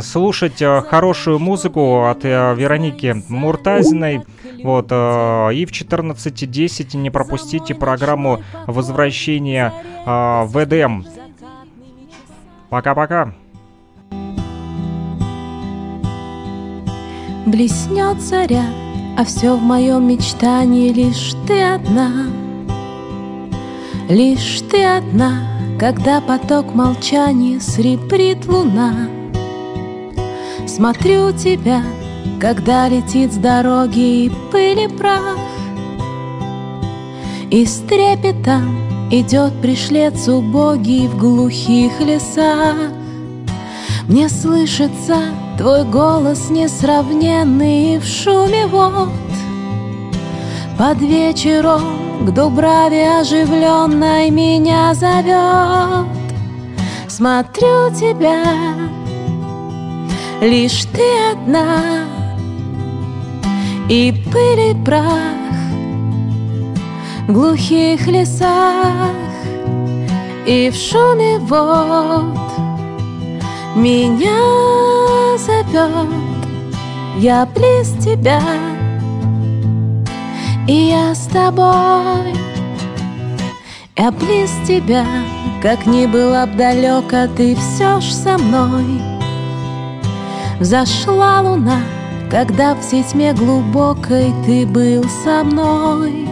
слушать 0.00 0.62
э, 0.62 0.80
хорошую 0.80 1.38
музыку 1.38 2.06
от 2.06 2.24
э, 2.24 2.54
Вероники 2.54 3.22
Муртазиной. 3.28 4.22
Вот, 4.62 4.86
э, 4.90 5.50
и 5.52 5.66
в 5.66 5.72
14.10 5.72 6.96
не 6.96 7.10
пропустите 7.10 7.74
программу 7.74 8.42
возвращения 8.66 9.72
в 10.06 10.52
Эдем. 10.54 11.04
Пока-пока. 12.70 13.34
Блеснет 17.44 18.22
заря, 18.22 18.64
а 19.18 19.24
все 19.24 19.54
в 19.54 19.62
моем 19.62 20.08
мечтании 20.08 20.92
лишь 20.92 21.34
ты 21.46 21.62
одна, 21.62 22.26
лишь 24.08 24.62
ты 24.70 24.82
одна. 24.82 25.55
Когда 25.78 26.22
поток 26.22 26.74
молчания 26.74 27.60
сребрит 27.60 28.46
луна. 28.46 29.10
Смотрю 30.66 31.32
тебя, 31.32 31.82
когда 32.40 32.88
летит 32.88 33.34
с 33.34 33.36
дороги 33.36 34.24
и 34.24 34.32
пыли 34.50 34.88
прах 34.88 35.36
И 37.50 37.66
с 37.66 37.80
трепетом 37.80 38.78
идет 39.10 39.52
пришлец 39.60 40.26
убогий 40.28 41.08
в 41.08 41.18
глухих 41.18 42.00
лесах. 42.00 42.76
Мне 44.08 44.30
слышится 44.30 45.16
твой 45.58 45.84
голос 45.84 46.48
несравненный 46.48 47.98
в 47.98 48.04
шуме 48.06 48.66
вод 48.66 49.10
Под 50.78 50.98
вечером 50.98 52.26
к 52.26 52.30
Дубраве 52.32 53.20
оживленной 53.20 54.28
меня 54.28 54.92
зовет. 54.92 56.06
Смотрю 57.08 57.90
тебя, 57.94 58.42
лишь 60.42 60.84
ты 60.92 61.32
одна. 61.32 62.04
И 63.88 64.12
пыль 64.30 64.72
и 64.72 64.84
прах 64.84 65.06
в 67.28 67.32
глухих 67.32 68.06
лесах 68.08 69.14
И 70.44 70.70
в 70.70 70.74
шуме 70.74 71.38
вод 71.38 72.36
меня 73.76 75.38
зовет. 75.38 76.08
Я 77.18 77.46
близ 77.46 77.92
тебя 78.04 78.42
и 80.66 80.90
я 80.90 81.14
с 81.14 81.26
тобой. 81.26 82.34
Я 83.98 84.10
близ 84.10 84.50
тебя 84.66 85.06
Как 85.62 85.86
ни 85.86 86.04
была 86.06 86.46
б 86.46 86.54
далека 86.54 87.28
Ты 87.34 87.56
все 87.56 88.00
ж 88.00 88.04
со 88.12 88.36
мной. 88.36 89.00
Взошла 90.60 91.40
луна 91.40 91.80
Когда 92.30 92.74
в 92.74 92.80
тьме 92.80 93.32
глубокой 93.32 94.34
Ты 94.44 94.66
был 94.66 95.04
со 95.24 95.42
мной. 95.44 96.28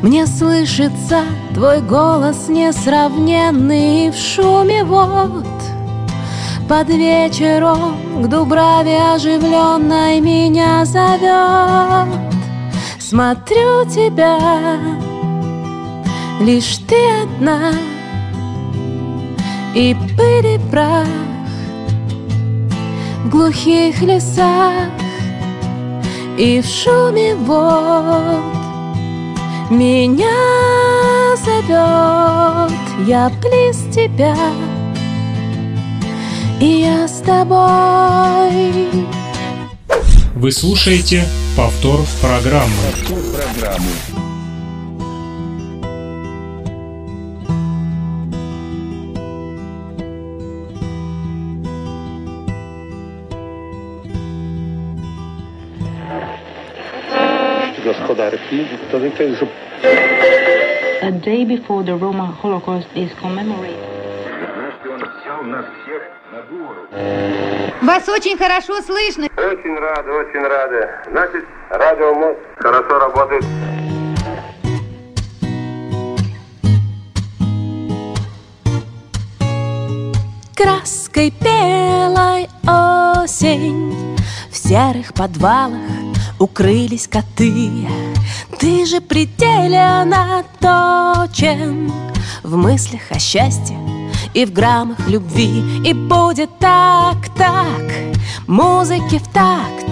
Мне 0.00 0.26
слышится 0.26 1.22
Твой 1.54 1.80
голос 1.80 2.48
несравненный 2.48 4.10
В 4.10 4.16
шуме 4.16 4.84
вод. 4.84 5.44
Под 6.68 6.88
вечером 6.88 7.96
к 8.22 8.28
Дубраве 8.28 9.12
оживленной 9.12 10.20
меня 10.20 10.84
зовет 10.84 12.29
Смотрю 13.10 13.84
тебя, 13.86 14.38
лишь 16.40 16.76
ты 16.86 16.94
одна 17.24 17.72
И 19.74 19.96
прах 20.70 21.08
в 23.24 23.28
глухих 23.28 24.00
лесах 24.02 24.92
И 26.38 26.60
в 26.60 26.66
шуме 26.66 27.34
вод 27.34 28.44
меня 29.70 30.28
зовет 31.34 32.78
Я 33.08 33.28
близ 33.42 33.92
тебя 33.92 34.36
и 36.60 36.82
я 36.82 37.08
с 37.08 37.22
тобой. 37.22 38.86
Вы 40.36 40.52
слушаете 40.52 41.24
повтор 41.55 42.01
программы. 42.21 42.71
Повтор 42.91 43.19
программы. 43.31 44.25
gospodarki, 57.85 58.65
A 61.01 61.11
day 61.11 61.45
before 61.45 61.83
the 61.83 61.95
Roma 61.95 62.25
Holocaust 62.41 62.87
is 62.95 63.11
commemorated. 63.19 63.77
Вас 67.82 68.08
очень 68.08 68.36
хорошо 68.36 68.80
слышно. 68.82 69.26
Очень 69.36 69.78
рады, 69.78 70.10
очень 70.10 70.40
рады. 70.40 70.88
Значит, 71.10 71.44
радио 71.70 72.14
МОЗ 72.14 72.36
хорошо 72.56 72.98
работает. 72.98 73.44
Краской 80.56 81.32
белой 81.40 82.48
осень 82.64 84.16
В 84.50 84.56
серых 84.56 85.14
подвалах 85.14 85.80
укрылись 86.38 87.08
коты 87.08 87.88
Ты 88.58 88.84
же 88.84 89.00
пределенно 89.00 90.44
точен 90.60 91.90
В 92.42 92.56
мыслях 92.56 93.10
о 93.10 93.18
счастье 93.18 93.99
и 94.34 94.44
в 94.44 94.52
граммах 94.52 95.08
любви. 95.08 95.62
И 95.84 95.92
будет 95.92 96.50
так, 96.58 97.16
так, 97.36 97.82
музыки 98.46 99.18
в 99.18 99.28
такт. 99.28 99.86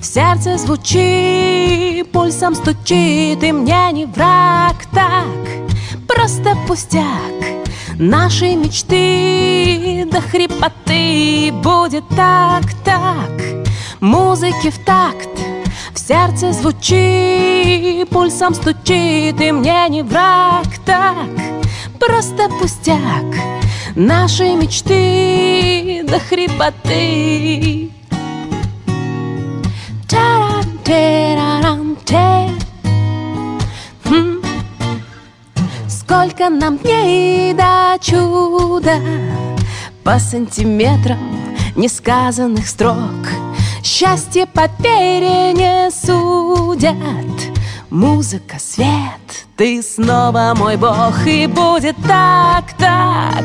В 0.00 0.04
сердце 0.04 0.58
звучи, 0.58 2.04
пульсом 2.12 2.54
стучит 2.54 3.42
И 3.42 3.52
мне 3.52 3.90
не 3.92 4.06
враг. 4.06 4.76
Так, 4.92 5.26
просто 6.06 6.56
пустяк. 6.66 7.02
Наши 7.98 8.54
мечты 8.54 10.06
до 10.10 10.20
хрипоты. 10.20 11.52
Будет 11.62 12.04
так, 12.14 12.64
так, 12.84 13.66
музыки 14.00 14.70
в 14.70 14.78
такт. 14.84 15.28
В 15.92 15.98
сердце 15.98 16.52
звучи, 16.52 18.04
пульсом 18.10 18.54
стучит 18.54 19.40
И 19.40 19.52
мне 19.52 19.88
не 19.88 20.02
враг. 20.02 20.66
Так, 20.84 21.30
просто 21.98 22.48
пустяк 22.60 23.65
Наши 23.96 24.54
мечты 24.54 26.04
до 26.06 26.18
хрипоты. 26.18 27.90
Хм. 34.04 34.42
Сколько 35.88 36.50
нам 36.50 36.76
дней 36.76 37.54
до 37.54 37.96
чуда. 37.98 39.00
По 40.04 40.18
сантиметрам 40.18 41.18
несказанных 41.74 42.68
строк. 42.68 42.98
Счастье 43.82 44.44
по 44.46 44.68
пере 44.68 45.54
не 45.54 45.90
судят 45.90 47.55
Музыка, 47.96 48.58
свет, 48.58 49.46
ты 49.56 49.82
снова 49.82 50.52
мой 50.54 50.76
бог 50.76 51.26
И 51.26 51.46
будет 51.46 51.96
так, 52.06 52.76
так, 52.76 53.42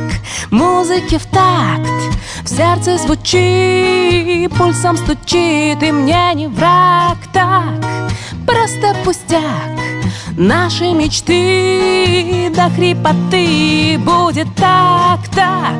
музыки 0.52 1.18
в 1.18 1.26
такт. 1.28 2.18
В 2.44 2.50
сердце 2.50 2.98
звучи, 2.98 4.50
пульсом 4.58 4.98
стучит 4.98 5.82
И 5.82 5.92
мне 5.94 6.34
не 6.34 6.48
враг. 6.48 7.16
Так, 7.32 8.10
просто 8.46 8.94
пустяк. 9.06 9.80
Наши 10.36 10.92
мечты 10.92 12.52
до 12.54 12.70
хрипоты 12.72 13.98
Будет 14.00 14.54
так, 14.56 15.22
так, 15.34 15.80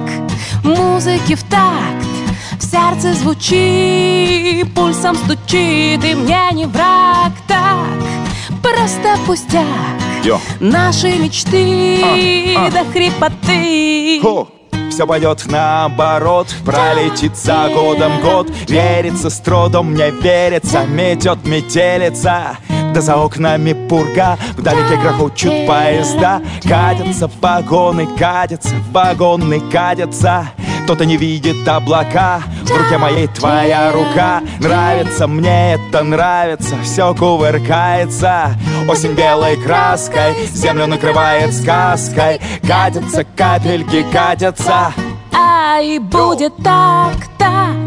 музыки 0.64 1.36
в 1.36 1.44
такт 1.44 2.21
в 2.60 2.64
сердце 2.64 3.14
звучи, 3.14 4.66
пульсом 4.76 5.16
стучит, 5.16 6.04
и 6.04 6.16
мне 6.16 6.50
не 6.54 6.66
враг 6.66 7.32
так 7.48 8.22
просто 8.62 9.18
пустяк. 9.26 9.66
Йо. 10.24 10.40
Наши 10.60 11.18
мечты 11.18 12.02
а, 12.04 12.68
а. 12.68 12.72
до 12.72 12.92
хрипоты. 12.92 14.20
Хо. 14.22 14.50
Все 14.90 15.08
пойдет 15.08 15.46
наоборот, 15.48 16.54
пролетит 16.66 17.38
за 17.38 17.70
годом 17.74 18.12
год. 18.22 18.50
Верится 18.68 19.30
с 19.30 19.40
трудом, 19.40 19.96
не 19.96 20.12
верится, 20.12 20.86
метет 20.86 21.46
метелица 21.46 22.58
да 22.94 23.00
за 23.00 23.16
окнами 23.16 23.74
пурга, 23.88 24.38
вдалеке 24.58 24.98
грохочут 24.98 25.66
поезда. 25.66 26.42
Катятся 26.62 27.30
вагоны, 27.42 28.06
катятся 28.18 28.76
вагоны, 28.92 29.62
катятся 29.72 30.52
кто-то 30.92 31.06
не 31.06 31.16
видит 31.16 31.66
облака. 31.66 32.42
В 32.64 32.78
руке 32.78 32.98
моей 32.98 33.28
твоя 33.28 33.94
рука. 33.94 34.42
Нравится 34.60 35.26
мне 35.26 35.76
это, 35.76 36.04
нравится. 36.04 36.76
Все 36.84 37.16
кувыркается. 37.16 38.58
Осень 38.90 39.14
белой 39.14 39.56
краской 39.56 40.36
Землю 40.52 40.88
накрывает 40.88 41.54
сказкой. 41.54 42.42
Катятся 42.68 43.24
капельки, 43.24 44.06
катятся. 44.12 44.92
Ай, 45.32 45.98
будет 46.00 46.58
так, 46.58 47.16
так. 47.38 47.78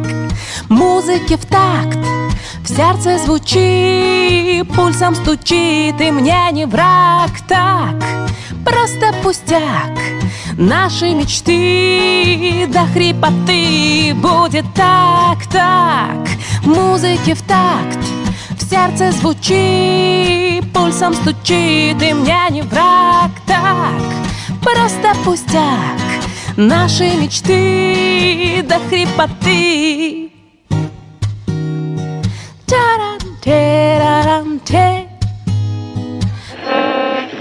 Музыки 0.70 1.36
в 1.36 1.44
такт. 1.44 1.98
В 2.62 2.68
сердце 2.68 3.18
звучит, 3.18 4.66
пульсом 4.74 5.14
стучит, 5.14 6.00
и 6.00 6.10
мне 6.10 6.48
не 6.52 6.64
враг. 6.64 7.32
Так, 7.46 8.02
просто 8.64 9.12
пустяк. 9.22 9.98
Наши 10.56 11.10
мечты 11.10 12.66
до 12.68 12.86
хрипоты 12.86 14.14
будет 14.14 14.64
так, 14.74 15.44
так, 15.50 16.26
музыки 16.64 17.34
в 17.34 17.42
такт. 17.42 17.98
В 18.50 18.62
сердце 18.70 19.12
звучит, 19.12 20.72
пульсом 20.72 21.12
стучит, 21.14 22.02
и 22.02 22.14
мне 22.14 22.46
не 22.50 22.62
враг 22.62 23.30
так, 23.46 24.00
просто 24.62 25.14
пустяк. 25.24 26.00
Наши 26.56 27.16
мечты 27.16 28.62
до 28.62 28.78
хрипоты 28.88 30.30
Тарам-терарам-те 32.66 35.03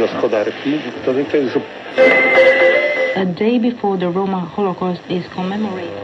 Gospodarki, 0.04 0.80
to 1.06 1.12
jest 1.12 1.58
A 3.16 3.26
day 3.26 3.60
before 3.60 3.98
the 3.98 4.12
Roma 4.12 4.40
Holocaust 4.56 5.02
is 5.10 5.24
commemorated. 5.36 6.04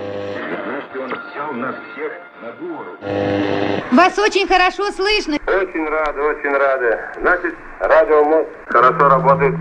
Вас 3.91 4.17
очень 4.19 4.47
хорошо 4.47 4.91
слышно. 4.91 5.37
Очень 5.47 5.85
рады, 5.89 6.21
очень 6.21 6.51
рады. 6.51 6.97
Значит, 7.21 7.55
радио 7.79 8.45
хорошо 8.69 9.09
работает. 9.09 9.55